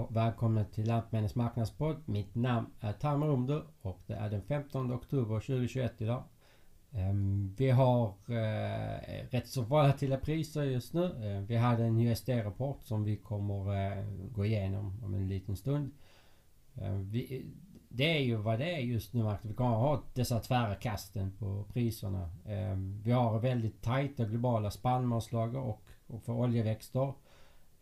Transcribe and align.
och 0.00 0.16
välkomna 0.16 0.64
till 0.64 0.86
Lantmännens 0.86 1.34
marknadspodd. 1.34 1.96
Mitt 2.04 2.34
namn 2.34 2.66
är 2.80 2.92
Tarmo 2.92 3.26
Romdu 3.26 3.60
och 3.82 4.00
det 4.06 4.14
är 4.14 4.30
den 4.30 4.42
15 4.42 4.92
oktober 4.92 5.40
2021 5.40 6.00
idag. 6.00 6.22
Ehm, 6.92 7.54
vi 7.58 7.70
har 7.70 8.14
eh, 8.28 9.28
rätt 9.30 9.48
så 9.48 9.62
volatila 9.62 10.16
priser 10.16 10.62
just 10.62 10.94
nu. 10.94 11.26
Ehm, 11.26 11.46
vi 11.46 11.56
hade 11.56 11.84
en 11.84 12.00
USD-rapport 12.00 12.82
som 12.82 13.04
vi 13.04 13.16
kommer 13.16 13.86
eh, 13.98 14.04
gå 14.34 14.44
igenom 14.44 15.00
om 15.04 15.14
en 15.14 15.28
liten 15.28 15.56
stund. 15.56 15.90
Ehm, 16.74 17.12
det 17.88 18.16
är 18.16 18.22
ju 18.22 18.36
vad 18.36 18.58
det 18.58 18.74
är 18.74 18.80
just 18.80 19.14
nu. 19.14 19.36
Vi 19.42 19.54
kommer 19.54 19.76
ha 19.76 20.02
dessa 20.14 20.40
tvära 20.40 20.74
kasten 20.74 21.32
på 21.38 21.64
priserna. 21.72 22.30
Vi 23.02 23.12
har 23.12 23.40
väldigt 23.40 23.82
tajta 23.82 24.24
globala 24.24 24.70
spannmålslager 24.70 25.58
och, 25.58 25.82
och 26.06 26.22
för 26.22 26.32
oljeväxter. 26.32 27.12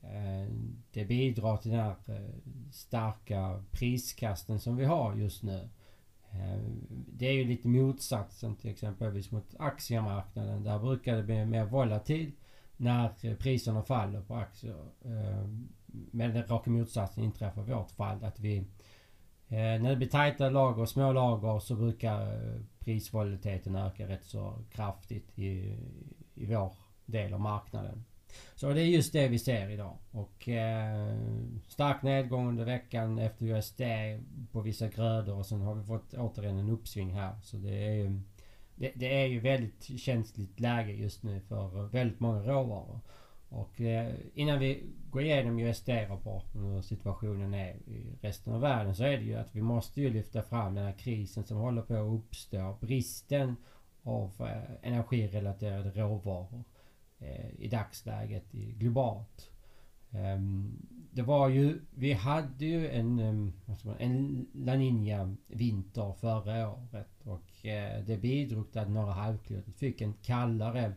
Eh, 0.03 0.49
det 0.93 1.05
bidrar 1.05 1.57
till 1.57 1.71
den 1.71 1.81
här 1.81 1.97
eh, 2.09 2.35
starka 2.73 3.65
priskasten 3.71 4.61
som 4.61 4.77
vi 4.77 4.85
har 4.85 5.15
just 5.15 5.43
nu. 5.43 5.69
Eh, 6.31 6.59
det 6.91 7.27
är 7.27 7.33
ju 7.33 7.45
lite 7.45 7.69
motsatsen 7.69 8.57
till 8.57 8.71
exempelvis 8.71 9.31
mot 9.31 9.55
aktiemarknaden. 9.59 10.65
Där 10.65 10.79
brukar 10.79 11.17
det 11.17 11.23
bli 11.23 11.47
mer 11.47 11.65
volatil 11.65 12.33
när 12.77 13.35
priserna 13.35 13.83
faller 13.83 14.21
på 14.21 14.35
aktier. 14.35 14.85
Men 16.11 16.35
den 16.35 16.47
raka 16.47 16.71
motsatsen 16.71 17.25
inträffar 17.25 17.63
i 17.63 17.73
vårt 17.73 17.91
fall. 17.91 18.25
Att 18.25 18.41
vi, 18.41 18.65
när 19.49 19.91
det 19.91 19.97
blir 19.97 20.09
tajta 20.09 20.51
lager 20.51 20.83
och 20.83 20.89
små 20.89 21.13
lager 21.13 21.59
så 21.59 21.75
brukar 21.75 22.41
prisvolatiliteten 22.79 23.77
öka 23.77 24.09
rätt 24.09 24.25
så 24.25 24.59
kraftigt 24.71 25.39
i, 25.39 25.79
i 26.35 26.47
vår 26.47 26.73
del 27.07 27.35
av 27.35 27.41
marknaden. 27.41 28.05
Så 28.55 28.73
det 28.73 28.81
är 28.81 28.87
just 28.87 29.13
det 29.13 29.29
vi 29.29 29.39
ser 29.39 29.71
idag. 29.71 29.97
Och 30.11 30.49
eh, 30.49 31.17
stark 31.69 32.03
nedgång 32.03 32.49
under 32.49 32.65
veckan 32.65 33.19
efter 33.19 33.47
USD 33.47 33.81
på 34.53 34.61
vissa 34.61 34.89
grödor 34.89 35.39
och 35.39 35.47
sen 35.47 35.61
har 35.61 35.75
vi 35.75 35.85
fått 35.85 36.15
återigen 36.15 36.59
en 36.59 36.71
uppsving 36.71 37.15
här. 37.15 37.35
Så 37.43 37.57
det 37.57 37.87
är 37.87 37.95
ju 37.95 38.21
det, 38.75 38.93
det 38.95 39.23
är 39.23 39.27
ju 39.27 39.41
väldigt 39.41 40.01
känsligt 40.01 40.61
läge 40.61 40.93
just 40.93 41.23
nu 41.23 41.41
för 41.41 41.87
väldigt 41.87 42.21
många 42.21 42.43
råvaror. 42.43 43.01
Och 43.49 43.81
eh, 43.81 44.15
innan 44.35 44.59
vi 44.59 44.83
går 45.11 45.23
igenom 45.23 45.59
USD-rapporten 45.59 46.65
och 46.65 46.75
hur 46.75 46.83
situationen 46.83 47.55
är 47.55 47.75
i 47.75 48.17
resten 48.21 48.53
av 48.53 48.61
världen 48.61 48.95
så 48.95 49.05
är 49.05 49.17
det 49.17 49.25
ju 49.25 49.35
att 49.35 49.55
vi 49.55 49.63
måste 49.63 50.01
ju 50.01 50.11
lyfta 50.11 50.43
fram 50.43 50.75
den 50.75 50.85
här 50.85 50.93
krisen 50.93 51.45
som 51.45 51.57
håller 51.57 51.83
på 51.83 51.95
att 51.95 52.21
uppstå. 52.21 52.77
Bristen 52.81 53.57
av 54.03 54.33
eh, 54.41 54.91
energirelaterade 54.93 55.91
råvaror 55.91 56.49
eh, 56.55 56.78
Eh, 57.21 57.51
i 57.59 57.69
dagsläget 57.69 58.55
i, 58.55 58.73
globalt. 58.73 59.51
Ehm, 60.11 60.73
det 61.11 61.23
var 61.23 61.49
ju, 61.49 61.81
vi 61.91 62.13
hade 62.13 62.65
ju 62.65 62.91
en, 62.91 63.19
ehm, 63.19 63.53
en 63.99 64.47
La 64.55 64.75
Nina 64.75 65.37
vinter 65.47 66.13
förra 66.13 66.71
året 66.71 67.27
och 67.27 67.67
eh, 67.67 68.05
det 68.05 68.17
bidrog 68.17 68.73
till 68.73 68.81
att 68.81 68.91
norra 68.91 69.13
halvklotet 69.13 69.75
fick 69.77 70.01
en 70.01 70.13
kallare 70.23 70.93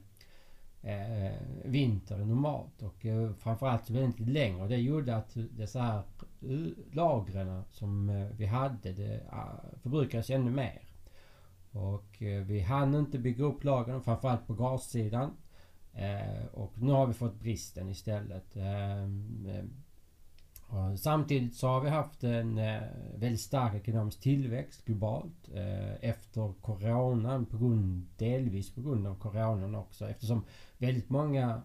eh, 0.82 1.38
vinter 1.66 2.16
än 2.16 2.28
normalt 2.28 2.82
och 2.82 3.06
framförallt 3.38 3.90
väldigt 3.90 4.28
längre. 4.30 4.68
Det 4.68 4.78
gjorde 4.78 5.16
att 5.16 5.38
dessa 5.52 5.82
här 5.82 6.04
lagren 6.92 7.64
som 7.72 8.28
vi 8.38 8.46
hade 8.46 8.94
det 8.94 9.22
ah, 9.30 9.64
förbrukades 9.82 10.30
ännu 10.30 10.52
mer. 10.52 10.82
Och 11.72 12.16
vi 12.20 12.60
hann 12.60 12.96
inte 12.96 13.20
bygga 13.20 13.46
upp 13.46 13.64
lagren 13.64 14.02
framförallt 14.02 14.48
på 14.48 14.54
gassidan. 14.54 15.32
Eh, 15.94 16.46
och 16.54 16.74
nu 16.82 16.92
har 16.92 17.08
vi 17.08 17.14
fått 17.14 17.40
bristen 17.40 17.90
istället. 17.90 18.56
Eh, 18.56 19.04
eh 19.04 19.66
samtidigt 20.98 21.56
så 21.56 21.68
har 21.68 21.82
vi 21.82 21.90
haft 21.90 22.24
en 22.24 22.58
eh, 22.58 22.82
väldigt 23.16 23.42
stark 23.42 23.76
ekonomisk 23.76 24.22
tillväxt 24.22 24.86
globalt 24.86 25.50
eh, 25.54 26.10
efter 26.10 26.54
coronan, 26.62 27.46
på 27.46 27.58
grund, 27.58 28.08
delvis 28.18 28.76
på 28.76 28.82
grund 28.82 29.08
av 29.08 29.16
coronan 29.16 29.76
också 29.76 30.10
eftersom 30.10 30.46
väldigt 30.78 31.10
många 31.10 31.62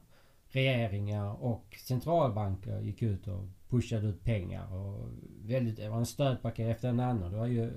regeringar 0.49 1.45
och 1.45 1.77
centralbanker 1.87 2.81
gick 2.81 3.03
ut 3.03 3.29
och 3.29 3.45
pushade 3.69 4.07
ut 4.07 4.25
pengar. 4.25 4.75
Och 4.75 5.09
väldigt, 5.45 5.77
det 5.77 5.89
var 5.89 5.99
en 5.99 6.07
stödpaket 6.07 6.77
efter 6.77 6.89
en 6.89 7.01
annan. 7.01 7.33
Det 7.33 7.39
var 7.39 7.47
ju 7.47 7.73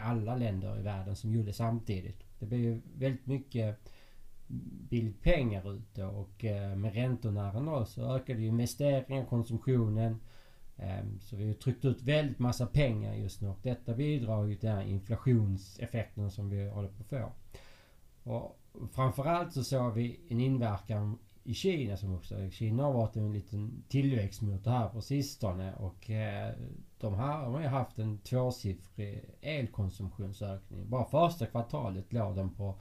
alla 0.00 0.36
länder 0.36 0.78
i 0.78 0.82
världen 0.82 1.16
som 1.16 1.32
gjorde 1.32 1.52
samtidigt. 1.52 2.24
Det 2.38 2.46
blev 2.46 2.60
ju 2.60 2.80
väldigt 2.94 3.26
mycket 3.26 3.78
billigt 4.90 5.22
pengar 5.22 5.72
ute 5.74 6.04
och 6.04 6.44
eh, 6.44 6.76
med 6.76 6.94
räntorna 6.94 7.52
då 7.52 7.84
så 7.84 8.16
ökade 8.16 8.40
ju 8.40 8.46
investeringar, 8.46 9.24
konsumtionen. 9.24 10.20
Ehm, 10.76 11.20
så 11.20 11.36
vi 11.36 11.46
har 11.46 11.54
tryckt 11.54 11.84
ut 11.84 12.02
väldigt 12.02 12.38
massa 12.38 12.66
pengar 12.66 13.14
just 13.14 13.40
nu 13.40 13.48
och 13.48 13.58
detta 13.62 13.94
bidrar 13.94 14.44
ju 14.44 14.54
till 14.54 14.68
den 14.68 14.78
här 14.78 14.84
inflationseffekten 14.84 16.30
som 16.30 16.50
vi 16.50 16.68
håller 16.68 16.88
på 16.88 17.02
att 17.02 17.08
få. 17.08 17.32
Och 18.30 18.58
framförallt 18.92 19.52
så 19.52 19.64
såg 19.64 19.94
vi 19.94 20.20
en 20.28 20.40
inverkan 20.40 21.18
i 21.44 21.54
Kina 21.54 21.96
som 21.96 22.14
uppstod. 22.14 22.52
Kina 22.52 22.82
har 22.82 22.92
varit 22.92 23.16
en 23.16 23.32
liten 23.32 23.84
tillväxtmotor 23.88 24.70
här 24.70 24.88
på 24.88 25.00
sistone 25.00 25.74
och 25.74 26.10
eh, 26.10 26.54
de 26.98 27.14
här 27.14 27.44
har 27.44 27.60
ju 27.60 27.66
haft 27.66 27.98
en 27.98 28.18
tvåsiffrig 28.18 29.24
elkonsumtionsökning. 29.40 30.90
Bara 30.90 31.04
första 31.04 31.46
kvartalet 31.46 32.12
låg 32.12 32.36
de 32.36 32.54
på 32.54 32.74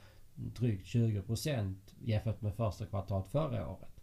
drygt 0.56 0.86
20 0.86 1.22
procent 1.22 1.96
jämfört 2.04 2.42
med 2.42 2.56
första 2.56 2.86
kvartalet 2.86 3.28
förra 3.28 3.70
året. 3.70 4.02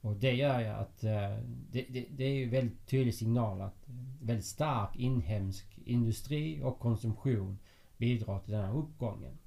Och 0.00 0.16
det 0.16 0.32
gör 0.32 0.60
ju 0.60 0.66
att 0.66 1.04
eh, 1.04 1.38
det, 1.70 1.86
det, 1.88 2.06
det, 2.10 2.24
är 2.24 2.34
ju 2.34 2.48
väldigt 2.48 2.86
tydlig 2.86 3.14
signal 3.14 3.60
att 3.60 3.88
väldigt 4.22 4.46
stark 4.46 4.96
inhemsk 4.96 5.78
industri 5.84 6.62
och 6.62 6.78
konsumtion 6.78 7.58
bidrar 7.96 8.40
till 8.40 8.52
den 8.52 8.64
här 8.64 8.76
uppgången. 8.76 9.38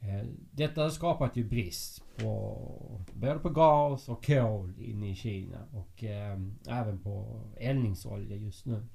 Eh, 0.00 0.26
detta 0.50 0.82
har 0.82 0.90
skapat 0.90 1.36
ju 1.36 1.44
brist 1.44 2.02
på 2.16 3.04
både 3.12 3.38
på 3.38 3.50
gas 3.50 4.08
och 4.08 4.26
kol 4.26 4.74
inne 4.78 5.10
i 5.10 5.14
Kina 5.14 5.58
och 5.72 6.04
eh, 6.04 6.38
även 6.68 6.98
på 6.98 7.42
eldningsolja 7.56 8.36
just 8.36 8.66
nu. 8.66 8.86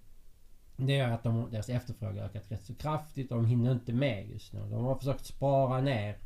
Det 0.78 0.94
gör 0.94 1.09
att 1.09 1.23
de, 1.23 1.52
deras 1.52 1.69
efterfrågan 1.69 2.25
ökat 2.25 2.52
rätt 2.52 2.66
så 2.66 2.75
kraftigt 2.75 3.31
och 3.31 3.38
de 3.38 3.46
hinner 3.46 3.72
inte 3.72 3.94
med 3.94 4.29
just 4.29 4.53
nu. 4.53 4.59
De 4.59 4.84
har 4.84 4.96
försökt 4.96 5.25
spara 5.25 5.81
ner 5.81 6.17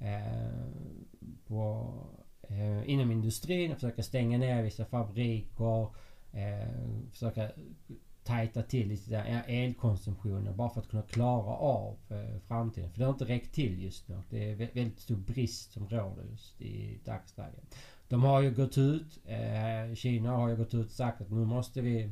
Eh, 0.00 0.66
på, 1.46 1.94
eh, 2.42 2.90
inom 2.90 3.10
industrin, 3.10 3.74
försöka 3.74 4.02
stänga 4.02 4.38
ner 4.38 4.62
vissa 4.62 4.84
fabriker, 4.84 5.82
eh, 6.32 7.10
försöka 7.10 7.50
tajta 8.24 8.62
till 8.62 8.88
lite 8.88 9.10
där 9.10 9.44
elkonsumtionen 9.46 10.56
bara 10.56 10.70
för 10.70 10.80
att 10.80 10.88
kunna 10.88 11.02
klara 11.02 11.56
av 11.56 11.96
eh, 12.08 12.40
framtiden. 12.48 12.90
För 12.90 12.98
det 12.98 13.04
har 13.04 13.12
inte 13.12 13.24
räckt 13.24 13.54
till 13.54 13.82
just 13.82 14.08
nu. 14.08 14.22
Det 14.30 14.50
är 14.50 14.54
väldigt 14.54 15.00
stor 15.00 15.16
brist 15.16 15.72
som 15.72 15.88
råder 15.88 16.24
just 16.30 16.60
i 16.60 17.00
dagsläget. 17.04 17.74
De 18.08 18.22
har 18.22 18.40
ju 18.40 18.54
gått 18.54 18.78
ut, 18.78 19.18
eh, 19.24 19.94
Kina 19.94 20.30
har 20.30 20.48
ju 20.48 20.56
gått 20.56 20.74
ut 20.74 20.86
och 20.86 20.92
sagt 20.92 21.20
att 21.20 21.30
nu 21.30 21.44
måste 21.44 21.80
vi 21.80 22.10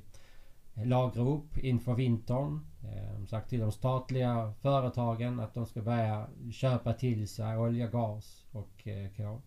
lagra 0.85 1.23
upp 1.23 1.59
inför 1.59 1.95
vintern. 1.95 2.67
Eh, 2.85 3.27
sagt 3.27 3.51
till 3.51 3.61
de 3.61 3.73
statliga 3.73 4.53
företagen 4.61 5.41
att 5.41 5.55
de 5.55 5.67
ska 5.67 5.83
börja 5.83 6.27
köpa 6.53 6.93
till 6.93 7.29
sig 7.29 7.59
olja, 7.59 7.87
gas 7.87 8.47
och 8.53 8.89
eh, 8.89 9.11
kol. 9.17 9.41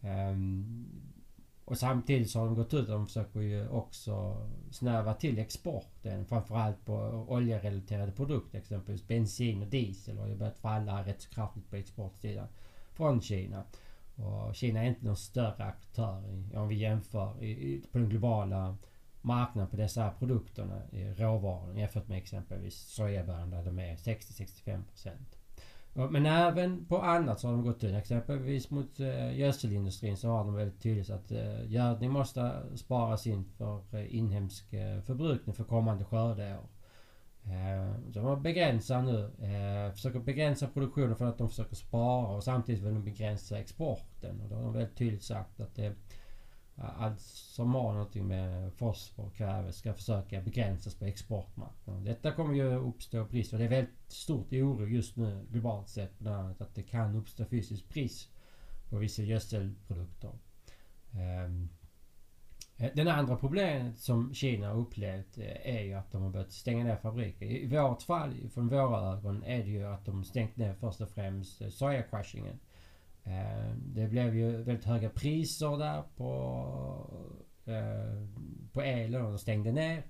Ehm, 0.00 0.86
och 1.64 1.78
samtidigt 1.78 2.30
så 2.30 2.38
har 2.38 2.46
de 2.46 2.54
gått 2.54 2.74
ut 2.74 2.88
och 2.88 2.94
de 2.94 3.06
försöker 3.06 3.40
ju 3.40 3.68
också 3.68 4.46
snäva 4.70 5.14
till 5.14 5.38
exporten. 5.38 6.26
Framförallt 6.26 6.84
på 6.84 6.94
oljerelaterade 7.28 8.12
produkter. 8.12 8.58
Exempelvis 8.58 9.08
bensin 9.08 9.62
och 9.62 9.68
diesel 9.68 10.18
har 10.18 10.28
ju 10.28 10.36
börjat 10.36 10.58
falla 10.58 11.06
rätt 11.06 11.22
så 11.22 11.30
kraftigt 11.30 11.70
på 11.70 11.76
exportsidan 11.76 12.48
från 12.92 13.20
Kina. 13.20 13.64
Och 14.16 14.54
Kina 14.54 14.80
är 14.80 14.88
inte 14.88 15.04
någon 15.04 15.16
större 15.16 15.64
aktör 15.64 16.22
om 16.54 16.68
vi 16.68 16.74
jämför 16.74 17.42
i, 17.44 17.82
på 17.92 17.98
den 17.98 18.08
globala 18.08 18.76
marknad 19.26 19.70
på 19.70 19.76
dessa 19.76 20.10
produkterna, 20.10 20.82
råvarorna 21.16 21.80
jämfört 21.80 22.08
med 22.08 22.18
exempelvis 22.18 22.74
sojabönan 22.74 23.50
där 23.50 23.64
de 23.64 23.78
är 23.78 23.96
60-65%. 23.96 24.82
Men 26.10 26.26
även 26.26 26.86
på 26.86 26.98
annat 26.98 27.40
så 27.40 27.48
har 27.48 27.52
de 27.52 27.64
gått 27.64 27.82
in. 27.82 27.94
Exempelvis 27.94 28.70
mot 28.70 29.00
eh, 29.00 29.38
gödselindustrin 29.38 30.16
så 30.16 30.28
har 30.28 30.44
de 30.44 30.54
väldigt 30.54 30.82
tydligt 30.82 31.10
att 31.10 31.32
eh, 31.32 31.70
gödning 31.72 32.10
måste 32.10 32.62
sparas 32.74 33.26
in 33.26 33.44
för 33.44 33.82
eh, 33.92 34.16
inhemsk 34.16 34.72
eh, 34.72 35.00
förbrukning 35.00 35.54
för 35.54 35.64
kommande 35.64 36.04
skördeår. 36.04 36.68
Eh, 37.44 38.00
de 38.06 38.42
begränsar 38.42 39.02
nu, 39.02 39.24
eh, 39.24 39.92
försöker 39.92 40.18
begränsa 40.18 40.66
produktionen 40.66 41.16
för 41.16 41.24
att 41.24 41.38
de 41.38 41.48
försöker 41.48 41.76
spara 41.76 42.36
och 42.36 42.44
samtidigt 42.44 42.82
vill 42.82 42.94
de 42.94 43.04
begränsa 43.04 43.58
exporten. 43.58 44.40
Och 44.40 44.48
då 44.48 44.56
har 44.56 44.62
de 44.62 44.72
väldigt 44.72 44.96
tydligt 44.96 45.24
sagt 45.24 45.60
att 45.60 45.78
eh, 45.78 45.92
allt 46.76 47.20
som 47.20 47.74
har 47.74 47.92
någonting 47.92 48.26
med 48.26 48.72
fosfor 48.72 49.26
och 49.26 49.34
kväve 49.34 49.72
ska 49.72 49.94
försöka 49.94 50.40
begränsas 50.40 50.94
på 50.94 51.04
exportmarknaden. 51.04 52.04
Detta 52.04 52.32
kommer 52.32 52.54
ju 52.54 52.74
uppstå 52.74 53.24
brist 53.24 53.52
och 53.52 53.58
det 53.58 53.64
är 53.64 53.68
väldigt 53.68 54.12
stort 54.12 54.52
oro 54.52 54.86
just 54.86 55.16
nu 55.16 55.46
globalt 55.50 55.88
sett 55.88 56.18
bland 56.18 56.36
annat 56.36 56.60
att 56.60 56.74
det 56.74 56.82
kan 56.82 57.16
uppstå 57.16 57.44
fysisk 57.44 57.88
brist 57.88 58.28
på 58.90 58.98
vissa 58.98 59.22
gödselprodukter. 59.22 60.32
Ehm, 61.12 61.68
den 62.94 63.08
andra 63.08 63.36
problemet 63.36 63.98
som 63.98 64.34
Kina 64.34 64.68
har 64.68 64.76
upplevt 64.76 65.38
eh, 65.38 65.76
är 65.76 65.80
ju 65.80 65.94
att 65.94 66.12
de 66.12 66.22
har 66.22 66.30
börjat 66.30 66.52
stänga 66.52 66.84
ner 66.84 66.96
fabriker. 66.96 67.46
I 67.46 67.66
vårt 67.66 68.02
fall, 68.02 68.48
från 68.54 68.68
våra 68.68 69.12
ögon, 69.12 69.42
är 69.42 69.58
det 69.58 69.70
ju 69.70 69.84
att 69.84 70.04
de 70.04 70.24
stängt 70.24 70.56
ner 70.56 70.74
först 70.74 71.00
och 71.00 71.10
främst 71.10 71.62
eh, 71.62 71.68
sojacrushingen. 71.68 72.58
Eh, 73.26 73.76
det 73.76 74.08
blev 74.08 74.36
ju 74.36 74.62
väldigt 74.62 74.84
höga 74.84 75.10
priser 75.10 75.78
där 75.78 76.02
på, 76.16 76.30
eh, 77.64 78.28
på 78.72 78.82
elen 78.82 79.24
och 79.24 79.30
de 79.30 79.38
stängde 79.38 79.72
ner. 79.72 80.02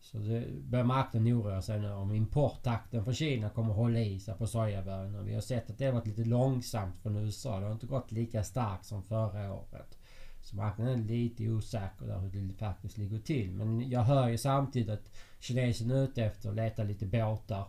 Så 0.00 0.18
det 0.18 0.44
börjar 0.62 0.84
marknaden 0.84 1.32
oroa 1.32 1.62
sig 1.62 1.80
nu 1.80 1.92
om 1.92 2.14
importtakten 2.14 3.04
från 3.04 3.14
Kina 3.14 3.50
kommer 3.50 3.74
hålla 3.74 3.98
i 3.98 4.20
sig 4.20 4.34
på 4.34 4.46
sojabönorna. 4.46 5.22
Vi 5.22 5.34
har 5.34 5.40
sett 5.40 5.70
att 5.70 5.78
det 5.78 5.84
har 5.84 5.92
varit 5.92 6.06
lite 6.06 6.24
långsamt 6.24 7.00
från 7.02 7.16
USA. 7.16 7.60
Det 7.60 7.66
har 7.66 7.72
inte 7.72 7.86
gått 7.86 8.12
lika 8.12 8.44
starkt 8.44 8.84
som 8.84 9.02
förra 9.02 9.54
året. 9.54 9.98
Så 10.42 10.56
marknaden 10.56 11.00
är 11.00 11.04
lite 11.04 11.48
osäker 11.48 12.06
där 12.06 12.18
hur 12.18 12.48
det 12.48 12.54
faktiskt 12.54 12.98
ligger 12.98 13.18
till. 13.18 13.52
Men 13.52 13.90
jag 13.90 14.00
hör 14.00 14.28
ju 14.28 14.38
samtidigt 14.38 14.90
att 14.90 15.10
kineserna 15.40 15.94
är 15.94 16.02
ute 16.02 16.24
efter 16.24 16.48
att 16.48 16.54
leta 16.54 16.82
lite 16.82 17.06
båtar 17.06 17.66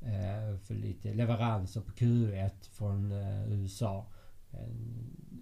eh, 0.00 0.58
för 0.58 0.74
lite 0.74 1.14
leveranser 1.14 1.80
på 1.80 1.90
Q1 1.90 2.50
från 2.70 3.12
eh, 3.12 3.52
USA. 3.52 4.06
Eh, 4.52 4.68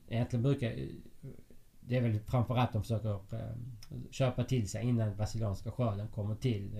egentligen 0.09 0.43
brukar... 0.43 0.71
Eh, 0.71 0.87
det 1.81 1.97
är 1.97 2.01
väl 2.01 2.21
framförallt 2.21 2.69
att 2.69 2.73
de 2.73 2.83
försöker 2.83 3.11
eh, 3.11 3.55
köpa 4.11 4.45
till 4.45 4.71
sig 4.71 4.85
innan 4.85 5.17
brasilianska 5.17 5.71
skörden 5.71 6.09
kommer 6.09 6.35
till. 6.35 6.71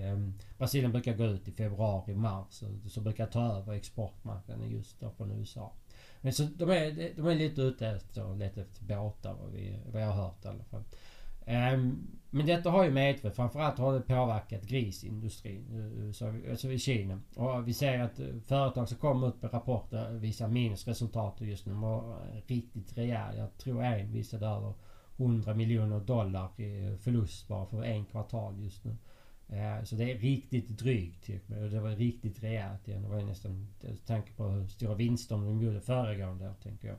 Brasilien 0.57 0.91
brukar 0.91 1.15
gå 1.15 1.25
ut 1.25 1.47
i 1.47 1.51
februari, 1.51 2.15
mars. 2.15 2.47
Så, 2.49 2.65
så 2.89 3.01
brukar 3.01 3.27
ta 3.27 3.57
över 3.57 3.73
exportmarknaden 3.73 4.71
just 4.71 4.99
då 4.99 5.11
från 5.11 5.31
USA. 5.31 5.73
Men 6.21 6.33
så 6.33 6.43
de 6.43 6.69
är, 6.69 7.13
de 7.15 7.27
är 7.27 7.35
lite 7.35 7.61
ute 7.61 7.87
efter, 7.87 8.35
lite 8.35 8.61
efter 8.61 8.85
båtar 8.85 9.33
vad, 9.33 9.51
vi, 9.51 9.79
vad 9.91 10.01
jag 10.01 10.07
har 10.07 10.23
hört 10.23 10.45
i 10.45 10.47
alla 10.47 10.63
fall. 10.63 10.83
Um, 11.73 12.20
men 12.33 12.45
detta 12.45 12.69
har 12.69 12.83
ju 12.83 12.91
medfört, 12.91 13.35
framförallt 13.35 13.77
har 13.77 13.93
det 13.93 14.01
påverkat 14.01 14.63
grisindustrin 14.63 15.65
eh, 15.71 16.05
eh, 16.05 16.11
så, 16.11 16.49
alltså 16.49 16.71
i 16.71 16.79
Kina. 16.79 17.21
Och 17.35 17.67
vi 17.67 17.73
ser 17.73 17.99
att 17.99 18.19
eh, 18.19 18.27
företag 18.45 18.89
som 18.89 18.97
kommer 18.97 19.27
ut 19.27 19.41
med 19.41 19.53
rapporter 19.53 20.11
visar 20.11 20.47
minusresultat 20.47 21.41
just 21.41 21.65
nu. 21.65 21.71
De 21.71 21.81
var 21.81 22.17
riktigt 22.47 22.97
rejäl. 22.97 23.37
Jag 23.37 23.57
tror 23.57 23.83
en 23.83 24.13
visade 24.13 24.45
över 24.45 24.73
100 25.17 25.53
miljoner 25.53 25.99
dollar 25.99 26.61
i 26.61 26.97
förlust 26.97 27.47
bara 27.47 27.65
för 27.65 27.83
en 27.83 28.05
kvartal 28.05 28.63
just 28.63 28.83
nu. 28.83 28.97
Så 29.83 29.95
det 29.95 30.11
är 30.11 30.17
riktigt 30.17 30.69
drygt. 30.69 31.29
Och 31.49 31.69
Det 31.69 31.79
var 31.79 31.89
riktigt 31.89 32.43
rejält 32.43 32.87
igen. 32.87 33.01
Det 33.01 33.09
var 33.09 33.21
nästan... 33.21 33.67
Jag 33.81 34.05
tänker 34.05 34.33
på 34.33 34.47
hur 34.47 34.67
stora 34.67 34.95
vinster 34.95 35.35
de 35.35 35.61
gjorde 35.61 35.81
föregående 35.81 36.49
år, 36.49 36.53
tänker 36.63 36.87
jag. 36.87 36.97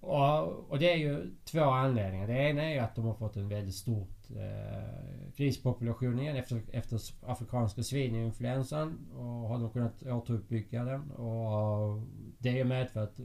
Och, 0.00 0.70
och, 0.70 0.78
det 0.78 0.92
är 0.92 0.96
ju 0.96 1.30
två 1.44 1.62
anledningar. 1.62 2.26
Det 2.26 2.32
ena 2.32 2.62
är 2.62 2.74
ju 2.74 2.78
att 2.78 2.94
de 2.94 3.04
har 3.04 3.14
fått 3.14 3.36
en 3.36 3.48
väldigt 3.48 3.74
stor 3.74 4.06
eh, 4.36 5.32
grispopulation 5.36 6.20
igen 6.20 6.36
efter, 6.36 6.62
efter 6.72 7.00
afrikanska 7.22 7.82
svininfluensan. 7.82 9.10
Och 9.14 9.24
har 9.24 9.58
de 9.58 9.70
kunnat 9.70 10.02
återuppbygga 10.02 10.84
den. 10.84 11.10
Och 11.10 12.02
det 12.38 12.50
har 12.50 12.56
ju 12.56 12.64
medfört 12.64 13.16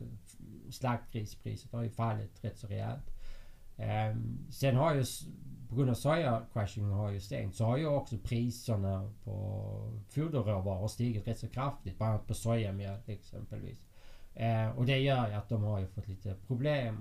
slaktgrispriset 0.69 1.71
har 1.71 1.83
ju 1.83 1.89
fallit 1.89 2.43
rätt 2.43 2.57
så 2.57 2.67
rejält. 2.67 3.11
Eh, 3.77 4.15
sen 4.49 4.75
har 4.75 4.95
ju 4.95 5.03
på 5.69 5.75
grund 5.75 5.89
av 5.89 5.95
soja-crashing 5.95 6.91
har 6.91 7.11
ju 7.11 7.19
stängt 7.19 7.55
så 7.55 7.65
har 7.65 7.77
ju 7.77 7.87
också 7.87 8.17
priserna 8.17 9.11
på 9.23 10.01
foderråvaror 10.09 10.87
stigit 10.87 11.27
rätt 11.27 11.39
så 11.39 11.47
kraftigt. 11.47 11.97
Bland 11.97 12.13
annat 12.13 12.27
på 12.27 12.33
sojamjöl 12.33 12.99
exempelvis. 13.05 13.84
Eh, 14.35 14.69
och 14.69 14.85
det 14.85 14.97
gör 14.97 15.27
ju 15.27 15.33
att 15.33 15.49
de 15.49 15.63
har 15.63 15.79
ju 15.79 15.87
fått 15.87 16.07
lite 16.07 16.35
problem 16.47 16.97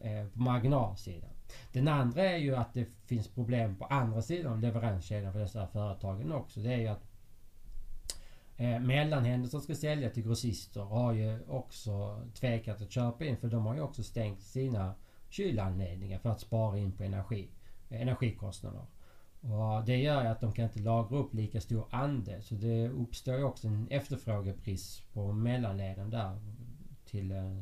eh, 0.00 0.26
på 0.26 0.40
marginalsidan. 0.40 1.30
Den 1.72 1.88
andra 1.88 2.22
är 2.22 2.36
ju 2.36 2.56
att 2.56 2.74
det 2.74 2.86
finns 3.06 3.28
problem 3.28 3.76
på 3.76 3.84
andra 3.84 4.22
sidan 4.22 4.60
leveranskedjan 4.60 5.32
för 5.32 5.40
dessa 5.40 5.66
företagen 5.66 6.32
också. 6.32 6.60
Det 6.60 6.72
är 6.72 6.78
ju 6.78 6.88
att 6.88 7.06
eh, 8.56 8.80
mellanhänder 8.80 9.48
som 9.48 9.60
ska 9.60 9.74
sälja 9.74 10.10
till 10.10 10.22
grossister 10.22 10.80
har 10.80 11.12
ju 11.12 11.46
också 11.48 12.22
tvekat 12.34 12.82
att 12.82 12.90
köpa 12.90 13.24
in 13.24 13.36
för 13.36 13.48
de 13.48 13.66
har 13.66 13.74
ju 13.74 13.80
också 13.80 14.02
stängt 14.02 14.42
sina 14.42 14.94
kylanläggningar 15.28 16.18
för 16.18 16.30
att 16.30 16.40
spara 16.40 16.78
in 16.78 16.92
på 16.92 17.02
energi 17.02 17.48
eh, 17.90 18.00
energikostnader. 18.00 18.86
Och 19.40 19.84
det 19.84 19.96
gör 19.96 20.22
ju 20.22 20.28
att 20.28 20.40
de 20.40 20.52
kan 20.52 20.64
inte 20.64 20.78
lagra 20.78 21.18
upp 21.18 21.34
lika 21.34 21.60
stor 21.60 21.86
andel. 21.90 22.42
Så 22.42 22.54
det 22.54 22.88
uppstår 22.88 23.36
ju 23.36 23.44
också 23.44 23.68
en 23.68 23.88
efterfrågepris 23.90 25.02
på 25.12 25.32
mellanleden 25.32 26.10
där 26.10 26.38
till 27.06 27.32
eh, 27.32 27.60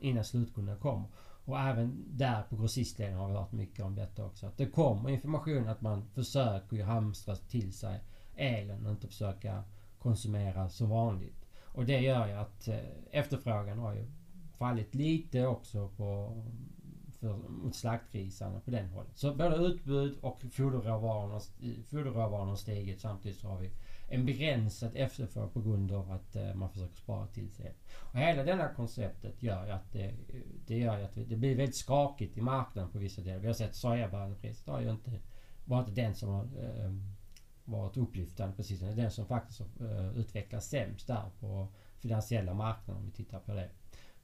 innan 0.00 0.24
slutkunden 0.24 0.78
kommer. 0.78 1.08
Och 1.44 1.60
även 1.60 2.04
där 2.10 2.42
på 2.42 2.56
grossistleden 2.56 3.18
har 3.18 3.28
vi 3.28 3.34
hört 3.34 3.52
mycket 3.52 3.84
om 3.84 3.94
detta 3.94 4.24
också. 4.24 4.46
Att 4.46 4.56
det 4.56 4.66
kommer 4.66 5.10
information 5.10 5.68
att 5.68 5.80
man 5.80 6.04
försöker 6.14 6.76
ju 6.76 6.82
hamstra 6.82 7.36
till 7.36 7.72
sig 7.72 8.00
elen 8.36 8.86
och 8.86 8.92
inte 8.92 9.06
försöka 9.06 9.64
konsumera 9.98 10.68
som 10.68 10.88
vanligt. 10.88 11.46
Och 11.62 11.84
det 11.84 12.00
gör 12.00 12.26
ju 12.26 12.32
att 12.32 12.68
eh, 12.68 12.78
efterfrågan 13.10 13.78
har 13.78 13.94
ju 13.94 14.06
fallit 14.58 14.94
lite 14.94 15.46
också 15.46 15.88
på 15.88 16.42
för, 17.24 17.48
mot 17.48 17.74
slaktgrisarna 17.74 18.60
på 18.60 18.70
den 18.70 18.88
hållet. 18.88 19.18
Så 19.18 19.34
både 19.34 19.56
utbud 19.56 20.18
och 20.20 20.42
foderråvarorna 20.52 22.50
har 22.50 22.56
stigit 22.56 23.00
samtidigt 23.00 23.38
så 23.38 23.48
har 23.48 23.58
vi 23.58 23.70
en 24.14 24.26
begränsad 24.26 24.90
efterfrågan 24.94 25.50
på 25.50 25.60
grund 25.60 25.92
av 25.92 26.10
att 26.10 26.36
eh, 26.36 26.54
man 26.54 26.70
försöker 26.70 26.96
spara 26.96 27.26
till 27.26 27.52
sig. 27.52 27.74
Och 28.00 28.18
hela 28.18 28.44
denna 28.44 28.68
konceptet 28.68 29.42
gör 29.42 29.66
ju 29.66 29.72
att 29.72 29.92
det, 29.92 30.14
det 30.66 30.78
gör 30.78 31.02
att 31.02 31.14
det 31.14 31.36
blir 31.36 31.56
väldigt 31.56 31.76
skakigt 31.76 32.36
i 32.36 32.40
marknaden 32.40 32.90
på 32.90 32.98
vissa 32.98 33.22
delar. 33.22 33.38
Vi 33.38 33.46
har 33.46 33.54
sett 33.54 33.74
sojabönepriset 33.74 34.68
har 34.68 34.80
ju 34.80 34.90
inte 34.90 35.10
varit 35.64 35.94
den 35.94 36.14
som 36.14 36.28
har 36.28 36.44
eh, 36.44 36.92
varit 37.64 37.96
upplyftande 37.96 38.56
precis. 38.56 38.80
Det 38.80 38.86
är 38.86 38.96
den 38.96 39.10
som 39.10 39.26
faktiskt 39.26 39.60
har 39.60 39.86
eh, 39.90 40.18
utvecklats 40.18 40.68
sämst 40.68 41.06
där 41.06 41.30
på 41.40 41.68
finansiella 41.98 42.54
marknaden 42.54 43.02
om 43.02 43.06
vi 43.06 43.12
tittar 43.12 43.40
på 43.40 43.54
det. 43.54 43.70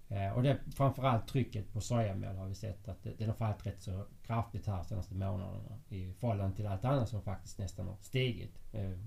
Eh, 0.08 0.32
och 0.32 0.42
det 0.42 0.58
framförallt 0.76 1.28
trycket 1.28 1.72
på 1.72 1.80
sojamjöl 1.80 2.36
har 2.36 2.46
vi 2.46 2.54
sett 2.54 2.88
att 2.88 3.02
det, 3.02 3.14
det 3.18 3.24
har 3.24 3.34
fallit 3.34 3.66
rätt 3.66 3.82
så 3.82 4.06
kraftigt 4.22 4.66
här 4.66 4.76
de 4.76 4.84
senaste 4.84 5.14
månaderna 5.14 5.78
i 5.88 6.12
förhållande 6.12 6.56
till 6.56 6.66
allt 6.66 6.84
annat 6.84 7.08
som 7.08 7.22
faktiskt 7.22 7.58
nästan 7.58 7.86
har 7.86 7.96
stigit 8.00 8.58
eh, 8.72 8.98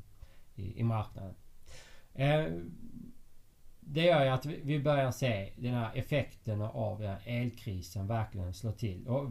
i, 0.56 0.80
i 0.80 0.84
marknaden. 0.84 1.36
Eh, 2.14 2.46
det 3.80 4.02
gör 4.02 4.24
ju 4.24 4.30
att 4.30 4.46
vi, 4.46 4.62
vi 4.64 4.80
börjar 4.80 5.12
se 5.12 5.54
den 5.58 5.74
här 5.74 5.92
effekten 5.96 6.62
av 6.62 7.00
den 7.00 7.10
här 7.10 7.22
elkrisen 7.26 8.08
verkligen 8.08 8.54
slå 8.54 8.72
till. 8.72 9.08
Och 9.08 9.30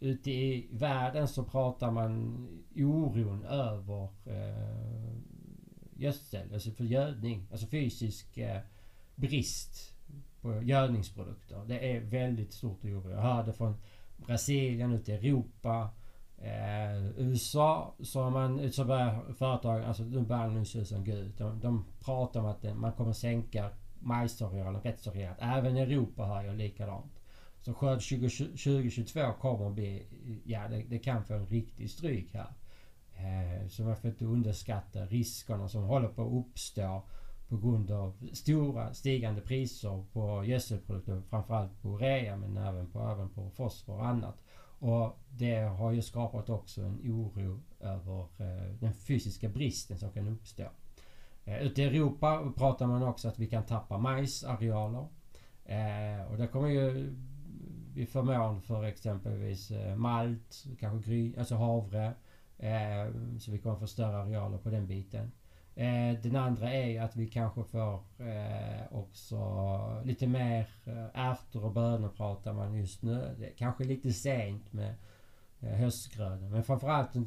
ute 0.00 0.30
i 0.30 0.68
världen 0.72 1.28
så 1.28 1.44
pratar 1.44 1.90
man 1.90 2.48
oron 2.76 3.44
över 3.44 4.08
eh, 4.24 5.14
gödsel, 5.96 6.52
alltså 6.52 6.70
för 6.70 6.84
gödning, 6.84 7.46
alltså 7.50 7.66
fysisk 7.66 8.38
eh, 8.38 8.60
brist 9.14 9.94
på 10.40 10.62
gödningsprodukter. 10.62 11.64
Det 11.66 11.96
är 11.96 12.00
väldigt 12.00 12.52
stort 12.52 12.84
oro. 12.84 13.10
Jag 13.10 13.22
hörde 13.22 13.52
från 13.52 13.74
Brasilien 14.16 14.92
ute 14.92 15.12
i 15.12 15.14
Europa. 15.14 15.90
Eh, 16.42 17.06
USA 17.16 17.94
så 18.00 18.22
har 18.22 18.30
man, 18.30 18.72
så 18.72 18.84
börjar 18.84 19.32
företag, 19.32 19.82
alltså 19.82 20.02
nu 20.02 20.20
börjar 20.20 20.48
nu 20.48 20.64
se 20.64 20.84
som 20.84 21.04
gud. 21.04 21.32
De, 21.38 21.60
de 21.60 21.84
pratar 22.00 22.40
om 22.40 22.46
att 22.46 22.76
man 22.76 22.92
kommer 22.92 23.12
sänka 23.12 23.70
majsarealen 23.98 24.80
rätt 24.80 25.00
så 25.00 25.10
rejält. 25.10 25.38
Även 25.40 25.76
Europa 25.76 26.24
hör 26.24 26.42
jag 26.42 26.56
likadant. 26.56 27.12
Så 27.60 27.74
skörd 27.74 28.00
2022 28.00 29.32
kommer 29.40 29.66
att 29.66 29.74
bli, 29.74 30.06
ja 30.44 30.68
det, 30.68 30.82
det 30.82 30.98
kan 30.98 31.24
få 31.24 31.34
en 31.34 31.46
riktig 31.46 31.90
stryk 31.90 32.34
här. 32.34 32.52
Eh, 33.14 33.68
så 33.68 33.82
man 33.82 33.96
får 33.96 34.10
inte 34.10 34.24
underskatta 34.24 35.06
riskerna 35.06 35.68
som 35.68 35.82
håller 35.82 36.08
på 36.08 36.22
att 36.22 36.46
uppstå 36.46 37.02
på 37.48 37.56
grund 37.56 37.90
av 37.90 38.28
stora 38.32 38.94
stigande 38.94 39.40
priser 39.40 40.04
på 40.12 40.44
gödselprodukter, 40.44 41.22
framförallt 41.30 41.82
på 41.82 41.88
urea 41.88 42.36
men 42.36 42.56
även 42.56 42.86
på, 42.86 43.00
även 43.00 43.28
på 43.28 43.50
fosfor 43.50 43.94
och 43.94 44.06
annat. 44.06 44.42
Och 44.82 45.18
det 45.30 45.58
har 45.58 45.92
ju 45.92 46.02
skapat 46.02 46.50
också 46.50 46.80
en 46.80 47.00
oro 47.04 47.60
över 47.80 48.20
eh, 48.20 48.74
den 48.80 48.94
fysiska 48.94 49.48
bristen 49.48 49.98
som 49.98 50.10
kan 50.10 50.28
uppstå. 50.28 50.64
Eh, 51.44 51.62
ute 51.62 51.82
i 51.82 51.84
Europa 51.84 52.52
pratar 52.56 52.86
man 52.86 53.02
också 53.02 53.28
att 53.28 53.38
vi 53.38 53.46
kan 53.46 53.66
tappa 53.66 53.98
majsarealer. 53.98 55.06
Eh, 55.64 56.30
och 56.30 56.38
det 56.38 56.46
kommer 56.46 56.68
ju 56.68 57.12
bli 57.92 58.06
förmån 58.06 58.62
för 58.62 58.84
exempelvis 58.84 59.72
malt, 59.96 60.64
kanske 60.78 61.10
gry, 61.10 61.36
alltså 61.38 61.54
havre. 61.54 62.14
Så 63.38 63.50
vi 63.50 63.58
kommer 63.58 63.76
få 63.76 63.86
större 63.86 64.16
arealer 64.16 64.58
på 64.58 64.70
den 64.70 64.86
biten. 64.86 65.32
Eh, 65.74 66.20
den 66.22 66.36
andra 66.36 66.72
är 66.72 67.02
att 67.02 67.16
vi 67.16 67.26
kanske 67.28 67.64
får 67.64 67.94
eh, 68.18 68.92
också 68.92 69.38
lite 70.04 70.26
mer 70.26 70.68
eh, 70.84 71.06
ärtor 71.14 71.64
och 71.64 71.72
bönor 71.72 72.08
pratar 72.08 72.52
man 72.52 72.74
just 72.74 73.02
nu. 73.02 73.34
Det 73.38 73.46
är 73.46 73.54
kanske 73.56 73.84
lite 73.84 74.12
sent 74.12 74.72
med 74.72 74.94
höstgrödor. 75.60 76.48
Men 76.48 76.62
framförallt 76.62 77.16
är 77.16 77.22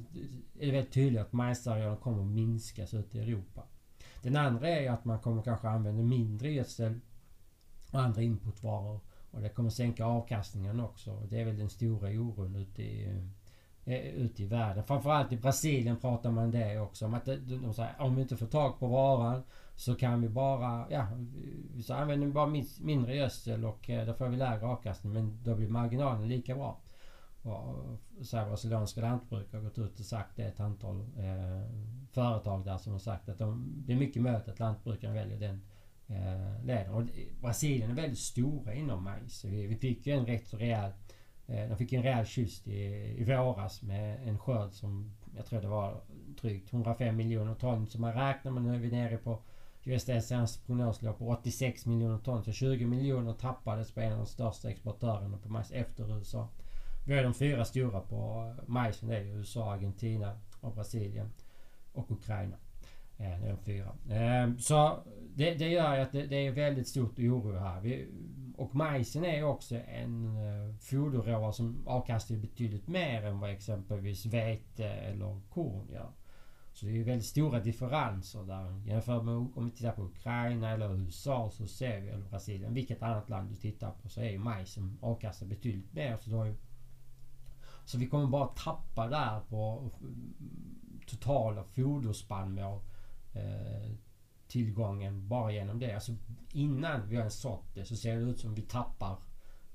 det 0.59 0.71
väldigt 0.71 0.93
tydligt 0.93 1.21
att 1.21 1.33
majsarealen 1.33 1.97
kommer 1.97 2.21
att 2.21 2.27
minskas 2.27 2.93
ute 2.93 3.17
i 3.17 3.21
Europa. 3.21 3.63
Den 4.21 4.35
andra 4.35 4.69
är 4.69 4.91
att 4.91 5.05
man 5.05 5.19
kommer 5.19 5.41
kanske 5.41 5.67
använda 5.67 6.03
mindre 6.03 6.51
gödsel 6.51 6.99
och 7.91 8.01
andra 8.01 8.21
inputvaror. 8.21 8.99
Och 9.31 9.41
det 9.41 9.49
kommer 9.49 9.69
sänka 9.69 10.05
avkastningen 10.05 10.79
också. 10.79 11.27
Det 11.29 11.41
är 11.41 11.45
väl 11.45 11.57
den 11.57 11.69
stora 11.69 12.09
oron 12.09 12.55
ute 12.55 12.81
i 12.83 13.27
Eh, 13.87 14.05
ute 14.05 14.43
i 14.43 14.45
världen. 14.45 14.83
Framförallt 14.83 15.31
i 15.31 15.37
Brasilien 15.37 15.97
pratar 15.97 16.31
man 16.31 16.51
det 16.51 16.79
också 16.79 17.05
om 17.05 17.13
att 17.13 17.25
de 17.25 17.73
säger 17.73 18.01
om 18.01 18.15
vi 18.15 18.21
inte 18.21 18.37
får 18.37 18.45
tag 18.45 18.79
på 18.79 18.87
varan 18.87 19.43
så 19.75 19.95
kan 19.95 20.21
vi 20.21 20.29
bara, 20.29 20.87
ja, 20.89 21.07
så 21.83 21.93
använder 21.93 22.27
vi 22.27 22.33
bara 22.33 22.63
mindre 22.81 23.15
gödsel 23.15 23.65
och 23.65 23.89
eh, 23.89 24.05
då 24.05 24.13
får 24.13 24.27
vi 24.27 24.37
lägre 24.37 24.65
avkastning 24.65 25.13
men 25.13 25.43
då 25.43 25.55
blir 25.55 25.67
marginalen 25.67 26.27
lika 26.27 26.55
bra. 26.55 26.81
Och 27.41 27.97
så 28.25 28.37
här, 28.37 28.47
brasilianska 28.47 29.01
lantbrukare 29.01 29.61
har 29.61 29.69
gått 29.69 29.77
ut 29.77 29.99
och 29.99 30.05
sagt 30.05 30.35
det 30.35 30.43
ett 30.43 30.59
antal 30.59 31.01
eh, 31.01 31.71
företag 32.11 32.65
där 32.65 32.77
som 32.77 32.91
har 32.91 32.99
sagt 32.99 33.29
att 33.29 33.37
de, 33.37 33.73
det 33.85 33.93
är 33.93 33.97
mycket 33.97 34.21
möjligt 34.21 34.47
att 34.47 34.59
lantbrukaren 34.59 35.13
väljer 35.13 35.39
den 35.39 35.61
eh, 36.07 36.65
leden. 36.65 36.93
Och 36.93 37.03
Brasilien 37.41 37.91
är 37.91 37.95
väldigt 37.95 38.19
stora 38.19 38.73
inom 38.73 39.03
majs. 39.03 39.45
Vi, 39.45 39.67
vi 39.67 39.75
fick 39.75 40.07
ju 40.07 40.13
en 40.13 40.25
rätt 40.25 40.47
så 40.47 40.57
rejäl 40.57 40.91
Eh, 41.47 41.69
de 41.69 41.77
fick 41.77 41.93
en 41.93 42.03
rejäl 42.03 42.25
kyss 42.25 42.67
i, 42.67 42.81
i 43.17 43.23
våras 43.23 43.81
med 43.81 44.27
en 44.27 44.39
skörd 44.39 44.71
som 44.71 45.11
jag 45.35 45.45
tror 45.45 45.61
det 45.61 45.67
var 45.67 46.01
drygt 46.41 46.73
105 46.73 47.15
miljoner 47.15 47.55
ton. 47.55 47.87
Så 47.87 48.01
man 48.01 48.13
räknar 48.13 48.51
med 48.51 48.63
nu 48.63 48.75
är 48.75 48.79
vi 48.79 48.91
nere 48.91 49.17
på 49.17 49.41
USDSNs 49.83 50.57
prognos 50.57 51.01
låg 51.01 51.17
på 51.17 51.29
86 51.29 51.85
miljoner 51.85 52.17
ton. 52.17 52.43
Så 52.43 52.51
20 52.51 52.85
miljoner 52.85 53.33
tappades 53.33 53.91
på 53.91 54.01
en 54.01 54.11
av 54.11 54.17
de 54.17 54.25
största 54.25 54.69
exportörerna 54.69 55.37
på 55.37 55.49
majs 55.49 55.71
efter 55.71 56.17
USA. 56.17 56.47
Vi 57.07 57.15
har 57.15 57.23
de 57.23 57.33
fyra 57.33 57.65
stora 57.65 57.99
på 57.99 58.53
majsen. 58.65 59.09
Det 59.09 59.17
är 59.17 59.25
USA, 59.25 59.73
Argentina 59.73 60.39
och 60.61 60.73
Brasilien. 60.73 61.31
Och 61.93 62.11
Ukraina. 62.11 62.55
Eh, 63.17 63.39
det 63.41 63.47
är 63.47 63.49
de 63.49 63.57
fyra. 63.57 63.95
Eh, 64.09 64.57
så 64.57 64.99
det, 65.35 65.53
det 65.53 65.69
gör 65.69 65.95
ju 65.95 66.01
att 66.01 66.11
det, 66.11 66.25
det, 66.25 66.47
är 66.47 66.51
väldigt 66.51 66.87
stort 66.87 67.19
oro 67.19 67.59
här. 67.59 67.81
Vi, 67.81 68.07
och 68.57 68.75
majsen 68.75 69.25
är 69.25 69.43
också 69.43 69.75
en 69.75 70.25
eh, 70.25 70.75
foderråvara 70.79 71.51
som 71.51 71.87
avkastar 71.87 72.35
betydligt 72.35 72.87
mer 72.87 73.25
än 73.25 73.39
vad 73.39 73.51
exempelvis 73.51 74.25
vete 74.25 74.85
eller 74.85 75.41
korn 75.49 75.87
gör. 75.91 76.11
Så 76.73 76.85
det 76.85 76.99
är 76.99 77.03
väldigt 77.03 77.27
stora 77.27 77.59
differenser 77.59 78.43
där. 78.43 78.81
Jämfört 78.85 79.23
med 79.23 79.33
om 79.33 79.65
vi 79.65 79.71
tittar 79.71 79.91
på 79.91 80.03
Ukraina 80.03 80.71
eller 80.71 80.95
USA 80.95 81.49
så 81.51 81.67
ser 81.67 82.01
vi, 82.01 82.09
eller 82.09 82.25
Brasilien, 82.25 82.73
vilket 82.73 83.01
annat 83.01 83.29
land 83.29 83.49
du 83.49 83.55
tittar 83.55 83.91
på 83.91 84.09
så 84.09 84.21
är 84.21 84.29
ju 84.29 84.37
majsen 84.37 84.97
avkastar 85.01 85.45
betydligt 85.45 85.93
mer. 85.93 86.17
Så, 86.17 86.29
då 86.29 86.53
så 87.85 87.97
vi 87.97 88.07
kommer 88.07 88.27
bara 88.27 88.47
tappa 88.47 89.07
där 89.07 89.39
på 89.49 89.91
mm, 90.01 90.33
totala 91.07 91.63
foderspannmål 91.63 92.81
eh, 93.33 93.91
tillgången 94.55 95.27
bara 95.27 95.51
genom 95.51 95.79
det. 95.79 95.93
Alltså 95.93 96.11
innan 96.51 97.09
vi 97.09 97.15
har 97.15 97.21
ens 97.21 97.39
sått 97.41 97.75
det 97.75 97.85
så 97.85 97.95
ser 97.95 98.15
det 98.15 98.21
ut 98.21 98.39
som 98.39 98.55
vi 98.55 98.61
tappar 98.61 99.17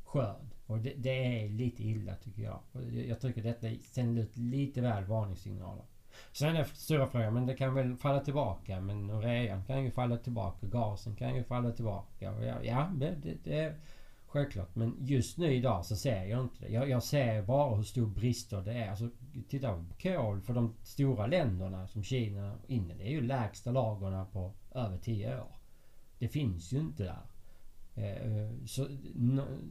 skörd. 0.05 0.47
Och 0.67 0.79
det, 0.79 0.95
det 0.97 1.45
är 1.45 1.49
lite 1.49 1.83
illa 1.83 2.15
tycker 2.15 2.43
jag. 2.43 2.61
Jag 3.09 3.21
tycker 3.21 3.43
detta 3.43 3.67
sänder 3.93 4.23
ut 4.23 4.37
lite 4.37 4.81
väl 4.81 5.05
varningssignaler. 5.05 5.85
Sen 6.33 6.57
är 6.57 6.65
stora 6.65 7.07
frågan, 7.07 7.35
men 7.35 7.47
det 7.47 7.55
kan 7.55 7.75
väl 7.75 7.97
falla 7.97 8.21
tillbaka. 8.21 8.81
Men 8.81 9.11
urean 9.11 9.65
kan 9.65 9.85
ju 9.85 9.91
falla 9.91 10.17
tillbaka. 10.17 10.67
Gasen 10.67 11.17
kan 11.17 11.35
ju 11.35 11.45
falla 11.45 11.73
tillbaka. 11.73 12.33
Och 12.33 12.45
ja, 12.45 12.55
ja 12.63 12.91
det, 12.95 13.17
det, 13.23 13.45
det 13.45 13.75
Självklart. 14.27 14.75
Men 14.75 14.97
just 14.99 15.39
nu 15.39 15.55
idag 15.55 15.87
så 15.87 15.97
ser 15.97 16.25
jag 16.25 16.41
inte 16.41 16.65
det. 16.65 16.73
Jag, 16.73 16.89
jag 16.89 17.03
ser 17.03 17.43
bara 17.43 17.77
hur 17.77 17.83
stor 17.83 18.07
brister 18.07 18.61
det 18.61 18.73
är. 18.73 18.91
Alltså, 18.91 19.09
titta 19.49 19.73
på 19.73 19.85
kol 20.03 20.41
för 20.41 20.55
de 20.55 20.75
stora 20.83 21.27
länderna 21.27 21.89
som 21.89 22.03
Kina 22.03 22.53
och 22.53 22.71
Indien. 22.71 22.99
Det 22.99 23.05
är 23.05 23.11
ju 23.11 23.21
lägsta 23.21 23.71
lagren 23.71 24.27
på 24.33 24.53
över 24.75 24.99
10 24.99 25.41
år. 25.41 25.57
Det 26.19 26.29
finns 26.29 26.73
ju 26.73 26.79
inte 26.79 27.03
där. 27.03 27.27
Eh, 27.95 28.33
eh, 28.33 28.51
så, 28.67 28.87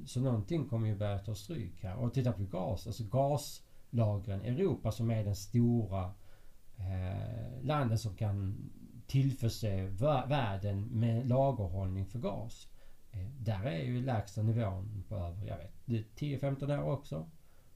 så 0.06 0.20
någonting 0.20 0.68
kommer 0.68 0.88
ju 0.88 0.96
börja 0.96 1.20
ta 1.20 1.36
stryk 1.36 1.84
här. 1.84 1.96
Och 1.96 2.14
titta 2.14 2.32
på 2.32 2.44
gas. 2.44 2.88
Alltså 2.88 3.04
gaslagren. 3.04 4.42
Europa 4.42 4.92
som 4.92 5.12
är 5.12 5.24
den 5.24 5.36
stora 5.36 6.12
eh, 6.78 7.64
landet 7.64 8.00
som 8.00 8.16
kan 8.16 8.70
tillförse 9.08 9.88
världen 10.28 10.82
med 10.82 11.28
lagerhållning 11.28 12.06
för 12.06 12.20
gas. 12.20 12.68
Eh, 13.12 13.28
där 13.40 13.66
är 13.66 13.84
ju 13.84 14.06
lägsta 14.06 14.42
nivån 14.42 15.04
på 15.08 15.16
över, 15.16 15.48
jag 15.48 15.58
vet, 15.58 16.20
10-15 16.20 16.84
år 16.84 16.92
också. 16.92 17.30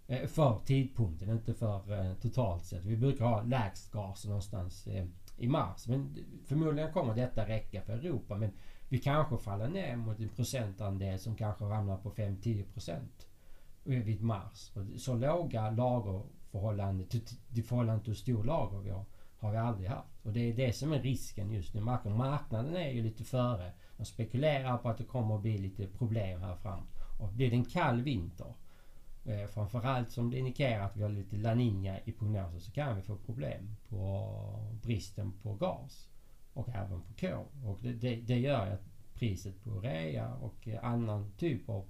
Eh, 0.08 0.28
för 0.28 0.60
tidpunkten, 0.66 1.30
inte 1.30 1.54
för 1.54 2.00
eh, 2.00 2.14
totalt 2.14 2.66
sett. 2.66 2.86
Vi 2.86 2.98
brukar 2.98 3.26
ha 3.26 3.42
lägst 3.42 3.92
gas 3.92 4.26
någonstans 4.26 4.88
eh, 4.88 5.06
i 5.38 5.48
mars. 5.48 5.88
Men 5.88 6.18
förmodligen 6.46 6.94
kommer 6.94 7.16
detta 7.16 7.48
räcka 7.48 7.82
för 7.82 7.94
Europa. 7.94 8.38
Men 8.38 8.52
vi 8.90 9.00
kanske 9.00 9.38
faller 9.38 9.68
ner 9.68 9.96
mot 9.96 10.20
en 10.20 10.30
procentandel 10.30 11.20
som 11.20 11.36
kanske 11.36 11.66
ramlar 11.66 11.98
på 11.98 12.12
5-10% 12.12 13.00
vid 13.84 14.22
mars. 14.22 14.72
Så 14.98 15.16
låga 15.16 15.70
lagerförhållanden 15.70 17.08
i 17.54 17.62
förhållande 17.62 18.04
till 18.04 18.12
hur 18.12 18.18
stor 18.18 18.44
lager 18.44 18.80
vi 18.80 18.90
har 18.90 19.06
har 19.44 19.52
vi 19.52 19.58
aldrig 19.58 19.90
haft. 19.90 20.26
Och 20.26 20.34
det 20.34 20.40
är 20.40 20.54
det 20.54 20.74
som 20.74 20.94
är 20.94 21.00
risken 21.00 21.52
just 21.52 21.74
nu. 21.74 21.82
Marknaden 21.82 22.76
är 22.76 22.90
ju 22.90 23.04
lite 23.04 23.24
före. 23.24 23.72
De 23.98 24.06
spekulerar 24.06 24.78
på 24.78 24.90
att 24.90 24.98
det 24.98 25.04
kommer 25.04 25.36
att 25.36 25.42
bli 25.42 25.58
lite 25.58 25.88
problem 25.88 26.42
här 26.42 26.56
fram. 26.56 26.84
Och 27.20 27.30
blir 27.30 27.50
det 27.50 27.56
en 27.56 27.66
kall 27.66 28.02
vinter 28.02 28.54
eh, 29.26 29.48
framförallt 29.48 30.12
som 30.12 30.32
det 30.32 30.38
indikerar 30.38 30.86
att 30.86 30.98
vi 30.98 31.02
har 31.02 31.10
lite 31.10 31.38
La 31.38 31.54
Nina 31.54 32.00
i 32.06 32.12
prognosen 32.12 32.62
så 32.62 32.72
kan 32.72 32.96
vi 32.96 33.02
få 33.02 33.16
problem 33.16 33.76
på 33.90 34.30
bristen 34.82 35.34
på 35.42 35.54
gas. 35.54 36.10
Och 36.54 36.70
även 36.70 37.02
på 37.02 37.14
kol. 37.20 37.46
Och 37.66 37.80
det, 37.82 37.94
det, 37.94 38.16
det 38.16 38.40
gör 38.40 38.68
att 38.68 38.84
priset 39.14 39.64
på 39.64 39.70
urea 39.70 40.34
och 40.34 40.68
annan 40.82 41.32
typ 41.38 41.70
av 41.70 41.86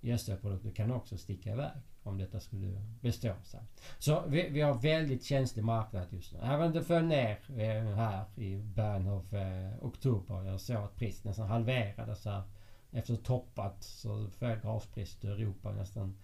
gödselprodukter 0.00 0.70
kan 0.70 0.90
också 0.90 1.18
sticka 1.18 1.52
iväg 1.52 1.72
om 2.02 2.18
detta 2.18 2.40
skulle 2.40 2.82
bestå 3.00 3.34
sig. 3.44 3.60
Så 3.98 4.22
vi, 4.26 4.48
vi 4.48 4.60
har 4.60 4.74
väldigt 4.74 5.24
känslig 5.24 5.64
marknad 5.64 6.06
just 6.10 6.32
nu. 6.32 6.38
Även 6.42 6.66
om 6.66 6.72
det 6.72 6.82
föll 6.82 7.04
ner 7.04 7.38
eh, 7.48 7.94
här 7.94 8.24
i 8.34 8.56
början 8.56 9.08
av 9.08 9.34
eh, 9.34 9.84
oktober. 9.84 10.44
Jag 10.44 10.60
såg 10.60 10.76
att 10.76 10.96
priset 10.96 11.24
nästan 11.24 11.48
halverades 11.48 12.24
här. 12.24 12.42
Efter 12.90 13.16
toppat 13.16 13.82
så 13.82 14.30
föll 14.30 14.56
gaspriset 14.56 15.24
i 15.24 15.28
Europa 15.28 15.72
nästan 15.72 16.16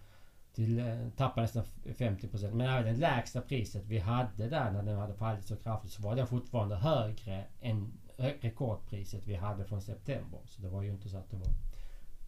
till, 0.55 0.79
eh, 0.79 1.09
tappade 1.17 1.41
nästan 1.41 1.63
50% 1.97 2.53
Men 2.53 2.67
även 2.67 2.93
det 2.93 2.99
lägsta 2.99 3.41
priset 3.41 3.85
vi 3.85 3.99
hade 3.99 4.49
där 4.49 4.71
när 4.71 4.83
den 4.83 4.97
hade 4.97 5.13
fallit 5.13 5.45
så 5.45 5.55
kraftigt 5.55 5.91
så 5.91 6.01
var 6.01 6.15
det 6.15 6.25
fortfarande 6.25 6.75
högre 6.75 7.45
än 7.61 7.93
rekordpriset 8.17 9.27
vi 9.27 9.35
hade 9.35 9.65
från 9.65 9.81
september. 9.81 10.39
Så 10.45 10.61
det 10.61 10.69
var 10.69 10.81
ju 10.81 10.89
inte 10.89 11.09
så 11.09 11.17
att 11.17 11.31
det 11.31 11.37
var 11.37 11.47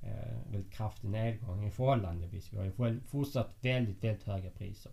eh, 0.02 0.52
väldigt 0.52 0.74
kraftig 0.74 1.10
nedgång 1.10 1.68
i 1.68 1.72
förhållandevis. 1.72 2.54
Vi 2.54 2.58
har 2.58 2.66
ju 2.66 3.02
fortsatt 3.08 3.56
väldigt, 3.62 4.04
väldigt 4.04 4.24
höga 4.24 4.50
priser. 4.50 4.92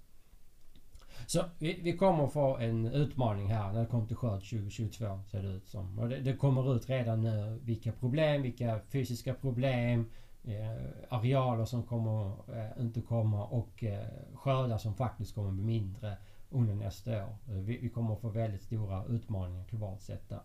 Så 1.27 1.45
vi, 1.59 1.81
vi 1.83 1.97
kommer 1.97 2.27
få 2.27 2.57
en 2.57 2.87
utmaning 2.87 3.53
här 3.53 3.73
när 3.73 3.81
det 3.81 3.87
kommer 3.87 4.07
till 4.07 4.17
skörd 4.17 4.41
2022 4.41 5.21
ser 5.31 5.43
det 5.43 5.49
ut 5.49 5.69
som. 5.69 5.99
Och 5.99 6.09
det, 6.09 6.21
det 6.21 6.37
kommer 6.37 6.77
ut 6.77 6.91
redan 6.91 7.23
nu 7.23 7.61
vilka 7.63 7.93
problem, 7.93 8.43
vilka 8.43 8.81
fysiska 8.89 9.35
problem, 9.35 10.01
eh, 10.01 10.07
Eh, 10.47 11.17
arealer 11.19 11.65
som 11.65 11.83
kommer 11.83 12.33
eh, 12.57 12.81
inte 12.81 13.01
komma 13.01 13.47
och 13.47 13.85
eh, 13.85 14.07
skördar 14.35 14.79
som 14.79 14.95
faktiskt 14.95 15.35
kommer 15.35 15.51
bli 15.51 15.65
mindre 15.65 16.17
under 16.51 16.75
nästa 16.75 17.11
år. 17.11 17.37
Eh, 17.49 17.55
vi, 17.55 17.79
vi 17.79 17.89
kommer 17.89 18.17
få 18.17 18.29
väldigt 18.29 18.63
stora 18.63 19.05
utmaningar 19.05 19.65
globalt 19.65 20.03
sett 20.03 20.29
där. 20.29 20.43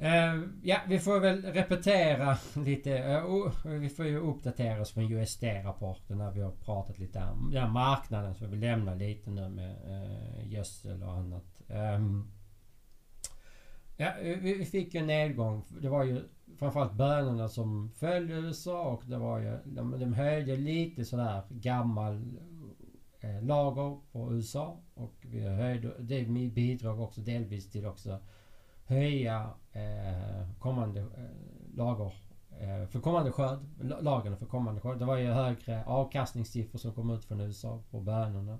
Uh, 0.00 0.48
ja, 0.62 0.78
vi 0.88 0.98
får 0.98 1.20
väl 1.20 1.42
repetera 1.42 2.38
lite. 2.64 3.20
Uh, 3.26 3.52
vi 3.64 3.88
får 3.88 4.06
ju 4.06 4.18
uppdatera 4.18 4.80
oss 4.80 4.92
från 4.92 5.12
USD-rapporten 5.12 6.18
när 6.18 6.30
vi 6.30 6.40
har 6.40 6.50
pratat 6.50 6.98
lite 6.98 7.18
om 7.18 7.50
den 7.52 7.72
marknaden. 7.72 8.34
Så 8.34 8.46
vi 8.46 8.56
lämnar 8.56 8.96
lite 8.96 9.30
nu 9.30 9.48
med 9.48 9.76
uh, 9.88 10.52
gödsel 10.52 11.02
och 11.02 11.12
annat. 11.12 11.62
Um, 11.68 12.32
ja, 13.96 14.12
vi, 14.22 14.54
vi 14.54 14.64
fick 14.64 14.94
en 14.94 15.06
nedgång. 15.06 15.64
Det 15.80 15.88
var 15.88 16.04
ju 16.04 16.22
framförallt 16.58 16.92
bönorna 16.92 17.48
som 17.48 17.90
följde 17.90 18.34
USA 18.34 18.82
och 18.82 19.02
det 19.06 19.18
var 19.18 19.38
ju... 19.38 19.58
De, 19.64 19.98
de 19.98 20.12
höjde 20.12 20.56
lite 20.56 21.04
sådär 21.04 21.42
gammal 21.50 22.38
eh, 23.20 23.42
lager 23.42 23.98
på 24.12 24.32
USA. 24.32 24.80
Och 24.94 25.14
vi 25.20 25.48
höjde... 25.48 25.92
Det 25.98 26.24
bidrog 26.50 27.00
också 27.00 27.20
delvis 27.20 27.70
till 27.70 27.86
också 27.86 28.18
höja 28.84 29.50
eh, 29.72 30.50
kommande 30.58 31.00
eh, 31.00 31.76
lager 31.76 32.12
eh, 32.50 32.88
för 32.88 33.00
kommande 33.00 33.32
skörd. 33.32 33.58
Lagren 34.00 34.36
för 34.36 34.46
kommande 34.46 34.80
skörd. 34.80 34.98
Det 34.98 35.04
var 35.04 35.16
ju 35.16 35.26
högre 35.26 35.84
avkastningssiffror 35.84 36.78
som 36.78 36.92
kom 36.92 37.10
ut 37.10 37.24
från 37.24 37.40
USA 37.40 37.82
på 37.90 38.00
bönorna. 38.00 38.58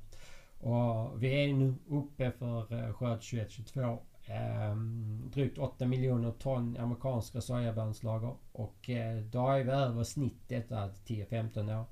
Och 0.61 1.23
vi 1.23 1.45
är 1.45 1.53
nu 1.53 1.75
uppe 1.89 2.31
för 2.31 2.73
eh, 2.73 2.93
skörd 2.93 3.19
21-22 3.19 3.99
eh, 4.29 4.77
drygt 5.33 5.59
8 5.59 5.87
miljoner 5.87 6.31
ton 6.31 6.77
amerikanska 6.77 7.41
sojabönslager. 7.41 8.35
Och 8.53 8.91
eh, 8.91 9.17
då 9.17 9.49
är 9.49 9.65
vi 9.65 9.71
över 9.71 10.05
snittet 10.05 10.71
10-15 10.71 11.81
år. 11.81 11.85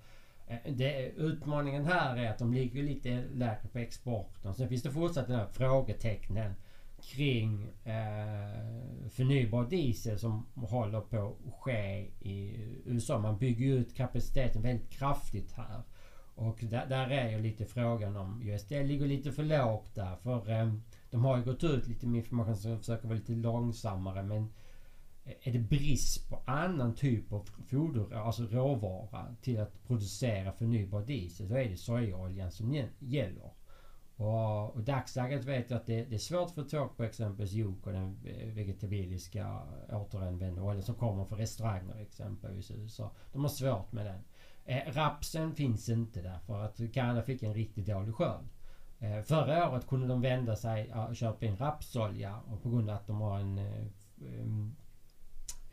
Eh, 0.46 0.72
det, 0.72 1.08
utmaningen 1.08 1.84
här 1.84 2.16
är 2.16 2.30
att 2.30 2.38
de 2.38 2.54
ligger 2.54 2.82
lite 2.82 3.24
lägre 3.34 3.68
på 3.72 3.78
exporten. 3.78 4.54
Sen 4.54 4.68
finns 4.68 4.82
det 4.82 4.90
fortsatt 4.90 5.26
den 5.26 5.36
här 5.36 5.46
frågetecknen 5.46 6.54
kring 7.02 7.62
eh, 7.84 9.08
förnybar 9.10 9.64
diesel 9.64 10.18
som 10.18 10.46
håller 10.54 11.00
på 11.00 11.36
att 11.46 11.54
ske 11.60 12.06
i 12.20 12.56
USA. 12.84 13.18
Man 13.18 13.38
bygger 13.38 13.66
ut 13.66 13.96
kapaciteten 13.96 14.62
väldigt 14.62 14.90
kraftigt 14.90 15.52
här. 15.52 15.82
Och 16.34 16.58
där, 16.62 16.86
där 16.86 17.10
är 17.10 17.30
ju 17.30 17.38
lite 17.38 17.64
frågan 17.64 18.16
om 18.16 18.42
USD 18.42 18.70
ligger 18.70 19.06
lite 19.06 19.32
för 19.32 19.42
lågt 19.42 19.94
där. 19.94 20.16
För 20.16 20.50
eh, 20.50 20.72
de 21.10 21.24
har 21.24 21.36
ju 21.36 21.44
gått 21.44 21.64
ut 21.64 21.86
lite 21.86 22.06
med 22.06 22.18
information 22.18 22.56
som 22.56 22.78
försöker 22.78 23.08
vara 23.08 23.18
lite 23.18 23.32
långsammare 23.32 24.22
men 24.22 24.52
är 25.42 25.52
det 25.52 25.58
brist 25.58 26.30
på 26.30 26.42
annan 26.46 26.94
typ 26.94 27.32
av 27.32 27.48
foder, 27.66 28.14
alltså 28.14 28.42
råvara 28.42 29.36
till 29.42 29.60
att 29.60 29.86
producera 29.86 30.52
förnybar 30.52 31.02
diesel, 31.02 31.48
då 31.48 31.54
är 31.54 31.68
det 31.68 31.76
sojaoljan 31.76 32.50
som 32.50 32.86
gäller. 32.98 33.52
Och, 34.16 34.74
och 34.74 34.82
dagsläget 34.82 35.44
vet 35.44 35.70
jag 35.70 35.76
att 35.76 35.86
det, 35.86 36.04
det, 36.04 36.14
är 36.14 36.18
svårt 36.18 36.50
för 36.50 36.62
tåg 36.62 36.70
tag 36.70 36.96
på 36.96 37.04
exempelvis 37.04 37.52
jok 37.52 37.86
och 37.86 37.92
den 37.92 38.18
vegetabiliska 38.54 39.62
återanvända 39.90 40.62
oljan. 40.62 40.82
som 40.82 40.94
kommer 40.94 41.24
från 41.24 41.38
restauranger 41.38 41.96
exempelvis 42.00 42.70
i 42.70 42.74
USA. 42.74 43.10
De 43.32 43.42
har 43.42 43.48
svårt 43.48 43.92
med 43.92 44.06
den. 44.06 44.20
Eh, 44.64 44.92
rapsen 44.92 45.54
finns 45.54 45.88
inte 45.88 46.22
där 46.22 46.38
för 46.38 46.60
att 46.60 46.80
Kanada 46.92 47.22
fick 47.22 47.42
en 47.42 47.54
riktigt 47.54 47.86
dålig 47.86 48.14
skörd. 48.14 48.44
Eh, 49.00 49.22
förra 49.22 49.70
året 49.70 49.86
kunde 49.86 50.06
de 50.06 50.20
vända 50.20 50.56
sig 50.56 50.94
och 50.94 51.16
köpa 51.16 51.46
in 51.46 51.56
rapsolja 51.56 52.40
och 52.40 52.62
på 52.62 52.70
grund 52.70 52.90
av 52.90 52.96
att 52.96 53.06
de 53.06 53.20
har 53.20 53.38
en 53.38 53.58
eh, 53.58 53.86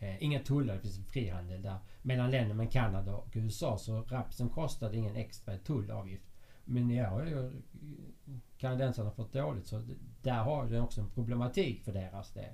Eh, 0.03 0.23
inga 0.23 0.39
tullar, 0.39 0.73
det 0.73 0.79
finns 0.79 1.07
frihandel 1.07 1.61
där. 1.61 1.77
Mellan 2.01 2.31
länder 2.31 2.55
med 2.55 2.71
Kanada 2.71 3.15
och 3.15 3.29
USA 3.33 3.77
så 3.77 4.01
rapsen 4.01 4.49
kostade 4.49 4.97
ingen 4.97 5.15
extra 5.15 5.57
tullavgift. 5.57 6.25
Men 6.65 6.91
i 6.91 7.01
år 7.01 7.05
har 7.05 7.25
ju 7.25 7.51
kanadensarna 8.57 9.11
fått 9.11 9.33
dåligt 9.33 9.67
så 9.67 9.83
där 10.21 10.43
har 10.43 10.65
den 10.65 10.81
också 10.81 11.01
en 11.01 11.09
problematik 11.09 11.83
för 11.83 11.93
deras 11.93 12.33
del. 12.33 12.53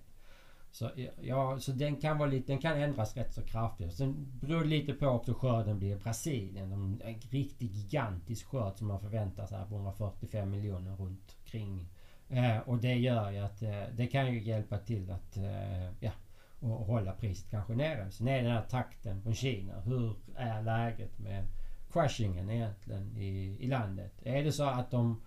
Så, 0.72 0.90
ja, 1.22 1.60
så 1.60 1.72
den 1.72 1.96
kan 1.96 2.18
vara 2.18 2.30
lite, 2.30 2.52
den 2.52 2.62
kan 2.62 2.78
ändras 2.78 3.18
rätt 3.18 3.34
så 3.34 3.42
kraftigt. 3.42 3.94
Sen 3.94 4.32
beror 4.42 4.62
det 4.62 4.68
lite 4.68 4.94
på 4.94 5.08
också 5.08 5.34
skörden 5.34 5.80
blir 5.80 5.96
i 5.96 6.00
Brasilien. 6.00 6.72
En 6.72 7.02
riktigt 7.30 7.76
gigantisk 7.76 8.48
skörd 8.48 8.78
som 8.78 8.88
man 8.88 9.00
förväntar 9.00 9.46
sig 9.46 9.66
på 9.70 9.76
145 9.76 10.50
miljoner 10.50 10.96
runt 10.96 11.36
kring. 11.46 11.90
Eh, 12.30 12.58
och 12.58 12.78
det 12.78 12.94
gör 12.94 13.32
ju 13.32 13.38
att 13.38 13.62
eh, 13.62 13.84
det 13.96 14.08
kan 14.08 14.34
ju 14.34 14.44
hjälpa 14.44 14.78
till 14.78 15.12
att 15.12 15.38
eh, 15.38 15.92
ja, 16.00 16.12
och 16.60 16.70
hålla 16.70 17.12
priset 17.12 17.52
kanske 17.52 17.74
nere. 17.74 18.12
Sen 18.12 18.28
är 18.28 18.44
den 18.44 18.52
här 18.52 18.66
takten 18.70 19.22
från 19.22 19.36
Kina. 19.36 19.82
Hur 19.82 20.16
är 20.36 20.62
läget 20.62 21.20
med 21.20 21.46
crushingen 21.92 22.50
egentligen 22.50 23.18
i, 23.18 23.58
i 23.60 23.68
landet? 23.68 24.14
Är 24.24 24.44
det 24.44 24.52
så 24.52 24.64
att 24.64 24.92
de 24.92 25.22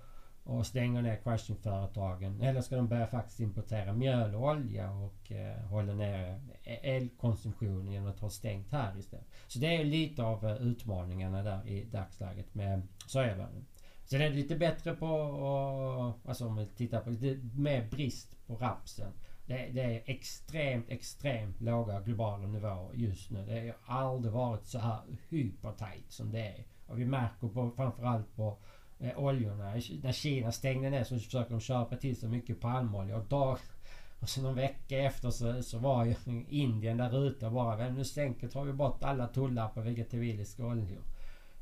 och 0.45 0.67
stänger 0.67 1.03
ner 1.03 1.17
crushingföretagen 1.17 2.41
eller 2.41 2.61
ska 2.61 2.77
de 2.77 2.89
börja 2.89 3.07
faktiskt 3.07 3.41
importera 3.41 3.93
mjöl 3.93 4.35
och 4.35 4.43
olja 4.43 4.91
och 4.91 5.33
eh, 5.33 5.57
hålla 5.57 5.95
ner 5.95 6.41
eh, 6.63 6.95
elkonsumtionen 6.97 7.93
genom 7.93 8.09
att 8.09 8.21
ha 8.21 8.31
stängt 8.31 8.73
här 8.73 8.99
istället. 8.99 9.27
Så 9.47 9.59
det 9.59 9.77
är 9.77 9.85
lite 9.85 10.23
av 10.23 10.47
eh, 10.47 10.57
utmaningarna 10.57 11.43
där 11.43 11.69
i 11.69 11.85
dagsläget 11.85 12.55
med 12.55 12.83
sojabönan. 13.07 13.67
Sen 14.05 14.21
är 14.21 14.31
det 14.31 14.37
lite 14.37 14.57
bättre 14.57 14.95
på, 14.95 15.07
och, 15.07 16.29
alltså 16.29 16.47
om 16.47 16.57
vi 16.57 16.67
tittar 16.67 17.01
på 17.01 17.11
lite 17.11 17.59
mer 17.59 17.91
brist 17.91 18.47
på 18.47 18.57
rapsen. 18.57 19.13
Det, 19.47 19.71
det, 19.73 19.81
är 19.81 20.03
extremt, 20.07 20.89
extremt 20.89 21.61
låga 21.61 22.01
globala 22.01 22.47
nivåer 22.47 22.95
just 22.95 23.31
nu. 23.31 23.47
Det 23.47 23.75
har 23.83 24.01
aldrig 24.01 24.33
varit 24.33 24.67
så 24.67 24.79
här 24.79 25.01
hypertight 25.29 26.13
som 26.13 26.33
det 26.33 26.47
är. 26.47 26.65
Och 26.87 26.99
vi 26.99 27.05
märker 27.05 27.49
på, 27.49 27.71
framförallt 27.77 28.37
på 28.37 28.59
eh, 29.03 29.19
oljorna. 29.19 29.65
När 30.03 30.13
Kina 30.13 30.53
stängde 30.53 30.91
ner 30.91 31.05
så 31.05 31.19
försökte 31.19 31.55
de 31.55 31.61
köpa 31.61 31.97
till 31.97 32.17
sig 32.17 32.29
mycket 32.29 32.61
palmolja. 32.61 33.17
Och, 33.17 33.25
dag, 33.25 33.59
och 34.21 34.29
så 34.29 34.43
någon 34.43 34.55
vecka 34.55 34.99
efter 34.99 35.31
så, 35.31 35.63
så 35.63 35.79
var 35.79 36.05
ju 36.05 36.15
Indien 36.49 36.97
där 36.97 37.27
ute 37.27 37.47
och 37.47 37.53
bara 37.53 37.89
nu 37.89 38.05
stänker, 38.05 38.49
tar 38.49 38.65
vi 38.65 38.73
bort 38.73 39.05
alla 39.05 39.27
tullar 39.29 39.69
på 39.69 39.81
vegetabiliska 39.81 40.67
oljor. 40.67 41.03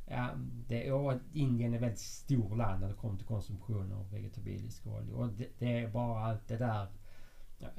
Ja, 0.06 0.28
det, 0.68 0.92
och 0.92 1.12
Indien 1.32 1.72
är 1.72 1.76
ett 1.76 1.82
väldigt 1.82 1.98
stort 1.98 2.56
land 2.56 2.80
när 2.80 2.88
det 2.88 2.94
kommer 2.94 3.16
till 3.16 3.26
konsumtion 3.26 3.92
av 3.92 4.10
vegetabiliska 4.10 4.90
oljor. 4.90 5.18
Och 5.18 5.28
det, 5.28 5.48
det 5.58 5.78
är 5.78 5.88
bara 5.88 6.24
allt 6.24 6.48
det 6.48 6.56
där 6.56 6.86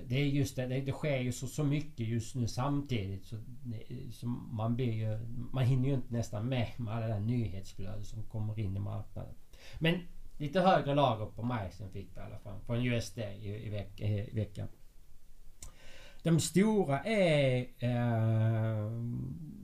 det 0.07 0.15
är 0.15 0.25
just 0.25 0.55
det, 0.55 0.67
det, 0.67 0.91
sker 0.91 1.17
ju 1.17 1.31
så, 1.31 1.47
så 1.47 1.63
mycket 1.63 2.07
just 2.07 2.35
nu 2.35 2.47
samtidigt 2.47 3.25
så, 3.25 3.35
så 4.11 4.27
man 4.27 4.75
blir 4.75 4.91
ju... 4.91 5.19
Man 5.51 5.65
hinner 5.65 5.87
ju 5.87 5.93
inte 5.93 6.13
nästan 6.13 6.45
med 6.45 6.67
med 6.77 6.93
alla 6.93 7.07
den 7.07 7.27
nyhetsflödet 7.27 8.07
som 8.07 8.23
kommer 8.23 8.59
in 8.59 8.75
i 8.75 8.79
marknaden. 8.79 9.33
Men 9.79 9.99
lite 10.37 10.61
högre 10.61 10.95
lager 10.95 11.25
på 11.25 11.43
majsen 11.43 11.89
fick 11.91 12.09
vi 12.15 12.19
i 12.19 12.23
alla 12.23 12.39
fall 12.39 12.59
från 12.65 12.85
USD 12.85 13.17
i, 13.17 13.65
i, 13.65 13.69
veck, 13.69 14.01
i 14.01 14.29
veckan. 14.33 14.67
De 16.23 16.39
stora 16.39 16.99
är... 16.99 17.59
Eh, 17.79 18.91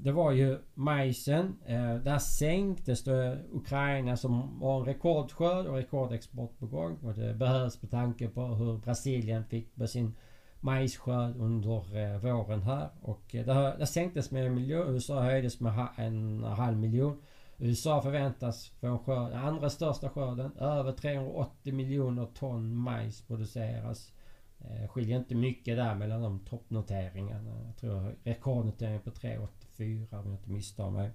det 0.01 0.11
var 0.11 0.31
ju 0.31 0.59
majsen. 0.73 1.55
Eh, 1.65 1.95
där 1.95 2.19
sänktes 2.19 3.03
det 3.03 3.43
Ukraina 3.51 4.17
som 4.17 4.61
har 4.61 4.79
en 4.79 4.85
rekordskörd 4.85 5.65
och 5.65 5.75
rekordexport 5.75 6.59
på 6.59 6.65
gång. 6.65 6.97
Och 7.03 7.13
det 7.13 7.33
behövs 7.33 7.81
med 7.81 7.91
tanke 7.91 8.27
på 8.27 8.45
hur 8.45 8.77
Brasilien 8.77 9.45
fick 9.45 9.77
med 9.77 9.89
sin 9.89 10.15
majsskörd 10.59 11.35
under 11.37 11.97
eh, 11.97 12.19
våren 12.19 12.61
här. 12.61 12.89
Och 13.01 13.35
eh, 13.35 13.45
det, 13.45 13.75
det 13.79 13.87
sänktes 13.87 14.31
med 14.31 14.45
en 14.45 14.55
miljon. 14.55 14.93
USA 14.93 15.21
höjdes 15.21 15.59
med 15.59 15.87
en 15.97 16.43
halv 16.43 16.77
miljon. 16.77 17.21
USA 17.57 18.01
förväntas 18.01 18.67
få 18.67 18.87
en 18.87 18.99
skörd, 18.99 19.33
andra 19.33 19.69
största 19.69 20.09
skörden. 20.09 20.57
Över 20.57 20.91
380 20.91 21.73
miljoner 21.73 22.25
ton 22.25 22.75
majs 22.75 23.21
produceras. 23.21 24.11
Eh, 24.59 24.87
skiljer 24.87 25.17
inte 25.17 25.35
mycket 25.35 25.77
där 25.77 25.95
mellan 25.95 26.21
de 26.21 26.39
toppnoteringarna. 26.39 27.63
Jag 27.65 27.77
tror 27.77 28.15
rekordnoteringen 28.23 29.01
på 29.01 29.09
3,84 29.09 30.19
om 30.19 30.25
jag 30.25 30.33
inte 30.33 30.49
misstar 30.49 30.89
mig. 30.89 31.11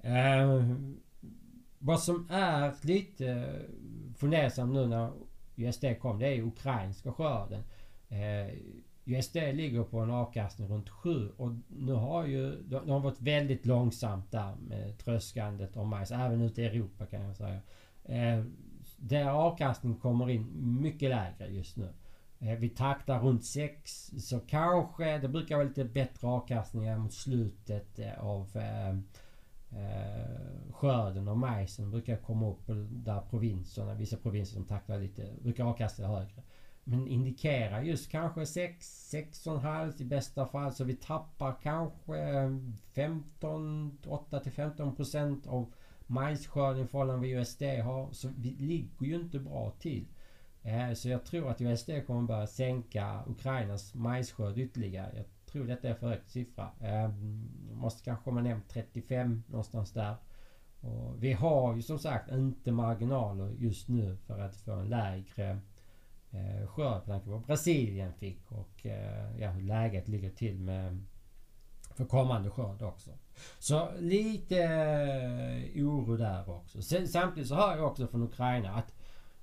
Eh, 0.00 0.76
vad 1.78 2.00
som 2.00 2.28
är 2.30 2.74
lite 2.82 3.54
fundersamt 4.16 4.72
nu 4.72 4.86
när 4.86 5.12
USD 5.56 5.84
kom, 6.00 6.18
det 6.18 6.28
är 6.28 6.42
ukrainska 6.42 7.12
skörden. 7.12 7.62
Eh, 8.08 8.54
USD 9.06 9.34
ligger 9.34 9.82
på 9.82 9.98
en 9.98 10.10
avkastning 10.10 10.68
runt 10.68 10.88
7 10.88 11.30
och 11.36 11.52
nu 11.68 11.92
har 11.92 12.26
ju... 12.26 12.62
De 12.62 12.90
har 12.90 13.00
varit 13.00 13.20
väldigt 13.20 13.66
långsamt 13.66 14.30
där 14.30 14.54
med 14.56 14.98
tröskandet 14.98 15.76
av 15.76 15.86
majs. 15.86 16.10
Även 16.10 16.40
ute 16.40 16.62
i 16.62 16.66
Europa 16.66 17.06
kan 17.06 17.22
jag 17.22 17.36
säga. 17.36 17.60
Eh, 18.04 18.44
där 18.96 19.24
avkastningen 19.24 20.00
kommer 20.00 20.30
in 20.30 20.46
mycket 20.82 21.10
lägre 21.10 21.46
just 21.46 21.76
nu. 21.76 21.88
Eh, 22.38 22.58
vi 22.58 22.68
taktar 22.68 23.20
runt 23.20 23.44
6 23.44 24.12
så 24.18 24.40
kanske 24.40 25.18
det 25.18 25.28
brukar 25.28 25.56
vara 25.56 25.68
lite 25.68 25.84
bättre 25.84 26.28
avkastningar 26.28 26.98
mot 26.98 27.12
slutet 27.12 27.98
eh, 27.98 28.24
av 28.24 28.56
eh, 28.56 28.88
eh, 29.80 30.72
skörden 30.72 31.28
av 31.28 31.38
majsen. 31.38 31.90
brukar 31.90 32.16
komma 32.16 32.50
upp 32.50 32.62
där 32.90 33.20
provinserna, 33.20 33.94
vissa 33.94 34.16
provinser 34.16 34.54
som 34.54 34.64
taktar 34.64 34.98
lite, 34.98 35.32
brukar 35.42 35.64
avkasta 35.64 36.06
högre. 36.06 36.42
Men 36.88 37.08
indikerar 37.08 37.82
just 37.82 38.10
kanske 38.10 38.46
6, 38.46 39.12
6,5 39.14 40.02
i 40.02 40.04
bästa 40.04 40.46
fall. 40.46 40.72
Så 40.72 40.84
vi 40.84 40.94
tappar 40.94 41.56
kanske 41.62 42.48
15, 42.94 43.98
8 44.06 44.40
till 44.40 44.52
15 44.52 44.96
procent 44.96 45.46
av 45.46 45.72
majsskörden 46.06 46.84
i 46.84 46.86
förhållande 46.86 47.26
till 47.26 47.36
USD 47.36 47.62
har. 47.62 48.12
Så 48.12 48.28
vi 48.36 48.50
ligger 48.50 49.06
ju 49.06 49.14
inte 49.14 49.38
bra 49.38 49.70
till. 49.70 50.06
Eh, 50.62 50.92
så 50.92 51.08
jag 51.08 51.24
tror 51.24 51.50
att 51.50 51.60
USD 51.60 51.90
kommer 52.06 52.22
börja 52.22 52.46
sänka 52.46 53.24
Ukrainas 53.26 53.94
majsskörd 53.94 54.58
ytterligare. 54.58 55.16
Jag 55.16 55.26
tror 55.46 55.66
detta 55.66 55.88
är 55.88 55.94
för 55.94 56.08
högt 56.08 56.30
siffra. 56.30 56.70
Eh, 56.80 57.10
måste 57.72 58.04
kanske 58.04 58.24
komma 58.24 58.40
ner 58.40 58.60
35 58.68 59.42
någonstans 59.46 59.92
där. 59.92 60.14
Och 60.80 61.22
vi 61.22 61.32
har 61.32 61.76
ju 61.76 61.82
som 61.82 61.98
sagt 61.98 62.32
inte 62.32 62.72
marginaler 62.72 63.54
just 63.58 63.88
nu 63.88 64.16
för 64.16 64.40
att 64.40 64.56
få 64.56 64.72
en 64.72 64.88
lägre 64.88 65.58
eh, 66.36 66.66
skörd 66.66 67.04
på 67.04 67.10
tanke 67.10 67.24
på 67.24 67.30
vad 67.30 67.42
Brasilien 67.42 68.12
fick 68.12 68.52
och 68.52 68.86
eh, 68.86 69.40
ja, 69.40 69.50
hur 69.50 69.62
läget 69.62 70.08
ligger 70.08 70.30
till 70.30 70.60
med 70.60 71.04
för 71.94 72.04
kommande 72.04 72.50
skörd 72.50 72.82
också. 72.82 73.10
Så 73.58 73.88
lite 73.98 74.58
eh, 74.62 75.84
oro 75.86 76.16
där 76.16 76.50
också. 76.50 76.82
Samtidigt 76.82 77.48
så 77.48 77.54
hör 77.54 77.76
jag 77.76 77.86
också 77.86 78.06
från 78.06 78.22
Ukraina 78.22 78.74
att 78.74 78.92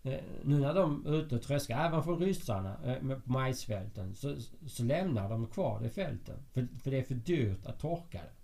Eh, 0.05 0.19
nu 0.43 0.59
när 0.59 0.73
de 0.73 1.05
är 1.05 1.13
ute 1.13 1.35
och 1.35 1.41
tröskar, 1.41 1.85
även 1.87 2.03
från 2.03 2.19
ryssarna 2.19 2.77
eh, 2.85 3.17
på 3.19 3.31
majsfälten, 3.31 4.15
så, 4.15 4.35
så 4.67 4.83
lämnar 4.83 5.29
de 5.29 5.47
kvar 5.47 5.79
det 5.79 5.85
i 5.85 5.89
fälten. 5.89 6.35
För, 6.53 6.67
för 6.83 6.91
det 6.91 6.99
är 6.99 7.03
för 7.03 7.15
dyrt 7.15 7.65
att 7.65 7.79
torka 7.79 8.21
det. 8.23 8.42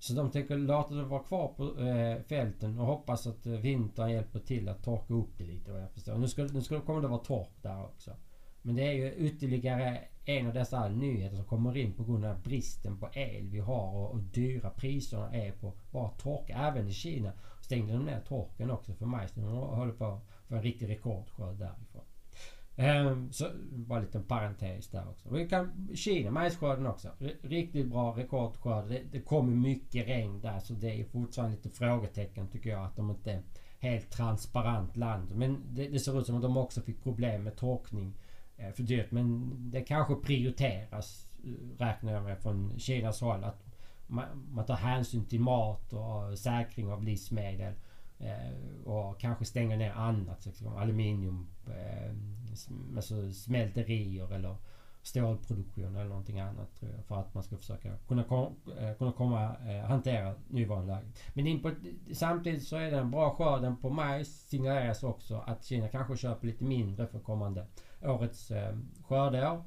Så 0.00 0.12
de 0.12 0.30
tänker 0.30 0.56
låta 0.56 0.94
det 0.94 1.04
vara 1.04 1.22
kvar 1.22 1.48
på 1.48 1.80
eh, 1.80 2.22
fälten 2.22 2.78
och 2.78 2.86
hoppas 2.86 3.26
att 3.26 3.46
eh, 3.46 3.52
vintern 3.52 4.10
hjälper 4.10 4.38
till 4.38 4.68
att 4.68 4.84
torka 4.84 5.14
upp 5.14 5.38
det 5.38 5.44
lite 5.44 5.72
vad 5.72 5.82
jag 5.82 5.90
förstår. 5.90 6.18
Nu, 6.18 6.28
ska, 6.28 6.42
nu 6.42 6.62
ska, 6.62 6.80
kommer 6.80 7.00
det 7.00 7.08
vara 7.08 7.24
torrt 7.24 7.62
där 7.62 7.84
också. 7.84 8.10
Men 8.62 8.74
det 8.74 8.82
är 8.82 8.92
ju 8.92 9.14
ytterligare 9.14 10.00
en 10.24 10.46
av 10.46 10.54
dessa 10.54 10.88
nyheter 10.88 11.36
som 11.36 11.44
kommer 11.44 11.76
in 11.76 11.92
på 11.92 12.04
grund 12.04 12.24
av 12.24 12.42
bristen 12.42 12.98
på 12.98 13.08
el 13.12 13.48
vi 13.48 13.58
har 13.58 13.96
och, 13.96 14.10
och 14.10 14.20
dyra 14.20 14.70
priserna 14.70 15.34
är 15.34 15.52
på 15.52 15.72
bara 15.90 16.08
torka. 16.08 16.54
Även 16.58 16.88
i 16.88 16.92
Kina 16.92 17.32
stängde 17.60 17.92
de 17.92 18.04
ner 18.04 18.20
torken 18.20 18.70
också 18.70 18.94
för 18.94 19.06
majsen. 19.06 19.42
De 19.42 19.52
håller 19.52 19.92
på 19.92 20.20
för 20.48 20.56
en 20.56 20.62
riktig 20.62 20.88
rekordskörd 20.88 21.56
därifrån. 21.56 22.04
Um, 22.76 23.32
så 23.32 23.50
bara 23.70 23.98
en 23.98 24.04
liten 24.04 24.24
parentes 24.24 24.88
där 24.88 25.08
också. 25.08 25.34
Vi 25.34 25.48
kan, 25.48 25.88
Kina, 25.94 26.30
majsskörden 26.30 26.86
också. 26.86 27.08
R 27.20 27.32
riktigt 27.42 27.86
bra 27.86 28.16
rekordskörd. 28.16 28.88
Det, 28.88 29.02
det 29.12 29.20
kommer 29.20 29.56
mycket 29.56 30.08
regn 30.08 30.40
där 30.40 30.58
så 30.58 30.72
det 30.72 31.00
är 31.00 31.04
fortfarande 31.04 31.56
lite 31.56 31.70
frågetecken 31.70 32.48
tycker 32.48 32.70
jag 32.70 32.84
att 32.84 32.96
de 32.96 33.10
inte 33.10 33.32
är 33.32 33.42
helt 33.80 34.10
transparent 34.10 34.96
land. 34.96 35.34
Men 35.34 35.62
det, 35.70 35.88
det 35.88 35.98
ser 35.98 36.20
ut 36.20 36.26
som 36.26 36.36
att 36.36 36.42
de 36.42 36.56
också 36.56 36.80
fick 36.80 37.02
problem 37.02 37.42
med 37.42 37.56
torkning 37.56 38.14
eh, 38.56 38.72
för 38.72 38.82
dyrt. 38.82 39.10
Men 39.10 39.50
det 39.70 39.80
kanske 39.80 40.14
prioriteras 40.14 41.32
eh, 41.44 41.78
räknar 41.78 42.12
jag 42.12 42.24
med 42.24 42.38
från 42.38 42.78
Kinas 42.78 43.20
håll. 43.20 43.44
Att 43.44 43.64
man, 44.06 44.24
man 44.50 44.66
tar 44.66 44.74
hänsyn 44.74 45.26
till 45.26 45.40
mat 45.40 45.92
och 45.92 46.38
säkring 46.38 46.92
av 46.92 47.02
livsmedel. 47.02 47.74
Eh, 48.18 48.84
och 48.84 49.20
kanske 49.20 49.44
stänger 49.44 49.76
ner 49.76 49.92
annat. 49.92 50.46
Liksom, 50.46 50.76
aluminium, 50.76 51.46
eh, 51.66 52.14
alltså 52.96 53.32
smälterier 53.32 54.34
eller 54.34 54.56
stålproduktion 55.02 55.96
eller 55.96 56.08
någonting 56.08 56.40
annat 56.40 56.74
tror 56.74 56.92
jag. 56.96 57.04
För 57.04 57.16
att 57.16 57.34
man 57.34 57.42
ska 57.42 57.56
försöka 57.56 57.96
kunna, 58.08 58.24
kom, 58.24 58.56
eh, 58.78 58.94
kunna 58.94 59.12
komma, 59.12 59.56
eh, 59.66 59.88
hantera 59.88 60.34
nuvarande 60.48 60.92
läge. 60.92 61.06
Men 61.34 61.60
på, 61.62 61.70
samtidigt 62.12 62.68
så 62.68 62.76
är 62.76 62.90
den 62.90 63.10
bra 63.10 63.30
skörden 63.30 63.76
på 63.76 63.90
majs 63.90 64.48
signaleras 64.48 65.02
också 65.02 65.36
att 65.46 65.64
Kina 65.64 65.88
kanske 65.88 66.16
köper 66.16 66.46
lite 66.46 66.64
mindre 66.64 67.06
för 67.06 67.18
kommande 67.20 67.66
årets 68.02 68.50
eh, 68.50 68.76
skördeår. 69.04 69.64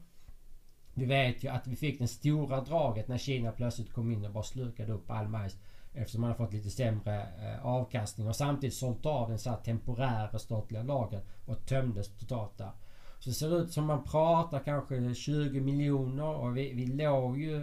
Vi 0.93 1.05
vet 1.05 1.43
ju 1.43 1.47
att 1.47 1.67
vi 1.67 1.75
fick 1.75 1.99
det 1.99 2.07
stora 2.07 2.61
draget 2.61 3.07
när 3.07 3.17
Kina 3.17 3.51
plötsligt 3.51 3.93
kom 3.93 4.11
in 4.11 4.25
och 4.25 4.31
bara 4.31 4.43
slukade 4.43 4.93
upp 4.93 5.11
all 5.11 5.27
majs. 5.27 5.57
Eftersom 5.93 6.21
man 6.21 6.29
har 6.29 6.37
fått 6.37 6.53
lite 6.53 6.69
sämre 6.69 7.21
eh, 7.21 7.65
avkastning 7.65 8.27
och 8.27 8.35
samtidigt 8.35 8.75
sålt 8.75 9.05
av 9.05 9.29
den 9.29 9.39
så 9.39 9.49
här 9.49 9.57
temporära 9.57 10.39
statliga 10.39 10.83
lagen 10.83 11.21
och 11.45 11.65
tömdes 11.65 12.17
totalt 12.17 12.57
där. 12.57 12.71
Så 13.19 13.29
det 13.29 13.33
ser 13.33 13.61
ut 13.61 13.71
som 13.71 13.85
man 13.85 14.03
pratar 14.03 14.59
kanske 14.59 15.15
20 15.15 15.61
miljoner 15.61 16.35
och 16.35 16.57
vi, 16.57 16.73
vi 16.73 16.85
låg 16.85 17.39
ju 17.39 17.57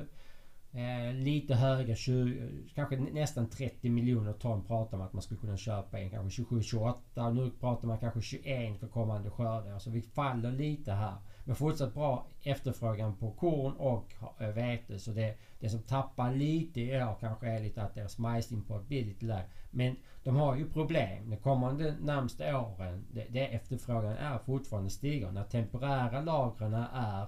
eh, 0.73 1.15
lite 1.15 1.55
högre, 1.55 1.97
20, 1.97 2.49
kanske 2.75 2.97
nästan 2.97 3.51
30 3.51 3.91
miljoner 3.91 4.33
ton 4.33 4.65
pratar 4.65 4.99
man 4.99 5.07
att 5.07 5.13
man 5.13 5.23
skulle 5.23 5.41
kunna 5.41 5.57
köpa 5.57 5.99
en, 5.99 6.11
Kanske 6.11 6.43
27-28. 6.43 7.33
Nu 7.33 7.51
pratar 7.51 7.89
man 7.89 7.99
kanske 7.99 8.21
21 8.21 8.81
för 8.81 8.89
kommande 8.89 9.31
skördar. 9.31 9.79
Så 9.79 9.91
vi 9.91 10.03
faller 10.03 10.53
lite 10.53 10.93
här. 10.93 11.15
Men 11.45 11.57
fortsatt 11.57 11.95
bra 11.95 12.27
efterfrågan 12.43 13.17
på 13.17 13.31
korn 13.31 13.73
och 13.73 14.15
eh, 14.39 14.49
vete. 14.49 14.99
Så 14.99 15.11
det, 15.11 15.39
det 15.61 15.69
som 15.69 15.83
tappar 15.83 16.35
lite 16.35 16.81
i 16.81 17.03
år 17.03 17.17
kanske 17.21 17.47
är 17.47 17.61
lite 17.61 17.83
att 17.83 17.95
deras 17.95 18.19
majsimport 18.19 18.89
blir 18.89 19.05
lite 19.05 19.27
lägre. 19.27 19.47
Men 19.71 19.97
de 20.25 20.37
har 20.37 20.57
ju 20.57 20.71
problem. 20.71 21.31
De 21.31 21.37
kommande 21.37 21.95
närmsta 22.01 22.61
åren, 22.61 23.07
det, 23.13 23.27
det 23.31 23.47
efterfrågan 23.47 24.13
är 24.13 24.39
fortfarande 24.39 24.91
stigande. 24.91 25.41
När 25.41 25.49
temporära 25.49 26.21
lagren 26.21 26.75
är 26.95 27.27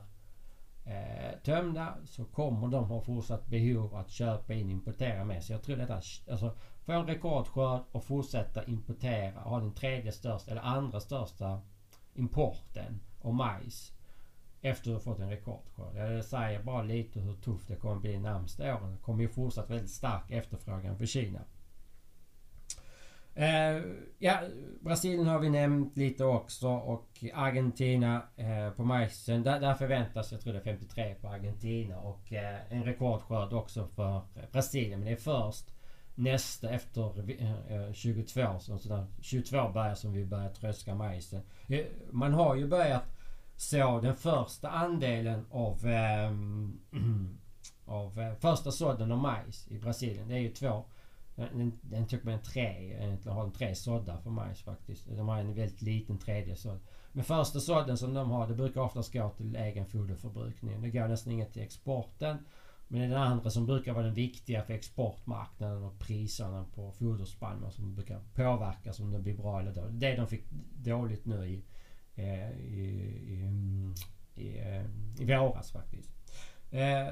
eh, 0.85 1.39
tömda 1.45 1.95
så 2.05 2.25
kommer 2.25 2.69
de 2.69 2.85
ha 2.85 3.01
fortsatt 3.01 3.47
behov 3.47 3.95
att 3.95 4.11
köpa 4.11 4.55
in 4.55 4.67
och 4.67 4.73
importera 4.73 5.25
med. 5.25 5.45
Så 5.45 5.53
jag 5.53 5.63
tror 5.63 5.77
detta, 5.77 5.95
alltså 6.31 6.57
få 6.85 6.93
en 6.93 7.07
rekordskörd 7.07 7.83
och 7.93 8.05
fortsätta 8.05 8.65
importera, 8.65 9.41
ha 9.41 9.61
den 9.61 9.73
tredje 9.73 10.13
största 10.13 10.51
eller 10.51 10.63
andra 10.63 11.01
största 11.01 11.61
importen 12.15 13.01
av 13.21 13.35
majs 13.35 13.93
efter 14.63 14.91
att 14.91 15.05
ha 15.05 15.13
fått 15.13 15.21
en 15.21 15.31
rekordskörd. 15.31 15.97
Jag 15.97 16.25
säger 16.25 16.63
bara 16.63 16.83
lite 16.83 17.21
hur 17.21 17.35
tufft 17.35 17.69
det 17.69 17.77
kommer 17.77 18.01
bli 18.01 18.13
de 18.13 18.19
närmsta 18.19 18.77
åren. 18.77 18.93
Det 18.93 19.03
kommer 19.03 19.23
ju 19.23 19.29
fortsatt 19.29 19.71
väldigt 19.71 19.91
stark 19.91 20.31
efterfrågan 20.31 20.99
för 20.99 21.07
Kina. 21.07 21.41
Eh, 23.35 23.83
ja, 24.19 24.41
Brasilien 24.81 25.27
har 25.27 25.39
vi 25.39 25.51
nämnt 25.51 25.97
lite 25.97 26.25
också 26.25 26.69
och 26.69 27.25
Argentina 27.35 28.23
eh, 28.37 28.71
på 28.71 28.85
majsen. 28.85 29.43
Där, 29.43 29.61
där 29.61 29.75
förväntas, 29.75 30.33
jag 30.33 30.41
tror 30.41 30.53
det 30.53 30.59
är 30.59 30.65
53 30.65 31.15
på 31.15 31.29
Argentina 31.29 31.99
och 31.99 32.33
eh, 32.33 32.73
en 32.73 32.85
rekordskörd 32.85 33.53
också 33.53 33.87
för 33.87 34.23
Brasilien. 34.53 34.99
Men 34.99 35.07
det 35.07 35.13
är 35.13 35.17
först 35.17 35.75
nästa 36.15 36.71
efter 36.71 37.31
eh, 37.71 37.93
22 37.93 38.59
så 38.61 38.79
sådär, 38.79 39.07
22 39.21 39.69
börjar 39.69 39.95
som 39.95 40.13
vi 40.13 40.25
börjar 40.25 40.49
tröska 40.49 40.95
majsen. 40.95 41.43
Eh, 41.69 41.85
man 42.11 42.35
har 42.35 42.55
ju 42.55 42.67
börjat 42.67 43.05
så 43.63 44.01
den 44.01 44.17
första 44.17 44.69
andelen 44.69 45.47
av, 45.51 45.87
eh, 45.87 46.33
av 47.85 48.21
eh, 48.21 48.35
första 48.35 48.71
sådden 48.71 49.13
av 49.13 49.19
majs 49.19 49.69
i 49.69 49.79
Brasilien. 49.79 50.29
Det 50.29 50.35
är 50.35 50.39
ju 50.39 50.53
två 50.53 50.85
den, 51.35 51.79
den 51.83 52.07
tog 52.07 52.25
med 52.25 52.35
en 52.35 52.43
tre. 52.43 52.95
Egentligen 52.95 53.37
har 53.37 53.43
de 53.43 53.53
tre 53.53 53.75
såddar 53.75 54.21
för 54.21 54.31
majs 54.31 54.63
faktiskt. 54.63 55.07
De 55.17 55.29
har 55.29 55.39
en 55.39 55.55
väldigt 55.55 55.83
liten 55.83 56.19
tredje 56.19 56.57
sådd. 56.57 56.81
Men 57.13 57.25
första 57.25 57.61
sådden 57.61 57.99
som 57.99 58.15
de 58.15 58.31
har 58.31 58.49
det 58.49 58.55
brukar 58.55 58.81
oftast 58.81 59.13
gå 59.13 59.31
till 59.31 59.57
egen 59.57 59.87
foderförbrukning. 59.87 60.83
Det 60.83 60.91
går 60.91 61.09
nästan 61.09 61.33
inget 61.33 61.53
till 61.53 61.63
exporten. 61.63 62.39
Men 62.89 63.01
det 63.01 63.07
är 63.07 63.11
den 63.11 63.23
andra 63.23 63.51
som 63.51 63.67
brukar 63.67 63.93
vara 63.93 64.05
den 64.05 64.15
viktiga 64.15 64.63
för 64.63 64.75
exportmarknaden 64.75 65.83
och 65.83 65.99
priserna 65.99 66.65
på 66.75 66.93
foderspannmål 66.93 67.73
som 67.73 67.95
brukar 67.95 68.21
påverkas 68.35 69.01
om 69.01 69.11
det 69.11 69.19
blir 69.19 69.37
bra 69.37 69.61
eller 69.61 69.75
dåligt. 69.75 70.01
Det 70.01 70.17
de 70.17 70.27
fick 70.27 70.45
dåligt 70.75 71.27
nu 71.27 71.47
i, 71.47 71.65
Eh, 72.15 72.51
i, 72.51 72.85
i, 73.27 73.51
i, 74.35 74.59
eh, 74.59 74.85
i, 75.19 75.25
våras 75.25 75.73
faktiskt. 75.73 76.11
Eh, 76.71 77.09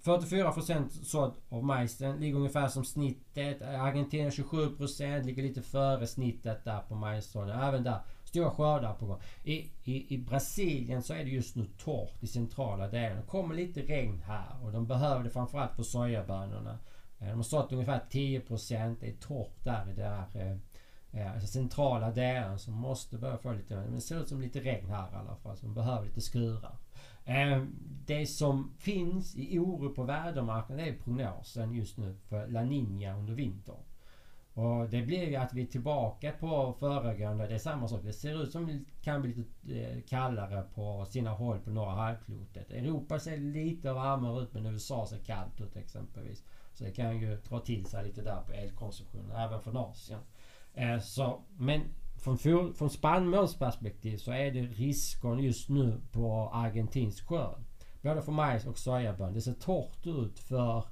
44 0.00 0.52
procent 0.52 0.92
sådd 0.92 1.34
av 1.48 1.64
majsen. 1.64 2.20
Ligger 2.20 2.36
ungefär 2.36 2.68
som 2.68 2.84
snittet. 2.84 3.62
Argentina 3.62 4.30
27 4.30 4.76
procent. 4.76 5.26
Ligger 5.26 5.42
lite 5.42 5.62
före 5.62 6.06
snittet 6.06 6.64
där 6.64 6.80
på 6.80 6.94
majssådden. 6.94 7.60
Även 7.60 7.82
där 7.82 8.00
stora 8.24 8.50
skördar 8.50 8.94
på 8.94 9.06
gång. 9.06 9.20
I, 9.44 9.70
i, 9.84 10.14
I 10.14 10.18
Brasilien 10.18 11.02
så 11.02 11.14
är 11.14 11.24
det 11.24 11.30
just 11.30 11.56
nu 11.56 11.64
torrt 11.78 12.22
i 12.22 12.26
centrala 12.26 12.88
delen. 12.88 13.16
Det 13.16 13.26
kommer 13.26 13.54
lite 13.54 13.80
regn 13.80 14.22
här 14.26 14.64
och 14.64 14.72
de 14.72 14.86
behöver 14.86 15.24
det 15.24 15.30
framförallt 15.30 15.76
på 15.76 15.84
sojabönorna. 15.84 16.78
Eh, 17.18 17.28
de 17.28 17.34
har 17.34 17.42
sått 17.42 17.72
ungefär 17.72 18.00
10 18.10 18.40
procent. 18.40 19.00
Det 19.00 19.08
är 19.08 19.16
torrt 19.16 19.64
där 19.64 19.90
i 19.90 19.94
det 19.94 20.04
här 20.04 20.26
eh, 20.34 20.56
alltså 21.12 21.46
centrala 21.46 22.10
delen 22.10 22.58
som 22.58 22.74
måste 22.74 23.18
börja 23.18 23.38
få 23.38 23.52
lite... 23.52 23.74
Men 23.74 23.94
det 23.94 24.00
ser 24.00 24.20
ut 24.20 24.28
som 24.28 24.40
lite 24.40 24.60
regn 24.60 24.90
här 24.90 25.12
i 25.12 25.14
alla 25.14 25.36
fall. 25.36 25.56
Som 25.56 25.74
behöver 25.74 26.06
lite 26.06 26.20
skurar. 26.20 26.76
Ehm, 27.24 27.76
det 28.06 28.26
som 28.26 28.72
finns 28.78 29.36
i 29.36 29.58
oro 29.58 29.94
på 29.94 30.02
vädermarknaden 30.02 30.86
är 30.86 30.98
prognosen 30.98 31.74
just 31.74 31.96
nu 31.96 32.16
för 32.28 32.46
La 32.46 32.62
Nina 32.62 33.16
under 33.16 33.34
vintern. 33.34 33.76
Och 34.54 34.88
det 34.88 35.02
blir 35.02 35.28
ju 35.28 35.36
att 35.36 35.54
vi 35.54 35.62
är 35.62 35.66
tillbaka 35.66 36.32
på 36.32 36.74
föregående. 36.78 37.46
Det 37.46 37.54
är 37.54 37.58
samma 37.58 37.88
sak. 37.88 38.00
Det 38.04 38.12
ser 38.12 38.42
ut 38.42 38.52
som 38.52 38.66
det 38.66 38.80
kan 39.02 39.22
bli 39.22 39.34
lite 39.34 39.80
eh, 39.80 40.02
kallare 40.02 40.62
på 40.74 41.06
sina 41.10 41.30
håll 41.30 41.58
på 41.58 41.70
norra 41.70 41.90
halvklotet. 41.90 42.70
Europa 42.70 43.18
ser 43.18 43.36
lite 43.36 43.92
varmare 43.92 44.42
ut 44.42 44.54
men 44.54 44.66
USA 44.66 45.06
ser 45.06 45.18
kallt 45.18 45.60
ut 45.60 45.76
exempelvis. 45.76 46.44
Så 46.72 46.84
det 46.84 46.90
kan 46.90 47.20
ju 47.20 47.36
dra 47.36 47.60
till 47.60 47.86
sig 47.86 48.04
lite 48.04 48.22
där 48.22 48.42
på 48.46 48.52
elkonsumtionen 48.52 49.36
även 49.36 49.60
från 49.60 49.76
Asien. 49.76 50.20
Eh, 50.74 51.00
så, 51.00 51.42
men 51.56 51.80
från, 52.20 52.74
från 52.74 52.90
spannmålsperspektiv 52.90 54.16
så 54.16 54.32
är 54.32 54.50
det 54.50 54.60
risken 54.60 55.38
just 55.38 55.68
nu 55.68 56.00
på 56.12 56.50
argentinsk 56.52 57.26
skörd. 57.26 57.64
Både 58.02 58.22
för 58.22 58.32
majs 58.32 58.66
och 58.66 58.78
sojabön. 58.78 59.34
Det 59.34 59.40
ser 59.40 59.52
torrt 59.52 60.06
ut 60.06 60.38
för 60.38 60.84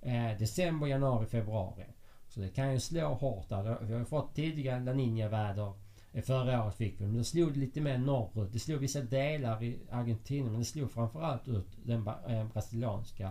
eh, 0.00 0.38
december, 0.38 0.86
januari, 0.86 1.26
februari. 1.26 1.84
Så 2.28 2.40
det 2.40 2.48
kan 2.48 2.72
ju 2.72 2.80
slå 2.80 3.14
hårt 3.14 3.48
där. 3.48 3.78
Vi 3.80 3.92
har 3.92 4.00
ju 4.00 4.04
fått 4.04 4.34
tidigare 4.34 4.84
La 4.84 4.92
Nina-väder. 4.92 5.72
Eh, 6.12 6.22
förra 6.22 6.64
året 6.64 6.74
fick 6.74 7.00
vi 7.00 7.06
men 7.06 7.16
det 7.16 7.24
slog 7.24 7.56
lite 7.56 7.80
mer 7.80 7.98
norrut. 7.98 8.52
Det 8.52 8.58
slog 8.58 8.80
vissa 8.80 9.00
delar 9.00 9.62
i 9.62 9.78
Argentina 9.90 10.50
men 10.50 10.58
det 10.58 10.64
slog 10.64 10.90
framförallt 10.90 11.48
ut 11.48 11.68
den 11.84 12.08
eh, 12.28 12.46
brasilianska 12.52 13.30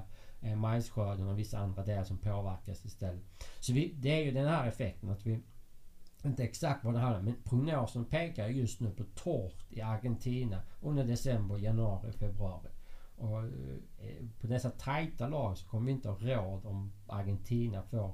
majsskörden 0.58 1.28
och 1.28 1.40
vissa 1.40 1.58
andra 1.58 1.84
delar 1.84 2.04
som 2.04 2.18
påverkas 2.18 2.86
istället. 2.86 3.24
Så 3.60 3.74
vi, 3.74 3.94
det 3.98 4.10
är 4.10 4.26
ju 4.26 4.32
den 4.32 4.48
här 4.48 4.68
effekten 4.68 5.10
att 5.10 5.26
vi 5.26 5.40
inte 6.26 6.44
exakt 6.44 6.84
vad 6.86 6.94
det 6.94 7.00
handlar 7.00 7.20
om 7.20 7.26
men 7.26 7.36
prognosen 7.44 8.06
pekar 8.06 8.48
just 8.48 8.80
nu 8.80 8.90
på 8.90 9.04
torrt 9.04 9.66
i 9.70 9.82
Argentina 9.82 10.62
under 10.82 11.04
december, 11.04 11.58
januari, 11.58 12.12
februari. 12.12 12.70
Och 13.18 13.40
eh, 13.40 14.26
på 14.42 14.48
dessa 14.48 14.70
tajta 14.70 15.28
lag 15.28 15.58
så 15.58 15.68
kommer 15.68 15.86
vi 15.86 15.92
inte 15.92 16.10
ha 16.10 16.18
råd 16.18 16.66
om 16.66 16.92
Argentina 17.08 17.84
får 17.84 18.12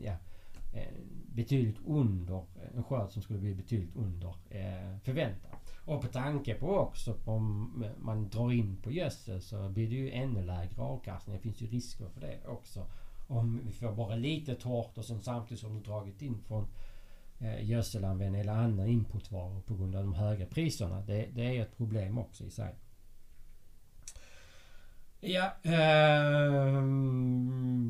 ja, 0.00 0.16
eh, 0.72 0.92
betydligt 1.26 1.78
under 1.86 2.44
en 2.74 2.84
skörd 2.84 3.10
som 3.10 3.22
skulle 3.22 3.38
bli 3.38 3.54
betydligt 3.54 3.96
under 3.96 4.34
eh, 4.50 4.98
förväntan. 5.02 5.50
Och 5.86 6.02
på 6.02 6.08
tanke 6.08 6.54
på 6.54 6.78
också 6.78 7.16
om 7.24 7.84
man 7.98 8.28
drar 8.28 8.52
in 8.52 8.76
på 8.76 8.92
gödsel 8.92 9.42
så 9.42 9.68
blir 9.68 9.88
det 9.88 9.94
ju 9.94 10.10
ännu 10.10 10.42
lägre 10.42 10.82
avkastning. 10.82 11.36
Det 11.36 11.42
finns 11.42 11.62
ju 11.62 11.66
risker 11.66 12.08
för 12.08 12.20
det 12.20 12.46
också. 12.46 12.86
Om 13.28 13.60
vi 13.66 13.72
får 13.72 13.92
bara 13.92 14.16
lite 14.16 14.54
torrt 14.54 14.98
och 14.98 15.04
sen 15.04 15.20
samtidigt 15.20 15.60
som 15.60 15.74
du 15.74 15.80
dragit 15.80 16.22
in 16.22 16.38
från 16.38 16.66
eh, 17.38 17.70
gödselanvändning 17.70 18.40
eller 18.40 18.52
andra 18.52 18.86
inputvaror 18.86 19.60
på 19.60 19.74
grund 19.74 19.96
av 19.96 20.02
de 20.02 20.14
höga 20.14 20.46
priserna. 20.46 21.00
Det, 21.00 21.26
det 21.34 21.56
är 21.56 21.62
ett 21.62 21.76
problem 21.76 22.18
också 22.18 22.44
i 22.44 22.50
sig. 22.50 22.74
Ja, 25.26 25.44
eh, 25.62 26.82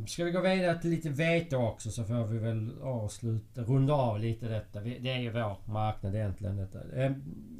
ska 0.06 0.24
vi 0.24 0.30
gå 0.30 0.40
vidare 0.40 0.80
till 0.80 0.90
lite 0.90 1.08
vete 1.08 1.56
också 1.56 1.90
så 1.90 2.04
får 2.04 2.26
vi 2.26 2.38
väl 2.38 2.82
avsluta, 2.82 3.62
runda 3.62 3.94
av 3.94 4.20
lite 4.20 4.48
detta. 4.48 4.80
Det 4.80 5.10
är 5.10 5.18
ju 5.18 5.30
vår 5.30 5.72
marknad 5.72 6.14
egentligen 6.14 6.56
detta. 6.56 6.78
Eh, 6.96 7.12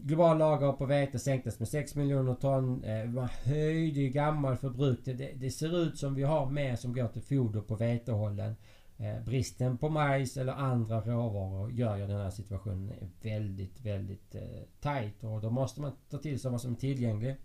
global 0.02 0.38
lager 0.38 0.72
på 0.72 0.86
vete 0.86 1.18
sänktes 1.18 1.58
med 1.58 1.68
6 1.68 1.94
miljoner 1.94 2.34
ton. 2.34 2.84
Eh, 2.84 3.04
man 3.04 3.28
höjde 3.44 4.00
ju 4.00 4.08
gammal 4.08 4.56
förbrukning. 4.56 5.16
Det, 5.16 5.32
det 5.34 5.50
ser 5.50 5.82
ut 5.82 5.98
som 5.98 6.14
vi 6.14 6.22
har 6.22 6.50
mer 6.50 6.76
som 6.76 6.92
går 6.92 7.08
till 7.08 7.22
foder 7.22 7.60
på 7.60 7.74
vetehållen. 7.76 8.56
Eh, 9.04 9.24
bristen 9.24 9.78
på 9.78 9.88
majs 9.88 10.36
eller 10.36 10.52
andra 10.52 11.00
råvaror 11.00 11.72
gör 11.72 11.96
ju 11.96 12.06
den 12.06 12.20
här 12.20 12.30
situationen 12.30 12.92
väldigt, 13.22 13.80
väldigt 13.80 14.34
eh, 14.34 14.42
tight 14.80 15.24
och 15.24 15.40
då 15.40 15.50
måste 15.50 15.80
man 15.80 15.92
ta 16.10 16.18
till 16.18 16.40
sig 16.40 16.50
vad 16.50 16.60
som 16.60 16.72
är 16.72 16.76
tillgängligt. 16.76 17.38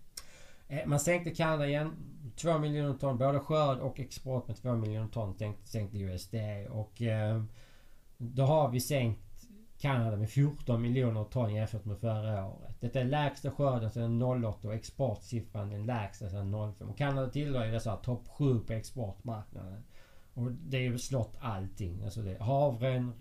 Eh, 0.67 0.85
man 0.85 0.99
sänkte 0.99 1.29
Kanada 1.29 1.67
igen. 1.67 1.91
2 2.35 2.57
miljoner 2.57 2.93
ton. 2.93 3.17
Både 3.17 3.39
skörd 3.39 3.79
och 3.79 3.99
export 3.99 4.47
med 4.47 4.57
2 4.57 4.75
miljoner 4.75 5.07
ton 5.07 5.55
sänkte 5.63 5.97
USD. 5.97 6.35
Och 6.69 7.01
eh, 7.01 7.43
då 8.17 8.43
har 8.43 8.69
vi 8.69 8.79
sänkt 8.79 9.47
Kanada 9.77 10.17
med 10.17 10.29
14 10.29 10.81
miljoner 10.81 11.23
ton 11.23 11.55
jämfört 11.55 11.85
med 11.85 11.97
förra 11.97 12.45
året. 12.45 12.75
Detta 12.79 12.99
är 12.99 13.05
lägsta 13.05 13.51
skörden 13.51 13.91
sedan 13.91 14.21
08 14.21 14.67
och 14.67 14.73
exportsiffran 14.73 15.69
den 15.69 15.85
lägsta 15.85 16.29
sedan 16.29 16.73
05. 16.77 16.89
Och 16.89 16.97
Kanada 16.97 17.29
tillhör 17.29 17.65
ju 17.65 17.71
dessa 17.71 17.95
topp 17.95 18.27
7 18.27 18.59
på 18.59 18.73
exportmarknaden. 18.73 19.83
Och 20.39 20.51
det 20.51 20.77
är 20.77 20.81
ju 20.81 20.97
slått 20.97 21.37
allting. 21.39 22.03
Alltså 22.03 22.21
det, 22.21 22.43
havren, 22.43 23.13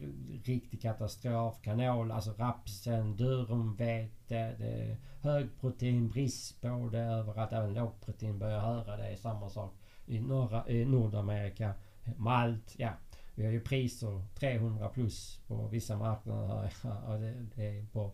riktig 0.44 0.82
katastrof. 0.82 1.58
Kanol, 1.62 2.12
alltså 2.12 2.32
rapsen, 2.32 3.16
durumvete. 3.16 4.54
Det 4.58 4.66
är 4.66 4.96
högprotein, 5.20 6.08
brist 6.08 6.60
på 6.60 6.88
det 6.92 6.98
överallt. 6.98 7.52
Även 7.52 7.74
lågprotein 7.74 8.38
börjar 8.38 8.60
höra 8.60 8.96
det. 8.96 9.06
är 9.06 9.16
samma 9.16 9.48
sak 9.48 9.74
i, 10.06 10.20
norra, 10.20 10.68
i 10.68 10.84
Nordamerika. 10.84 11.74
Malt, 12.16 12.74
ja. 12.76 12.90
Vi 13.34 13.44
har 13.44 13.52
ju 13.52 13.60
priser 13.60 14.22
300 14.34 14.88
plus 14.88 15.40
på 15.46 15.66
vissa 15.66 15.96
marknader. 15.96 16.72
Ja, 16.82 17.16
det, 17.16 17.46
det 17.54 17.78
är 17.78 17.86
på, 17.86 18.12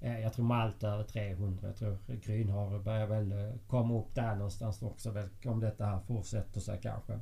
jag 0.00 0.32
tror 0.32 0.44
malt 0.44 0.82
över 0.82 1.04
300. 1.04 1.68
Jag 1.68 1.76
tror 1.76 1.98
grynhavre 2.06 2.78
börjar 2.78 3.06
väl 3.06 3.32
eh, 3.32 3.54
komma 3.66 3.98
upp 3.98 4.14
där 4.14 4.34
någonstans 4.34 4.82
också. 4.82 5.28
Om 5.46 5.60
detta 5.60 5.84
här 5.84 6.00
fortsätter 6.00 6.60
sig 6.60 6.80
kanske. 6.82 7.18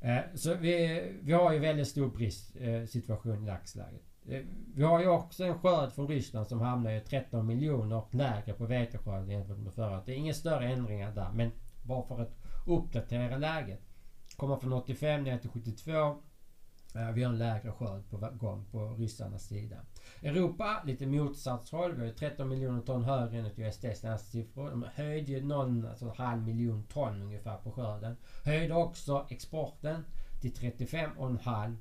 Eh, 0.00 0.20
så 0.34 0.54
vi, 0.54 1.02
vi 1.22 1.32
har 1.32 1.52
ju 1.52 1.58
väldigt 1.58 1.88
stor 1.88 2.08
bristsituation 2.08 3.36
eh, 3.36 3.42
i 3.42 3.46
dagsläget. 3.46 4.02
Eh, 4.28 4.42
vi 4.74 4.82
har 4.82 5.00
ju 5.00 5.08
också 5.08 5.44
en 5.44 5.58
skörd 5.58 5.92
från 5.92 6.08
Ryssland 6.08 6.46
som 6.46 6.60
hamnar 6.60 6.90
ju 6.90 7.00
13 7.00 7.46
miljoner 7.46 8.02
lägre 8.10 8.52
på 8.52 8.66
veteskörden 8.66 9.30
jämfört 9.30 9.58
med 9.58 9.74
förra 9.74 10.02
Det 10.04 10.12
är 10.12 10.16
inga 10.16 10.34
större 10.34 10.72
ändringar 10.72 11.14
där 11.14 11.30
men 11.32 11.50
bara 11.82 12.06
för 12.06 12.22
att 12.22 12.38
uppdatera 12.66 13.38
läget. 13.38 13.80
Kommer 14.36 14.56
från 14.56 14.72
85 14.72 15.24
ner 15.24 15.38
till 15.38 15.50
72. 15.50 16.22
Eh, 16.94 17.10
vi 17.10 17.22
har 17.22 17.32
en 17.32 17.38
lägre 17.38 17.72
skörd 17.72 18.10
på 18.10 18.16
gång 18.16 18.64
på 18.70 18.94
ryssarnas 18.94 19.46
sida. 19.46 19.76
Europa, 20.22 20.82
lite 20.86 21.06
motsatsroll. 21.06 21.94
Vi 21.94 22.06
har 22.06 22.12
13 22.12 22.48
miljoner 22.48 22.82
ton 22.82 23.04
högre 23.04 23.38
enligt 23.38 23.58
USDs 23.58 24.00
senaste 24.00 24.30
siffror. 24.30 24.70
De 24.70 24.86
höjde 24.94 25.32
ju 25.32 25.44
någon, 25.44 25.86
alltså 25.86 26.04
en 26.04 26.16
halv 26.16 26.42
miljon 26.42 26.84
ton 26.84 27.22
ungefär 27.22 27.56
på 27.56 27.72
skörden. 27.72 28.16
Höjde 28.44 28.74
också 28.74 29.26
exporten 29.30 30.04
till 30.40 30.52
35,5. 30.52 31.76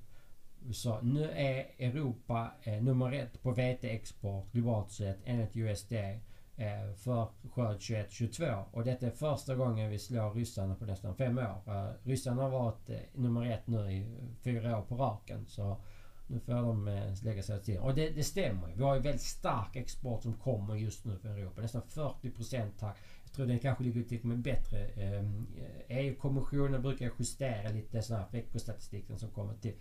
Så 0.71 1.01
nu 1.01 1.31
är 1.31 1.65
Europa 1.77 2.51
eh, 2.63 2.81
nummer 2.81 3.11
ett 3.11 3.41
på 3.41 3.51
veteexport 3.51 4.51
globalt 4.51 4.91
sett 4.91 5.19
enligt 5.25 5.55
USD 5.55 5.93
Eh, 6.59 6.93
för 6.95 7.27
skörd 7.51 7.77
21-22. 7.77 8.63
Och 8.71 8.83
detta 8.83 9.05
är 9.05 9.11
första 9.11 9.55
gången 9.55 9.89
vi 9.89 9.99
slår 9.99 10.33
ryssarna 10.33 10.75
på 10.75 10.85
nästan 10.85 11.15
fem 11.15 11.37
år. 11.37 11.61
Eh, 11.67 11.89
ryssarna 12.03 12.41
har 12.41 12.49
varit 12.49 12.89
eh, 12.89 12.97
nummer 13.13 13.51
ett 13.51 13.67
nu 13.67 13.91
i 13.91 14.05
fyra 14.43 14.77
år 14.77 14.81
på 14.81 14.95
raken. 14.95 15.45
Så 15.47 15.77
nu 16.27 16.39
får 16.39 16.53
de 16.53 16.85
lägga 17.23 17.43
sig 17.43 17.63
till. 17.63 17.79
Och 17.79 17.95
det, 17.95 18.09
det 18.09 18.23
stämmer 18.23 18.73
Vi 18.75 18.83
har 18.83 18.95
ju 18.95 19.01
väldigt 19.01 19.21
stark 19.21 19.75
export 19.75 20.23
som 20.23 20.33
kommer 20.33 20.75
just 20.75 21.05
nu 21.05 21.17
från 21.17 21.31
Europa. 21.31 21.61
Nästan 21.61 21.81
40 21.81 22.31
procent 22.31 22.81
här. 22.81 22.93
Jag 23.23 23.33
tror 23.33 23.45
den 23.45 23.59
kanske 23.59 23.83
ligger 23.83 23.99
lite 23.99 24.27
med 24.27 24.37
bättre. 24.37 24.87
Ehm, 24.87 25.47
e 25.87 25.99
EU-kommissionen 25.99 26.81
brukar 26.81 27.11
justera 27.19 27.69
lite 27.69 28.01
sådana 28.01 28.23
här 28.23 28.31
veckostatistiken 28.31 29.19
som 29.19 29.29
kommer 29.29 29.53
till. 29.53 29.73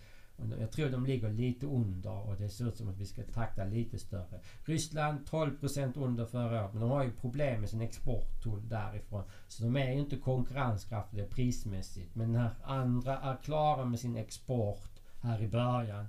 Jag 0.59 0.71
tror 0.71 0.89
de 0.89 1.05
ligger 1.05 1.29
lite 1.29 1.65
under 1.65 2.27
och 2.29 2.35
det 2.35 2.49
ser 2.49 2.67
ut 2.67 2.77
som 2.77 2.89
att 2.89 2.97
vi 2.97 3.05
ska 3.05 3.23
takta 3.23 3.63
lite 3.63 3.99
större. 3.99 4.39
Ryssland 4.65 5.25
12% 5.25 5.97
under 5.97 6.25
förra 6.25 6.63
året 6.63 6.73
men 6.73 6.81
de 6.81 6.91
har 6.91 7.03
ju 7.03 7.11
problem 7.11 7.61
med 7.61 7.69
sin 7.69 7.81
exporttull 7.81 8.69
därifrån. 8.69 9.23
Så 9.47 9.63
de 9.63 9.75
är 9.75 9.91
ju 9.91 9.99
inte 9.99 10.17
konkurrenskraftiga 10.17 11.25
prismässigt. 11.25 12.15
Men 12.15 12.31
när 12.31 12.49
andra 12.63 13.17
är 13.17 13.37
klara 13.43 13.85
med 13.85 13.99
sin 13.99 14.15
export 14.15 14.99
här 15.21 15.41
i 15.41 15.47
början 15.47 16.07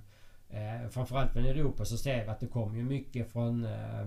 Eh, 0.49 0.89
framförallt 0.89 1.31
från 1.31 1.45
Europa 1.45 1.85
så 1.85 1.97
ser 1.97 2.23
vi 2.23 2.29
att 2.29 2.39
det 2.39 2.47
kommer 2.47 2.77
ju 2.77 2.83
mycket 2.83 3.31
från 3.31 3.65
eh, 3.65 4.01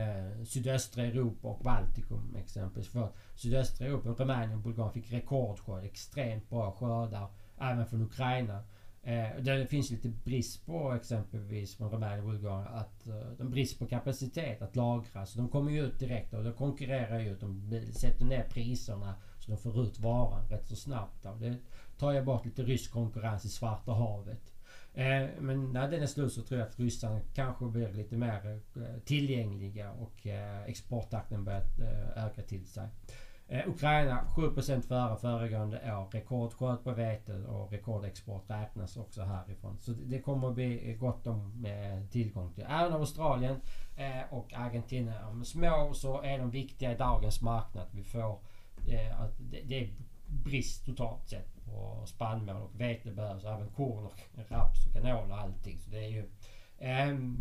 eh, 0.00 0.44
sydöstra 0.44 1.04
Europa 1.04 1.48
och 1.48 1.64
Baltikum 1.64 2.36
exempelvis. 2.36 2.88
För 2.88 3.12
sydöstra 3.34 3.86
Europa, 3.86 4.08
Rumänien 4.08 4.52
och 4.52 4.62
Bulgarien 4.62 4.92
fick 4.92 5.12
rekordskörd. 5.12 5.84
Extremt 5.84 6.50
bra 6.50 6.72
skördar. 6.72 7.28
Även 7.58 7.86
från 7.86 8.02
Ukraina. 8.02 8.64
Eh, 9.08 9.42
det 9.42 9.66
finns 9.66 9.90
lite 9.90 10.08
brist 10.08 10.66
på 10.66 10.92
exempelvis 10.92 11.76
från 11.76 11.90
Rumänien 11.90 12.20
och 12.20 12.30
Bulgarien 12.30 12.74
att 12.74 13.06
eh, 13.06 13.30
de 13.38 13.50
brist 13.50 13.78
på 13.78 13.86
kapacitet 13.86 14.62
att 14.62 14.76
lagra. 14.76 15.26
Så 15.26 15.38
de 15.38 15.48
kommer 15.48 15.70
ju 15.70 15.86
ut 15.86 15.98
direkt 15.98 16.34
och 16.34 16.44
de 16.44 16.52
konkurrerar 16.52 17.20
ju 17.20 17.32
ut. 17.32 17.40
De 17.40 17.80
sätter 17.92 18.24
ner 18.24 18.42
priserna 18.42 19.14
så 19.38 19.50
de 19.50 19.58
får 19.58 19.82
ut 19.82 19.98
varan 19.98 20.48
rätt 20.48 20.66
så 20.66 20.76
snabbt. 20.76 21.26
Och 21.26 21.38
det 21.38 21.56
tar 21.98 22.12
ju 22.12 22.22
bort 22.22 22.44
lite 22.44 22.62
rysk 22.62 22.90
konkurrens 22.90 23.44
i 23.44 23.48
Svarta 23.48 23.92
havet. 23.92 24.54
Eh, 24.94 25.28
men 25.40 25.72
när 25.72 25.90
den 25.90 26.02
är 26.02 26.06
slut 26.06 26.32
så 26.32 26.42
tror 26.42 26.60
jag 26.60 26.68
att 26.68 26.78
ryssarna 26.78 27.20
kanske 27.34 27.64
blir 27.64 27.92
lite 27.92 28.16
mer 28.16 28.60
eh, 28.76 28.82
tillgängliga 29.04 29.92
och 29.92 30.26
eh, 30.26 30.62
exporttakten 30.62 31.44
börjar 31.44 31.64
eh, 31.78 32.24
öka 32.24 32.42
till 32.42 32.66
sig. 32.66 32.88
Eh, 33.50 33.68
Ukraina 33.68 34.24
7% 34.36 34.82
före 34.82 35.16
föregående 35.16 35.76
år. 35.76 36.08
Rekordskörd 36.10 36.84
på 36.84 36.92
vete 36.92 37.32
och 37.32 37.72
rekordexport 37.72 38.50
räknas 38.50 38.96
också 38.96 39.22
härifrån. 39.22 39.78
Så 39.80 39.92
det 39.92 40.20
kommer 40.20 40.48
att 40.48 40.54
bli 40.54 40.96
gott 41.00 41.26
om 41.26 41.64
eh, 41.66 42.10
tillgång 42.10 42.52
till. 42.52 42.64
Även 42.68 42.92
Australien 42.92 43.56
eh, 43.96 44.34
och 44.34 44.52
Argentina. 44.54 45.28
Om 45.28 45.44
små 45.44 45.90
så 45.94 46.22
är 46.22 46.38
de 46.38 46.50
viktiga 46.50 46.92
i 46.92 46.96
dagens 46.96 47.42
marknad. 47.42 47.86
Vi 47.90 48.04
får... 48.04 48.38
Det 49.64 49.80
är 49.80 49.90
brist 50.26 50.86
totalt 50.86 51.28
sett 51.28 51.64
på 51.64 52.06
spannmål 52.06 52.62
och 52.62 52.80
vete 52.80 53.10
behövs. 53.10 53.44
Även 53.44 53.68
korn 53.68 54.06
och 54.06 54.20
raps 54.48 54.86
och 54.86 54.92
kanol 54.92 55.30
och 55.30 55.38
allting. 55.38 55.78
Så 55.78 55.90
det 55.90 56.04
är 56.04 56.08
ju 56.08 56.30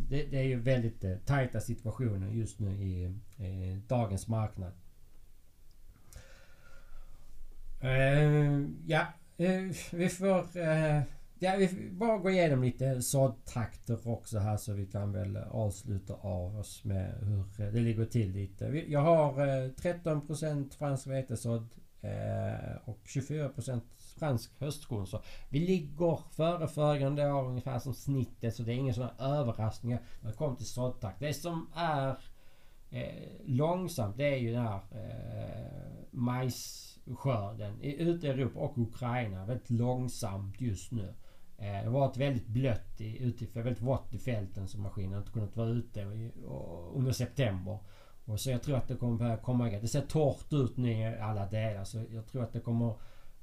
det, 0.10 0.24
det, 0.24 0.38
är 0.38 0.44
ju 0.44 0.60
väldigt 0.60 1.04
eh, 1.04 1.18
tajta 1.18 1.60
situationer 1.60 2.32
just 2.32 2.60
nu 2.60 2.72
i 2.72 3.16
dagens 3.88 4.28
marknad. 4.28 4.74
Uh, 7.84 8.70
ja, 8.86 9.06
uh, 9.40 9.72
vi 9.92 10.10
får... 10.10 10.58
Uh, 10.58 11.02
ja, 11.40 11.56
vi 11.58 11.90
bara 11.92 12.18
gå 12.18 12.30
igenom 12.30 12.64
lite 12.64 13.02
såddtakter 13.02 14.08
också 14.08 14.40
här 14.40 14.58
så 14.58 14.74
vi 14.74 14.86
kan 14.86 15.12
väl 15.12 15.38
avsluta 15.38 16.14
av 16.14 16.60
oss 16.60 16.84
med 16.84 17.14
hur 17.58 17.72
det 17.72 17.80
ligger 17.80 18.06
till 18.06 18.32
lite. 18.32 18.66
Jag 18.88 19.02
har 19.02 19.34
13% 19.70 20.78
fransk 20.78 21.08
vetesådd 21.08 21.68
och 22.86 23.00
24% 23.06 23.82
fransk 24.20 24.52
höstkorn. 24.60 25.08
Så 25.08 25.22
vi 25.50 25.60
ligger 25.60 26.20
före 26.32 26.68
föregående 26.68 27.32
år 27.32 27.46
ungefär 27.46 27.80
som 27.80 27.94
snittet 27.94 28.56
så 28.56 28.64
det 28.64 28.74
är 28.74 28.76
inga 28.76 28.94
sådana 28.94 29.14
överraskningar 29.20 30.02
när 30.22 30.32
det 30.32 30.38
kommer 30.38 30.56
till 30.56 30.66
såddtakt. 30.66 31.20
Det 31.20 31.34
som 31.34 31.70
är 31.76 32.18
långsamt 33.46 34.18
det 34.18 34.34
är 34.34 34.38
ju 34.38 34.54
den 34.54 34.64
här 34.64 34.82
majs 36.12 36.97
skörden 37.16 37.82
i 37.82 38.02
Ute 38.02 38.28
i 38.28 38.30
Europa 38.30 38.60
och 38.60 38.78
Ukraina 38.78 39.46
väldigt 39.46 39.70
långsamt 39.70 40.62
just 40.62 40.92
nu. 40.92 41.14
Eh, 41.58 41.66
det 41.66 41.90
har 41.90 42.00
varit 42.00 42.18
väldigt 42.18 42.48
blött 42.48 43.02
i, 43.02 43.24
ute, 43.24 43.62
väldigt 43.62 43.82
vått 43.82 44.14
i 44.14 44.18
fälten 44.18 44.68
så 44.68 44.80
maskinen 44.80 45.20
inte 45.20 45.32
kunnat 45.32 45.56
vara 45.56 45.70
ute 45.70 46.00
i, 46.00 46.32
under 46.94 47.12
september. 47.12 47.80
Och 48.26 48.40
så 48.40 48.50
jag 48.52 48.64
tror 48.64 48.78
att 48.78 48.88
det 48.88 48.96
kommer 48.96 49.18
börja 49.18 49.38
komma 49.38 49.68
igång. 49.68 49.82
Det 49.82 49.88
ser 49.88 50.02
torrt 50.02 50.54
ut 50.54 50.78
nu 50.78 50.92
i 50.92 51.18
alla 51.20 51.46
delar 51.46 51.84
så 51.84 52.04
jag 52.14 52.28
tror 52.28 52.44
att 52.44 52.54
det 52.54 52.60
kommer 52.60 52.94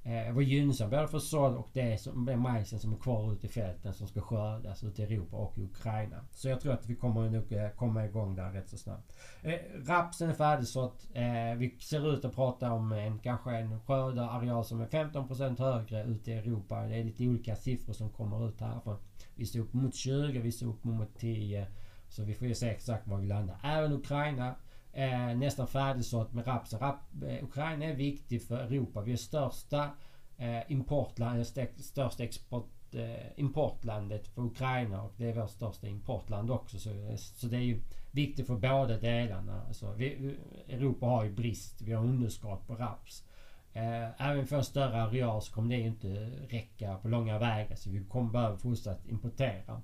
eh, 0.05 0.33
var 0.33 0.43
gynnsam 0.43 0.91
både 0.91 1.09
för 1.09 1.19
sådd 1.19 1.55
och 1.55 1.71
det 1.73 2.01
som 2.01 2.29
är 2.29 2.37
majsen 2.37 2.79
som 2.79 2.93
är 2.93 2.97
kvar 2.97 3.33
ute 3.33 3.47
i 3.47 3.51
fälten 3.51 3.95
som 3.95 4.09
ska 4.09 4.21
skördas 4.21 4.85
ute 4.85 5.03
i 5.03 5.05
Europa 5.05 5.37
och 5.37 5.59
i 5.59 5.63
Ukraina. 5.63 6.17
Så 6.31 6.49
jag 6.49 6.61
tror 6.61 6.73
att 6.73 6.87
vi 6.87 6.95
kommer 6.95 7.31
nog 7.31 7.53
eh, 7.53 7.71
komma 7.71 8.05
igång 8.05 8.37
där 8.37 8.51
rätt 8.51 8.69
så 8.69 8.79
snabbt. 8.79 9.13
Eh, 9.43 9.55
rapsen 9.87 10.31
är 10.31 10.35
färdigsådd. 10.35 10.93
Eh, 11.13 11.59
vi 11.59 11.77
ser 11.81 12.15
ut 12.15 12.25
att 12.25 12.35
prata 12.35 12.73
om 12.73 12.93
en 12.93 13.19
kanske 13.19 13.51
en 13.51 13.81
skördeareal 13.81 14.65
som 14.65 14.81
är 14.81 14.87
15% 14.87 15.59
högre 15.59 16.05
ute 16.05 16.31
i 16.31 16.35
Europa. 16.35 16.83
Det 16.83 16.97
är 16.97 17.05
lite 17.05 17.29
olika 17.29 17.57
siffror 17.57 17.93
som 17.93 18.11
kommer 18.11 18.49
ut 18.49 18.61
härifrån. 18.61 18.97
Vi 19.35 19.47
står 19.47 19.61
upp 19.61 19.73
mot 19.73 19.95
20, 19.95 20.41
vi 20.41 20.53
står 20.53 20.67
upp 20.67 20.85
mot 20.85 21.19
10. 21.19 21.67
Så 22.09 22.25
vi 22.25 22.35
får 22.35 22.49
ju 22.49 22.55
se 22.55 22.69
exakt 22.69 23.09
var 23.09 23.19
vi 23.19 23.27
landar. 23.27 23.61
Även 23.65 23.93
Ukraina 23.93 24.55
eh, 24.95 25.37
nästan 25.37 25.67
färdigsått 25.67 26.33
med 26.33 26.47
raps. 26.47 26.73
Rap, 26.73 26.97
eh, 27.27 27.45
Ukraina 27.45 27.85
är 27.85 27.95
viktig 27.95 28.43
för 28.43 28.59
Europa. 28.59 29.01
Vi 29.01 29.13
är 29.13 29.17
största 29.17 29.91
eh, 30.37 30.73
importland, 30.73 31.47
största 31.77 32.25
export, 32.25 32.95
eh, 32.95 33.27
importlandet 33.37 34.27
för 34.27 34.43
Ukraina 34.43 35.03
och 35.03 35.13
det 35.17 35.29
är 35.29 35.35
vårt 35.35 35.51
största 35.51 35.87
importland 35.87 36.51
också. 36.51 36.79
Så, 36.79 36.91
eh, 36.91 37.17
så 37.17 37.47
det 37.47 37.57
är 37.57 37.61
ju 37.61 37.81
viktigt 38.11 38.47
för 38.47 38.55
båda 38.55 38.99
delarna. 38.99 39.63
Alltså, 39.67 39.93
vi, 39.93 40.37
Europa 40.69 41.07
har 41.07 41.25
ju 41.25 41.33
brist. 41.33 41.83
Vi 41.83 41.93
har 41.93 42.05
underskott 42.05 42.67
på 42.67 42.75
raps. 42.75 43.25
Eh, 43.73 44.29
även 44.31 44.47
för 44.47 44.57
en 44.57 44.65
större 44.65 45.03
areal 45.03 45.43
så 45.43 45.53
kommer 45.53 45.77
det 45.77 45.83
inte 45.83 46.31
räcka 46.49 46.99
på 46.99 47.09
långa 47.09 47.39
vägar. 47.39 47.77
Så 47.77 47.91
vi 47.91 48.05
kommer 48.05 48.33
behöva 48.33 48.57
fortsatt 48.57 49.07
importera. 49.07 49.83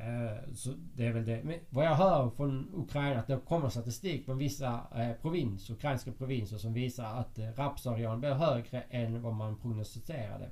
Eh, 0.00 0.54
så 0.54 0.74
det 0.94 1.06
är 1.06 1.12
väl 1.12 1.24
det. 1.24 1.42
Men 1.44 1.58
vad 1.70 1.86
jag 1.86 1.94
hör 1.94 2.30
från 2.30 2.70
Ukraina 2.74 3.20
att 3.20 3.26
det 3.26 3.40
kommer 3.46 3.68
statistik 3.68 4.24
från 4.24 4.38
vissa 4.38 4.80
eh, 4.94 5.12
provinser, 5.22 5.74
ukrainska 5.74 6.12
provinser 6.12 6.58
som 6.58 6.72
visar 6.72 7.04
att 7.04 7.38
eh, 7.38 7.48
rapsarealen 7.56 8.20
blir 8.20 8.34
högre 8.34 8.80
än 8.80 9.22
vad 9.22 9.34
man 9.34 9.58
prognostiserade. 9.58 10.50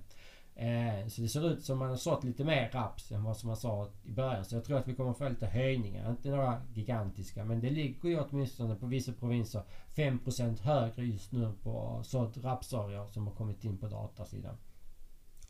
Eh, 0.54 1.08
så 1.08 1.20
det 1.20 1.28
ser 1.28 1.48
ut 1.48 1.64
som 1.64 1.78
man 1.78 1.88
har 1.88 1.96
sått 1.96 2.24
lite 2.24 2.44
mer 2.44 2.70
raps 2.72 3.12
än 3.12 3.24
vad 3.24 3.36
som 3.36 3.46
man 3.46 3.56
sa 3.56 3.90
i 4.04 4.12
början. 4.12 4.44
Så 4.44 4.56
jag 4.56 4.64
tror 4.64 4.78
att 4.78 4.88
vi 4.88 4.94
kommer 4.94 5.12
få 5.12 5.28
lite 5.28 5.46
höjningar. 5.46 6.10
Inte 6.10 6.30
några 6.30 6.62
gigantiska 6.74 7.44
men 7.44 7.60
det 7.60 7.70
ligger 7.70 8.08
ju 8.08 8.20
åtminstone 8.20 8.74
på 8.74 8.86
vissa 8.86 9.12
provinser 9.12 9.62
5% 9.94 10.62
högre 10.62 11.04
just 11.04 11.32
nu 11.32 11.52
på 11.62 12.00
sådd 12.04 12.44
rapsareal 12.44 13.08
som 13.08 13.26
har 13.26 13.34
kommit 13.34 13.64
in 13.64 13.78
på 13.78 13.88
datasidan. 13.88 14.56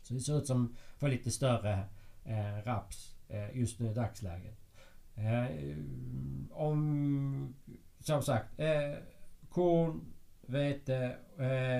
Så 0.01 0.13
det 0.13 0.19
ser 0.19 0.37
ut 0.37 0.47
som 0.47 0.65
att 0.65 0.99
få 0.99 1.07
lite 1.07 1.31
större 1.31 1.83
eh, 2.25 2.63
raps 2.65 3.16
Eh, 3.29 3.57
just 3.57 3.79
nu 3.79 3.91
i 3.91 3.93
dagsläget. 3.93 4.57
Eh, 5.15 5.77
om... 6.51 7.55
Som 7.99 8.21
sagt. 8.21 8.59
Eh, 8.59 8.93
korn 9.49 10.13
Vete, 10.49 11.15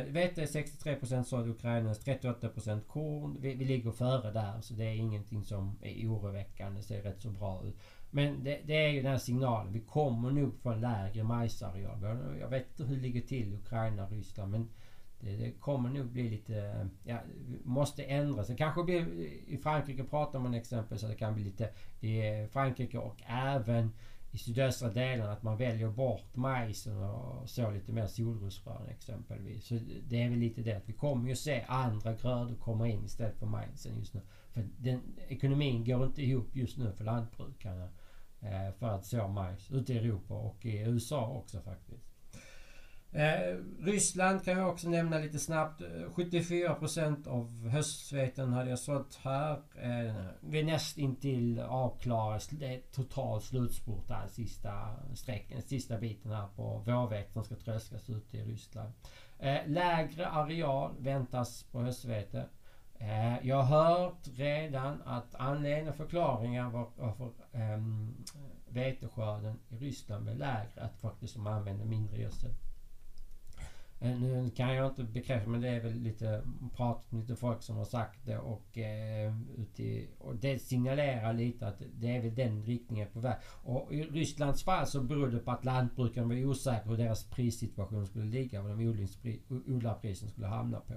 vete 0.07 0.41
är 0.41 0.45
63% 0.45 1.45
i 1.45 1.49
Ukraina, 1.49 1.93
38% 1.93 2.81
korn. 2.81 3.37
Vi, 3.39 3.53
vi 3.53 3.65
ligger 3.65 3.91
före 3.91 4.31
där 4.31 4.61
så 4.61 4.73
det 4.73 4.83
är 4.83 4.95
ingenting 4.95 5.43
som 5.43 5.77
är 5.81 6.07
oroväckande. 6.07 6.79
Det 6.79 6.83
ser 6.83 7.01
rätt 7.01 7.21
så 7.21 7.29
bra 7.29 7.63
ut. 7.65 7.75
Men 8.11 8.43
det, 8.43 8.61
det 8.65 8.85
är 8.85 8.89
ju 8.89 9.01
den 9.01 9.11
här 9.11 9.17
signalen. 9.17 9.73
Vi 9.73 9.79
kommer 9.79 10.31
nog 10.31 10.59
få 10.61 10.69
en 10.69 10.81
lägre 10.81 11.23
majsareal. 11.23 12.01
Jag 12.39 12.49
vet 12.49 12.69
inte 12.69 12.83
hur 12.83 12.95
det 12.95 13.01
ligger 13.01 13.21
till 13.21 13.53
i 13.53 13.55
Ukraina 13.55 14.05
och 14.05 14.11
Ryssland 14.11 14.51
men 14.51 14.69
det, 15.19 15.35
det, 15.35 15.51
kommer 15.51 15.89
nog 15.89 16.05
bli 16.05 16.29
lite... 16.29 16.87
Ja, 17.03 17.17
måste 17.63 18.03
ändras. 18.03 18.47
Det 18.47 18.55
kanske 18.55 18.83
blir... 18.83 19.21
I 19.47 19.57
Frankrike 19.57 20.03
pratar 20.03 20.39
man 20.39 20.53
exempelvis 20.53 21.01
Så 21.01 21.07
det 21.07 21.15
kan 21.15 21.33
bli 21.33 21.43
lite... 21.43 21.69
I 21.99 22.47
Frankrike 22.47 22.97
och 22.97 23.21
även 23.27 23.91
i 24.31 24.37
sydöstra 24.37 24.89
delarna 24.89 25.31
att 25.31 25.43
man 25.43 25.57
väljer 25.57 25.89
bort 25.89 26.35
majsen 26.35 26.97
och 26.97 27.49
så 27.49 27.71
lite 27.71 27.91
mer 27.91 28.07
solrosfrön 28.07 28.87
exempelvis. 28.89 29.65
Så 29.65 29.79
det 30.07 30.21
är 30.21 30.29
väl 30.29 30.39
lite 30.39 30.61
det 30.61 30.73
att 30.73 30.89
vi 30.89 30.93
kommer 30.93 31.29
ju 31.29 31.35
se 31.35 31.65
andra 31.67 32.13
grödor 32.13 32.55
komma 32.55 32.87
in 32.87 33.05
istället 33.05 33.39
för 33.39 33.45
majsen 33.45 33.97
just 33.97 34.13
nu. 34.13 34.21
För 34.53 34.67
den, 34.77 35.01
ekonomin 35.27 35.85
går 35.85 36.05
inte 36.05 36.21
ihop 36.21 36.55
just 36.55 36.77
nu 36.77 36.91
för 36.91 37.03
lantbrukarna 37.03 37.89
eh, 38.41 38.71
för 38.79 38.87
att 38.87 39.05
så 39.05 39.27
majs 39.27 39.71
ute 39.71 39.93
i 39.93 39.97
Europa 39.97 40.33
och 40.33 40.65
i 40.65 40.77
USA 40.77 41.27
också 41.27 41.61
faktiskt. 41.61 42.06
Eh, 43.11 43.57
Ryssland 43.79 44.43
kan 44.43 44.57
jag 44.57 44.69
också 44.69 44.89
nämna 44.89 45.17
lite 45.17 45.39
snabbt. 45.39 45.81
Eh, 45.81 45.87
74% 46.15 47.27
av 47.27 47.69
höstsveten 47.69 48.53
hade 48.53 48.69
jag 48.69 48.79
sått 48.79 49.19
här. 49.21 49.53
Eh, 49.75 50.25
vi 50.39 50.59
är 50.59 50.63
näst 50.63 50.97
intill 50.97 51.59
avklarat. 51.59 52.47
Det 52.51 52.75
är 52.75 52.79
total 52.79 53.41
slutspurt 53.41 54.07
där 54.07 54.27
sista 54.27 54.71
sträcken, 55.15 55.61
sista 55.61 55.97
biten 55.97 56.31
här 56.31 56.47
på 56.55 56.77
vårvete 56.77 57.33
som 57.33 57.43
ska 57.43 57.55
tröskas 57.55 58.09
ut 58.09 58.33
i 58.33 58.41
Ryssland. 58.41 58.93
Eh, 59.39 59.67
lägre 59.67 60.27
areal 60.27 60.95
väntas 60.99 61.63
på 61.63 61.81
höstvete. 61.81 62.45
Eh, 62.99 63.47
jag 63.47 63.61
har 63.61 63.97
hört 63.97 64.27
redan 64.35 65.01
att 65.01 65.35
anledningen 65.35 65.89
och 65.89 65.95
förklaringen 65.95 66.71
varför 66.71 67.31
eh, 67.51 67.81
veteskörden 68.69 69.59
i 69.69 69.75
Ryssland 69.75 70.23
blir 70.23 70.35
lägre 70.35 70.81
att 70.81 70.97
faktiskt 70.97 71.35
de 71.35 71.47
använder 71.47 71.85
mindre 71.85 72.17
gödsel. 72.17 72.51
Eh, 73.99 74.19
nu 74.19 74.49
kan 74.55 74.75
jag 74.75 74.87
inte 74.87 75.03
bekräfta 75.03 75.49
men 75.49 75.61
det 75.61 75.69
är 75.69 75.79
väl 75.79 75.93
lite 75.93 76.41
pratat 76.75 77.11
med 77.11 77.21
lite 77.21 77.35
folk 77.35 77.61
som 77.61 77.77
har 77.77 77.85
sagt 77.85 78.25
det 78.25 78.37
och, 78.37 78.77
eh, 78.77 79.33
uti, 79.57 80.07
och 80.17 80.35
det 80.35 80.59
signalerar 80.59 81.33
lite 81.33 81.67
att 81.67 81.81
det 81.99 82.15
är 82.15 82.21
väl 82.21 82.35
den 82.35 82.63
riktningen 82.63 83.07
på 83.13 83.19
väg. 83.19 83.35
Och 83.63 83.93
i 83.93 84.03
Rysslands 84.03 84.63
fall 84.63 84.87
så 84.87 85.01
beror 85.01 85.27
det 85.27 85.39
på 85.39 85.51
att 85.51 85.65
lantbrukarna 85.65 86.27
var 86.27 86.45
osäkra 86.45 86.89
hur 86.89 86.97
deras 86.97 87.23
prissituation 87.23 88.07
skulle 88.07 88.25
ligga. 88.25 88.61
Vad 88.61 88.77
de 88.77 89.39
odlarprisen 89.49 90.29
skulle 90.29 90.47
hamna 90.47 90.79
på. 90.79 90.93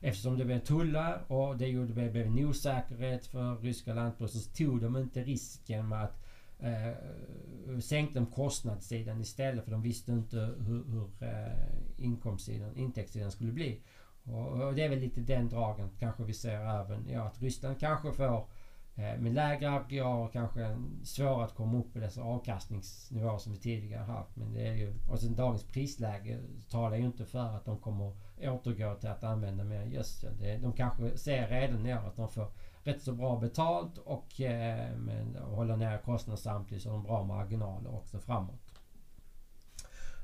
Eftersom 0.00 0.38
det 0.38 0.44
blev 0.44 0.58
tullar 0.58 1.32
och 1.32 1.56
det 1.56 1.66
gjorde 1.66 1.92
det 1.92 2.10
blev 2.10 2.26
en 2.26 2.44
osäkerhet 2.44 3.26
för 3.26 3.56
ryska 3.56 3.94
lantbrukare 3.94 4.38
så 4.38 4.50
tog 4.50 4.80
de 4.80 4.96
inte 4.96 5.24
risken 5.24 5.88
med 5.88 6.04
att 6.04 6.27
eh, 6.60 7.78
sänkte 7.80 8.18
de 8.18 8.26
kostnadssidan 8.26 9.20
istället 9.20 9.64
för 9.64 9.70
de 9.70 9.82
visste 9.82 10.12
inte 10.12 10.36
hur, 10.36 10.84
hur 10.84 11.08
eh, 11.20 12.04
inkomstsidan, 12.04 12.76
intäktssidan 12.76 13.30
skulle 13.30 13.52
bli. 13.52 13.80
Och, 14.22 14.48
och, 14.48 14.74
det 14.74 14.82
är 14.82 14.88
väl 14.88 14.98
lite 14.98 15.20
den 15.20 15.48
dragen 15.48 15.90
kanske 15.98 16.22
vi 16.22 16.32
ser 16.32 16.80
även, 16.80 17.08
ja 17.08 17.22
att 17.22 17.42
Ryssland 17.42 17.80
kanske 17.80 18.12
får 18.12 18.48
eh, 18.94 19.18
med 19.18 19.34
lägre 19.34 19.70
areal 19.70 20.30
kanske 20.32 20.76
svårare 21.04 21.44
att 21.44 21.54
komma 21.54 21.78
upp 21.78 21.92
på 21.92 21.98
dessa 21.98 22.22
avkastningsnivåer 22.22 23.38
som 23.38 23.52
vi 23.52 23.58
tidigare 23.58 24.04
haft. 24.04 24.36
Men 24.36 24.52
det 24.52 24.68
är 24.68 24.74
ju, 24.74 24.94
och 25.08 25.20
sen 25.20 25.34
dagens 25.34 25.64
prisläge 25.64 26.38
talar 26.70 26.96
ju 26.96 27.04
inte 27.04 27.24
för 27.24 27.56
att 27.56 27.64
de 27.64 27.78
kommer 27.78 28.12
återgå 28.40 28.94
till 28.94 29.08
att 29.08 29.24
använda 29.24 29.64
mer 29.64 29.84
gödsel. 29.84 30.38
Det, 30.40 30.56
de 30.56 30.72
kanske 30.72 31.18
ser 31.18 31.48
redan 31.48 31.82
nu 31.82 31.92
att 31.92 32.16
de 32.16 32.28
får 32.28 32.48
rätt 32.88 33.02
så 33.02 33.12
bra 33.12 33.36
betalt 33.36 33.98
och, 33.98 34.40
eh, 34.40 34.96
men, 34.96 35.36
håller 35.36 35.76
ner 35.76 35.98
kostnaderna 35.98 36.36
samtidigt 36.36 36.82
som 36.82 36.92
de 36.92 36.98
har 36.98 37.04
bra 37.04 37.24
marginaler 37.24 37.94
också 37.94 38.18
framåt. 38.18 38.68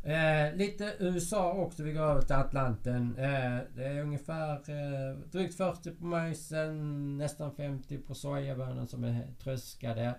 Eh, 0.05 0.55
lite 0.55 0.95
USA 0.99 1.53
också. 1.53 1.83
Vi 1.83 1.93
går 1.93 2.03
över 2.03 2.23
till 2.23 2.37
Atlanten. 2.37 3.17
Eh, 3.19 3.59
det 3.77 3.85
är 3.85 4.01
ungefär 4.01 4.53
eh, 4.53 5.19
drygt 5.19 5.57
40 5.57 5.91
på 5.91 6.05
majsen, 6.05 7.19
nästan 7.19 7.53
50 7.53 7.99
på 7.99 8.15
sojabönan 8.15 8.87
som 8.87 9.05
är 9.05 9.27
tröskade. 9.43 10.15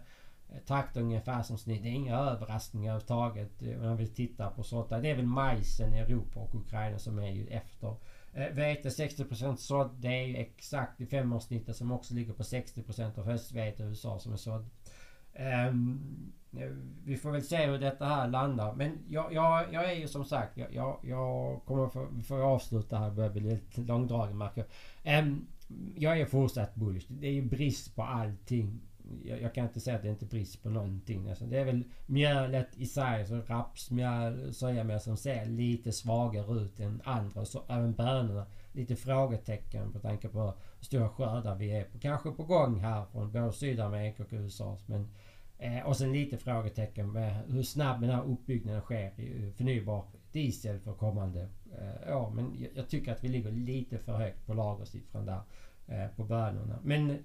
Eh, 0.49 0.57
takt 0.65 0.97
ungefär 0.97 1.43
som 1.43 1.57
snitt. 1.57 1.83
Det 1.83 1.89
är 1.89 1.93
inga 1.93 2.17
överraskningar 2.17 2.91
överhuvudtaget 2.91 3.61
eh, 3.61 3.79
om 3.79 3.85
man 3.85 3.97
vill 3.97 4.13
titta 4.13 4.49
på 4.49 4.63
sånt. 4.63 4.89
Det 4.89 5.09
är 5.09 5.15
väl 5.15 5.25
majsen 5.25 5.93
i 5.93 5.99
Europa 5.99 6.39
och 6.39 6.55
Ukraina 6.55 6.99
som 6.99 7.19
är 7.19 7.31
ju 7.31 7.47
efter. 7.47 7.95
Eh, 8.35 8.49
Vete 8.53 8.89
60% 8.89 9.55
sådd. 9.55 9.95
Det 9.99 10.07
är 10.07 10.25
ju 10.25 10.35
exakt 10.35 11.01
i 11.01 11.05
femårssnittet 11.05 11.75
som 11.75 11.91
också 11.91 12.13
ligger 12.13 12.33
på 12.33 12.43
60% 12.43 13.19
av 13.19 13.25
höstvete 13.25 13.83
i 13.83 13.85
USA 13.85 14.19
som 14.19 14.33
är 14.33 14.37
sådd. 14.37 14.65
Um, 15.69 16.33
vi 17.05 17.17
får 17.17 17.31
väl 17.31 17.43
se 17.43 17.65
hur 17.65 17.79
detta 17.79 18.05
här 18.05 18.27
landar. 18.27 18.75
Men 18.75 18.97
jag, 19.07 19.33
jag, 19.33 19.73
jag 19.73 19.91
är 19.91 19.95
ju 19.95 20.07
som 20.07 20.25
sagt, 20.25 20.57
jag, 20.57 20.99
jag, 21.03 21.61
kommer 21.65 21.87
få, 21.87 22.07
vi 22.11 22.23
får 22.23 22.41
avsluta 22.41 22.97
här. 22.97 23.09
Det 23.09 23.15
börjar 23.15 23.29
bli 23.29 23.41
lite 23.41 23.81
långdragen 23.81 24.37
märker 24.37 24.65
jag. 25.03 25.23
Um, 25.23 25.47
jag 25.95 26.19
är 26.19 26.25
fortsatt 26.25 26.75
bullish. 26.75 27.05
Det 27.09 27.27
är 27.27 27.31
ju 27.31 27.41
brist 27.41 27.95
på 27.95 28.03
allting 28.03 28.81
jag, 29.23 29.41
jag, 29.41 29.53
kan 29.53 29.65
inte 29.65 29.79
säga 29.79 29.95
att 29.95 30.01
det 30.01 30.09
inte 30.09 30.25
är 30.25 30.29
brist 30.29 30.63
på 30.63 30.69
någonting. 30.69 31.29
Alltså, 31.29 31.45
det 31.45 31.57
är 31.57 31.65
väl 31.65 31.83
mjölet 32.05 32.77
i 32.77 32.85
sig, 32.85 33.25
så 33.25 33.35
rapsmjöl, 33.35 34.53
sojamjöl 34.53 34.99
som 34.99 35.17
ser 35.17 35.45
lite 35.45 35.91
svagare 35.91 36.59
ut 36.61 36.79
än 36.79 37.01
andra. 37.03 37.45
Så 37.45 37.63
även 37.67 37.93
bönorna. 37.93 38.45
Lite 38.71 38.95
frågetecken 38.95 39.91
på 39.91 39.99
tanke 39.99 40.27
på 40.27 40.43
hur 40.43 40.85
stora 40.85 41.09
skördar 41.09 41.55
vi 41.55 41.71
är 41.71 41.83
på. 41.83 41.99
Kanske 41.99 42.31
på 42.31 42.43
gång 42.43 42.79
här 42.79 43.05
från 43.05 43.31
både 43.31 43.53
Sydamerika 43.53 44.23
och 44.23 44.29
USA. 44.31 44.77
Men, 44.85 45.07
eh, 45.57 45.85
och 45.85 45.97
sen 45.97 46.13
lite 46.13 46.37
frågetecken 46.37 47.11
med 47.11 47.43
hur 47.47 47.63
snabb 47.63 48.01
den 48.01 48.09
här 48.09 48.23
uppbyggnaden 48.23 48.81
sker 48.81 49.19
i 49.19 49.47
eh, 49.47 49.51
förnybar 49.53 50.05
diesel 50.31 50.79
för 50.79 50.93
kommande 50.93 51.47
eh, 51.79 52.17
år. 52.17 52.29
Men 52.29 52.55
jag, 52.59 52.69
jag, 52.75 52.89
tycker 52.89 53.11
att 53.11 53.23
vi 53.23 53.27
ligger 53.27 53.51
lite 53.51 53.97
för 53.97 54.13
högt 54.13 54.45
på 54.45 54.53
lagersiffran 54.53 55.25
där 55.25 55.41
eh, 55.87 56.07
på 56.15 56.23
bönorna. 56.23 56.79
Men 56.83 57.17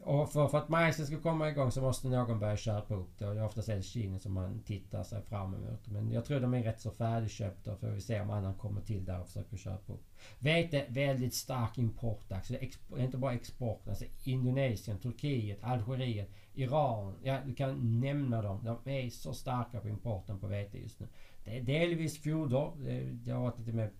och 0.00 0.32
för, 0.32 0.48
för 0.48 0.58
att 0.58 0.68
majsen 0.68 1.06
ska 1.06 1.20
komma 1.20 1.48
igång 1.48 1.70
så 1.70 1.80
måste 1.80 2.08
någon 2.08 2.38
börja 2.38 2.56
köpa 2.56 2.94
upp 2.94 3.18
det. 3.18 3.26
Och 3.26 3.34
det 3.34 3.40
är 3.40 3.44
oftast 3.44 3.68
Elkina 3.68 4.18
som 4.18 4.32
man 4.32 4.62
tittar 4.62 5.02
sig 5.02 5.22
fram 5.22 5.54
emot. 5.54 5.88
Men 5.88 6.12
jag 6.12 6.24
tror 6.24 6.40
de 6.40 6.54
är 6.54 6.62
rätt 6.62 6.80
så 6.80 6.90
färdigköpta. 6.90 7.76
För 7.76 7.90
vi 7.90 8.00
se 8.00 8.20
om 8.20 8.30
annan 8.30 8.54
kommer 8.54 8.80
till 8.80 9.04
där 9.04 9.20
och 9.20 9.26
försöker 9.26 9.56
köpa 9.56 9.92
upp. 9.92 10.04
Vete 10.38 10.84
väldigt 10.88 11.34
stark 11.34 11.78
import. 11.78 12.32
Alltså 12.32 12.54
inte 12.98 13.18
bara 13.18 13.32
export. 13.32 13.88
Alltså 13.88 14.04
Indonesien, 14.24 14.98
Turkiet, 14.98 15.64
Algeriet, 15.64 16.30
Iran. 16.54 17.14
Ja, 17.22 17.38
du 17.46 17.54
kan 17.54 18.00
nämna 18.00 18.42
dem. 18.42 18.64
De 18.64 18.90
är 18.90 19.10
så 19.10 19.32
starka 19.32 19.80
på 19.80 19.88
importen 19.88 20.38
på 20.38 20.46
vete 20.46 20.78
just 20.78 21.00
nu. 21.00 21.06
Det 21.44 21.58
är 21.58 21.62
delvis 21.62 22.22
foder. 22.22 22.70
Det, 22.76 23.00
det 23.00 23.30
har 23.30 23.42
varit 23.42 23.58
lite 23.58 23.72
mer 23.72 23.90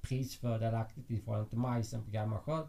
prisfördelaktigt 0.00 1.10
i 1.10 1.20
förhållande 1.20 1.50
till 1.50 1.58
majsen 1.58 2.04
på 2.04 2.10
gammal 2.10 2.38
skörd. 2.38 2.66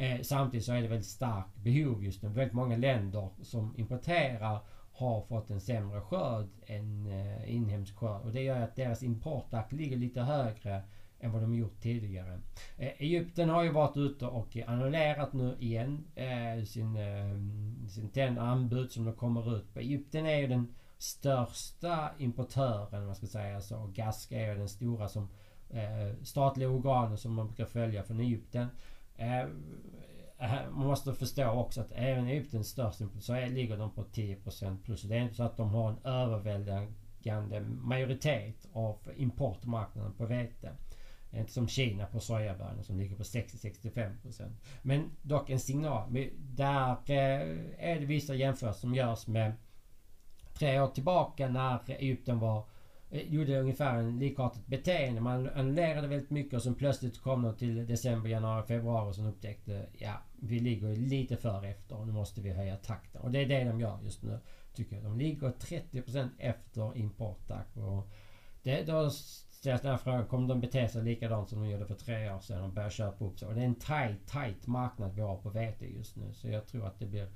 Eh, 0.00 0.20
samtidigt 0.22 0.66
så 0.66 0.72
är 0.72 0.82
det 0.82 0.88
väldigt 0.88 1.06
starkt 1.06 1.56
behov 1.56 2.04
just 2.04 2.22
nu. 2.22 2.28
Väldigt 2.28 2.52
många 2.52 2.76
länder 2.76 3.28
som 3.42 3.74
importerar 3.76 4.60
har 4.92 5.22
fått 5.22 5.50
en 5.50 5.60
sämre 5.60 6.00
skörd 6.00 6.48
än 6.66 7.06
eh, 7.06 7.54
inhemsk 7.54 7.96
skörd. 7.96 8.22
Och 8.22 8.32
det 8.32 8.42
gör 8.42 8.60
att 8.60 8.76
deras 8.76 9.02
importakt 9.02 9.72
ligger 9.72 9.96
lite 9.96 10.20
högre 10.20 10.82
än 11.18 11.32
vad 11.32 11.42
de 11.42 11.54
gjort 11.54 11.80
tidigare. 11.80 12.40
Eh, 12.76 12.92
Egypten 12.98 13.48
har 13.48 13.62
ju 13.62 13.72
varit 13.72 13.96
ute 13.96 14.26
och 14.26 14.56
annullerat 14.66 15.32
nu 15.32 15.56
igen 15.58 16.04
eh, 16.14 16.64
sin, 16.64 16.96
eh, 16.96 17.88
sin 17.88 18.08
ten 18.08 18.38
anbud 18.38 18.92
som 18.92 19.04
de 19.04 19.14
kommer 19.14 19.56
ut 19.56 19.74
på. 19.74 19.80
Egypten 19.80 20.26
är 20.26 20.38
ju 20.38 20.46
den 20.46 20.74
största 20.98 22.10
importören, 22.18 23.06
man 23.06 23.16
ska 23.16 23.26
säga 23.26 23.60
så. 23.60 23.78
Och 23.78 23.94
GASK 23.94 24.32
är 24.32 24.52
ju 24.52 24.58
den 24.58 24.68
stora 24.68 25.08
som 25.08 25.28
eh, 25.70 26.22
statliga 26.22 26.68
organen 26.68 27.18
som 27.18 27.34
man 27.34 27.46
brukar 27.46 27.64
följa 27.64 28.02
från 28.02 28.20
Egypten. 28.20 28.66
Eh, 29.20 29.48
man 30.70 30.86
måste 30.86 31.14
förstå 31.14 31.50
också 31.50 31.80
att 31.80 31.92
även 31.92 32.26
Egyptens 32.26 32.68
största 32.68 33.08
så 33.20 33.34
är, 33.34 33.48
ligger 33.48 33.76
de 33.76 33.90
på 33.90 34.04
10% 34.04 34.82
plus. 34.84 35.02
Det 35.02 35.16
är 35.16 35.20
inte 35.20 35.34
så 35.34 35.42
att 35.42 35.56
de 35.56 35.70
har 35.70 35.90
en 35.90 35.98
överväldigande 36.04 37.60
majoritet 37.60 38.66
av 38.72 38.98
importmarknaden 39.16 40.12
på 40.12 40.26
vete. 40.26 40.72
Inte 41.32 41.52
som 41.52 41.68
Kina 41.68 42.06
på 42.06 42.20
sojabönor 42.20 42.82
som 42.82 42.98
ligger 42.98 43.16
på 43.16 43.22
60-65%. 43.22 44.52
Men 44.82 45.10
dock 45.22 45.50
en 45.50 45.60
signal. 45.60 46.28
Där 46.38 46.90
eh, 46.90 47.58
är 47.78 48.00
det 48.00 48.06
vissa 48.06 48.34
jämförelser 48.34 48.80
som 48.80 48.94
görs 48.94 49.26
med 49.26 49.52
tre 50.54 50.80
år 50.80 50.88
tillbaka 50.88 51.48
när 51.48 51.78
Egypten 51.86 52.38
var 52.38 52.64
Eh, 53.10 53.34
gjorde 53.34 53.60
ungefär 53.60 53.98
en 53.98 54.18
likartat 54.18 54.66
beteende. 54.66 55.20
Man 55.20 55.48
annullerade 55.48 56.08
väldigt 56.08 56.30
mycket 56.30 56.54
och 56.54 56.62
sen 56.62 56.74
plötsligt 56.74 57.22
kom 57.22 57.42
de 57.42 57.56
till 57.56 57.86
december, 57.86 58.30
januari, 58.30 58.66
februari 58.66 59.10
och 59.10 59.14
sen 59.14 59.26
upptäckte 59.26 59.86
ja, 59.98 60.22
vi 60.36 60.58
ligger 60.58 60.96
lite 60.96 61.36
för 61.36 61.64
efter 61.64 61.96
och 61.96 62.06
nu 62.06 62.12
måste 62.12 62.40
vi 62.40 62.50
höja 62.50 62.76
takten. 62.76 63.20
Och 63.20 63.30
det 63.30 63.38
är 63.38 63.46
det 63.46 63.64
de 63.64 63.80
gör 63.80 63.98
just 64.02 64.22
nu. 64.22 64.38
Tycker 64.74 64.96
jag. 64.96 65.04
De 65.04 65.18
ligger 65.18 65.48
30% 65.48 66.28
efter 66.38 66.96
importtakt. 66.96 67.76
Och 67.76 68.08
det, 68.62 68.82
då 68.82 69.10
ställs 69.10 69.80
den 69.80 69.90
här 69.90 69.98
frågan, 69.98 70.26
kommer 70.26 70.48
de 70.48 70.60
bete 70.60 70.88
sig 70.88 71.04
likadant 71.04 71.48
som 71.48 71.60
de 71.60 71.70
gjorde 71.70 71.86
för 71.86 71.94
tre 71.94 72.32
år 72.32 72.40
sedan 72.40 72.62
och 72.62 72.72
börja 72.72 72.90
köpa 72.90 73.24
upp 73.24 73.38
sig? 73.38 73.48
Och 73.48 73.54
det 73.54 73.60
är 73.60 73.64
en 73.64 73.74
tight, 73.74 74.26
tight 74.26 74.66
marknad 74.66 75.14
vi 75.14 75.20
har 75.20 75.36
på 75.36 75.50
vete 75.50 75.86
just 75.86 76.16
nu. 76.16 76.32
Så 76.32 76.48
jag 76.48 76.66
tror 76.66 76.86
att 76.86 76.98
det 76.98 77.06
blir 77.06 77.28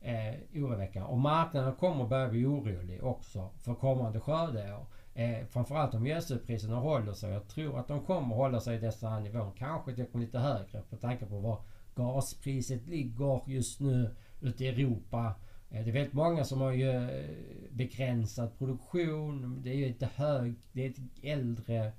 eh, 0.00 0.34
oroväckande. 0.54 1.08
Och 1.08 1.18
marknaden 1.18 1.74
kommer 1.74 2.06
börja 2.06 2.28
bli 2.28 2.46
orolig 2.46 3.04
också 3.04 3.50
för 3.58 3.74
kommande 3.74 4.20
skördeår. 4.20 4.86
Eh, 5.14 5.46
framförallt 5.46 5.94
om 5.94 6.06
gödselpriserna 6.06 6.76
håller 6.76 7.12
sig. 7.12 7.32
Jag 7.32 7.48
tror 7.48 7.78
att 7.78 7.88
de 7.88 8.00
kommer 8.00 8.34
hålla 8.34 8.60
sig 8.60 8.76
i 8.76 8.80
dessa 8.80 9.18
nivån. 9.18 9.52
Kanske 9.58 9.94
till 9.94 10.06
lite 10.14 10.38
högre 10.38 10.82
på 10.90 10.96
tanke 10.96 11.26
på 11.26 11.38
var 11.38 11.62
gaspriset 11.94 12.86
ligger 12.86 13.40
just 13.46 13.80
nu 13.80 14.14
ute 14.40 14.64
i 14.64 14.68
Europa. 14.68 15.34
Eh, 15.70 15.84
det 15.84 15.90
är 15.90 15.94
väldigt 15.94 16.12
många 16.12 16.44
som 16.44 16.60
har 16.60 16.72
ju 16.72 16.90
eh, 16.90 17.30
begränsad 17.70 18.58
produktion. 18.58 19.62
Det 19.62 19.70
är 19.70 19.74
ju 19.74 19.86
lite 19.86 20.08
hög, 20.14 20.54
det 20.72 20.86
är 20.86 20.90
ett 20.90 21.00
äldre 21.22 21.92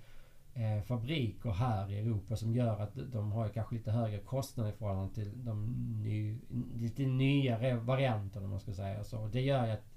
eh, 0.53 0.83
fabriker 0.85 1.49
här 1.49 1.91
i 1.91 1.99
Europa 1.99 2.35
som 2.35 2.55
gör 2.55 2.79
att 2.79 3.11
de 3.11 3.31
har 3.31 3.49
kanske 3.49 3.75
lite 3.75 3.91
högre 3.91 4.19
kostnader 4.19 4.69
i 4.69 4.73
förhållande 4.73 5.13
till 5.13 5.45
de 5.45 5.65
ny, 6.03 6.37
lite 6.75 7.03
nyare 7.03 7.75
varianterna 7.75 8.45
om 8.45 8.51
man 8.51 8.59
ska 8.59 8.73
säga 8.73 9.03
så. 9.03 9.27
Det 9.27 9.41
gör 9.41 9.65
ju 9.65 9.71
att 9.71 9.90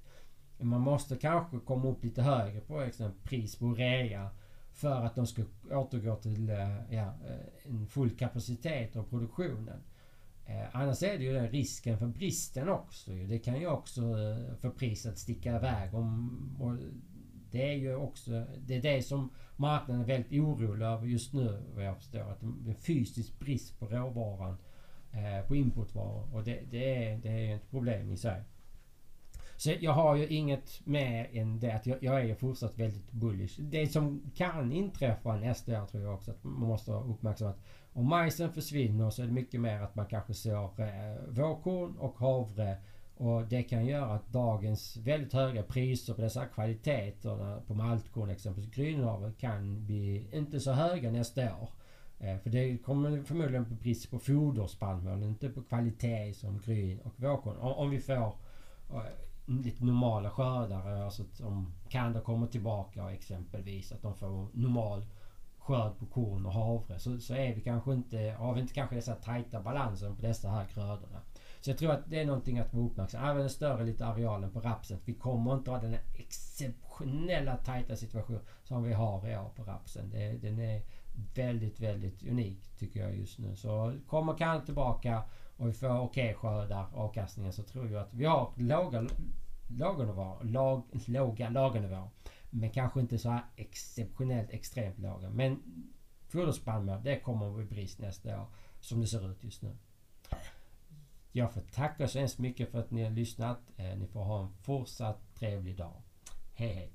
man 0.65 0.81
måste 0.81 1.17
kanske 1.17 1.59
komma 1.59 1.89
upp 1.89 2.05
lite 2.05 2.23
högre 2.23 2.61
på 2.61 2.81
exempel 2.81 3.21
pris 3.23 3.57
på 3.57 3.75
rea 3.75 4.31
för 4.75 5.05
att 5.05 5.15
de 5.15 5.27
ska 5.27 5.43
återgå 5.71 6.17
till 6.17 6.51
eh, 6.51 6.95
ja, 6.95 7.15
eh, 7.27 7.71
en 7.71 7.87
full 7.87 8.11
kapacitet 8.11 8.97
av 8.97 9.03
produktionen. 9.03 9.81
Eh, 10.47 10.77
annars 10.77 11.03
är 11.03 11.19
det 11.19 11.25
ju 11.25 11.33
den 11.33 11.49
risken 11.49 11.99
för 11.99 12.07
bristen 12.07 12.69
också. 12.69 13.11
Det 13.11 13.39
kan 13.39 13.61
ju 13.61 13.67
också 13.67 14.03
få 14.61 14.71
priset 14.71 15.19
sticka 15.19 15.57
iväg. 15.57 15.95
Om, 15.95 16.57
och 16.61 16.77
det 17.51 17.73
är 17.73 17.77
ju 17.77 17.95
också 17.95 18.45
det, 18.59 18.77
är 18.77 18.83
det 18.83 19.03
som 19.03 19.31
marknaden 19.57 20.03
är 20.03 20.07
väldigt 20.07 20.41
orolig 20.41 20.87
över 20.87 21.07
just 21.07 21.33
nu 21.33 21.63
vad 21.75 21.85
jag 21.85 21.97
förstår. 21.97 22.31
Att 22.31 22.41
det 22.41 22.71
är 22.71 22.75
fysisk 22.75 23.39
brist 23.39 23.79
på 23.79 23.87
råvaran 23.87 24.57
på 25.49 25.57
importvaror. 25.57 26.35
Och 26.35 26.45
det, 26.45 26.61
det, 26.71 27.07
är, 27.07 27.19
det 27.19 27.29
är 27.29 27.57
ett 27.57 27.71
problem 27.71 28.13
i 28.13 28.17
sig. 28.17 28.43
Så 29.57 29.73
jag 29.81 29.93
har 29.93 30.17
ju 30.17 30.27
inget 30.27 30.87
mer 30.87 31.29
än 31.33 31.61
det 31.61 31.71
att 31.71 31.87
jag, 31.87 32.03
jag 32.03 32.25
är 32.25 32.35
fortsatt 32.35 32.79
väldigt 32.79 33.13
bullish. 33.13 33.61
Det 33.61 33.87
som 33.87 34.23
kan 34.35 34.73
inträffa 34.73 35.37
nästa 35.37 35.83
år 35.83 35.87
tror 35.87 36.03
jag 36.03 36.15
också 36.15 36.31
att 36.31 36.45
man 36.45 36.69
måste 36.69 36.93
ha 36.93 37.05
uppmärksammat. 37.05 37.59
Om 37.93 38.09
majsen 38.09 38.53
försvinner 38.53 39.11
så 39.11 39.23
är 39.23 39.27
det 39.27 39.33
mycket 39.33 39.61
mer 39.61 39.81
att 39.81 39.95
man 39.95 40.07
kanske 40.07 40.35
sår 40.35 40.81
eh, 40.81 41.29
vårkorn 41.29 41.97
och 41.99 42.19
havre. 42.19 42.77
Och 43.17 43.45
det 43.45 43.63
kan 43.63 43.87
göra 43.87 44.15
att 44.15 44.33
dagens 44.33 44.97
väldigt 44.97 45.33
höga 45.33 45.63
priser 45.63 46.15
på 46.15 46.21
dessa 46.21 46.47
kvaliteter 46.47 47.61
på 47.67 47.75
maltkorn 47.75 48.31
exempelvis 48.31 48.75
grynhavre 48.75 49.33
kan 49.33 49.87
bli 49.87 50.29
inte 50.33 50.61
så 50.61 50.73
höga 50.73 51.11
nästa 51.11 51.43
år. 51.43 51.69
Eh, 52.19 52.39
för 52.39 52.51
det 52.51 52.79
kommer 52.79 53.23
förmodligen 53.23 53.65
på 53.65 53.75
brist 53.75 54.11
på 54.11 54.19
foderspannmål, 54.19 55.23
inte 55.23 55.49
på 55.49 55.63
kvalitet 55.63 56.35
som 56.35 56.59
gryn 56.59 57.01
och 57.01 57.13
vårkorn. 57.17 57.57
Om 57.57 57.91
vi 57.91 58.01
får 58.01 58.15
eh, 58.15 59.03
lite 59.47 59.85
normala 59.85 60.31
skördare. 60.31 61.05
alltså 61.05 61.23
att 61.23 61.41
om 61.41 61.75
Kanda 61.89 62.21
kommer 62.21 62.47
tillbaka 62.47 63.11
exempelvis, 63.11 63.93
att 63.93 64.03
de 64.03 64.15
får 64.15 64.49
normal 64.53 65.07
skörd 65.59 65.99
på 65.99 66.07
korn 66.07 66.47
och 66.47 66.53
havre 66.53 66.99
så, 66.99 67.19
så 67.21 67.35
är 67.35 67.55
vi 67.55 67.61
kanske 67.61 67.93
inte, 67.93 68.37
har 68.39 68.55
vi 68.55 68.61
inte 68.61 68.75
kanske 68.75 68.97
dessa 68.97 69.15
tajta 69.15 69.61
balansen 69.61 70.17
på 70.17 70.23
dessa 70.23 70.49
här 70.49 70.67
grödorna. 70.75 71.21
Så 71.61 71.71
jag 71.71 71.79
tror 71.79 71.93
att 71.93 72.11
det 72.11 72.21
är 72.21 72.27
någonting 72.27 72.59
att 72.59 72.75
vara 72.75 72.87
uppmärksam. 72.87 73.25
Även 73.25 73.41
den 73.41 73.51
större 73.51 73.85
lite 73.85 74.07
arealen 74.07 74.51
på 74.51 74.61
rapsen. 74.61 74.99
Vi 75.05 75.15
kommer 75.15 75.55
inte 75.55 75.71
ha 75.71 75.79
den 75.79 75.97
exceptionella 76.15 77.57
tajta 77.57 77.97
situation 77.97 78.39
som 78.65 78.83
vi 78.83 78.93
har 78.93 79.29
i 79.29 79.37
år 79.37 79.51
på 79.57 79.63
rapsen. 79.63 80.11
Det, 80.11 80.33
den 80.33 80.59
är 80.59 80.83
väldigt, 81.35 81.81
väldigt 81.81 82.27
unik 82.27 82.79
tycker 82.79 83.01
jag 83.01 83.17
just 83.17 83.39
nu. 83.39 83.57
Så 83.57 83.95
kommer 84.07 84.37
kan 84.37 84.65
tillbaka 84.65 85.23
och 85.57 85.69
vi 85.69 85.73
får 85.73 85.89
okej 85.89 86.05
okay 86.05 86.35
skördar 86.35 86.87
avkastningen 86.95 87.53
så 87.53 87.63
tror 87.63 87.91
jag 87.91 88.03
att 88.03 88.15
vi 88.15 88.25
har 88.25 88.53
låga 88.57 89.09
lagernivåer. 89.69 90.45
Lag, 90.45 90.83
låga 91.07 91.49
lagernivåer. 91.49 92.09
Men 92.51 92.71
kanske 92.71 93.01
inte 93.01 93.19
så 93.19 93.31
här 93.31 93.45
exceptionellt 93.57 94.51
extremt 94.51 94.99
låga. 94.99 95.31
Men 95.31 95.63
foderspannmål, 96.29 97.03
det 97.03 97.21
kommer 97.21 97.49
att 97.49 97.55
bli 97.57 97.65
brist 97.65 97.99
nästa 97.99 98.41
år. 98.41 98.47
Som 98.81 99.01
det 99.01 99.07
ser 99.07 99.31
ut 99.31 99.45
just 99.45 99.63
nu. 99.63 99.77
Jag 101.33 101.53
får 101.53 101.61
tacka 101.61 102.09
så 102.09 102.19
hemskt 102.19 102.39
mycket 102.39 102.71
för 102.71 102.79
att 102.79 102.91
ni 102.91 103.03
har 103.03 103.11
lyssnat. 103.11 103.59
Eh, 103.77 103.97
ni 103.97 104.07
får 104.07 104.25
ha 104.25 104.43
en 104.43 104.53
fortsatt 104.53 105.35
trevlig 105.35 105.77
dag. 105.77 106.03
Hej 106.55 106.75
hej! 106.75 106.93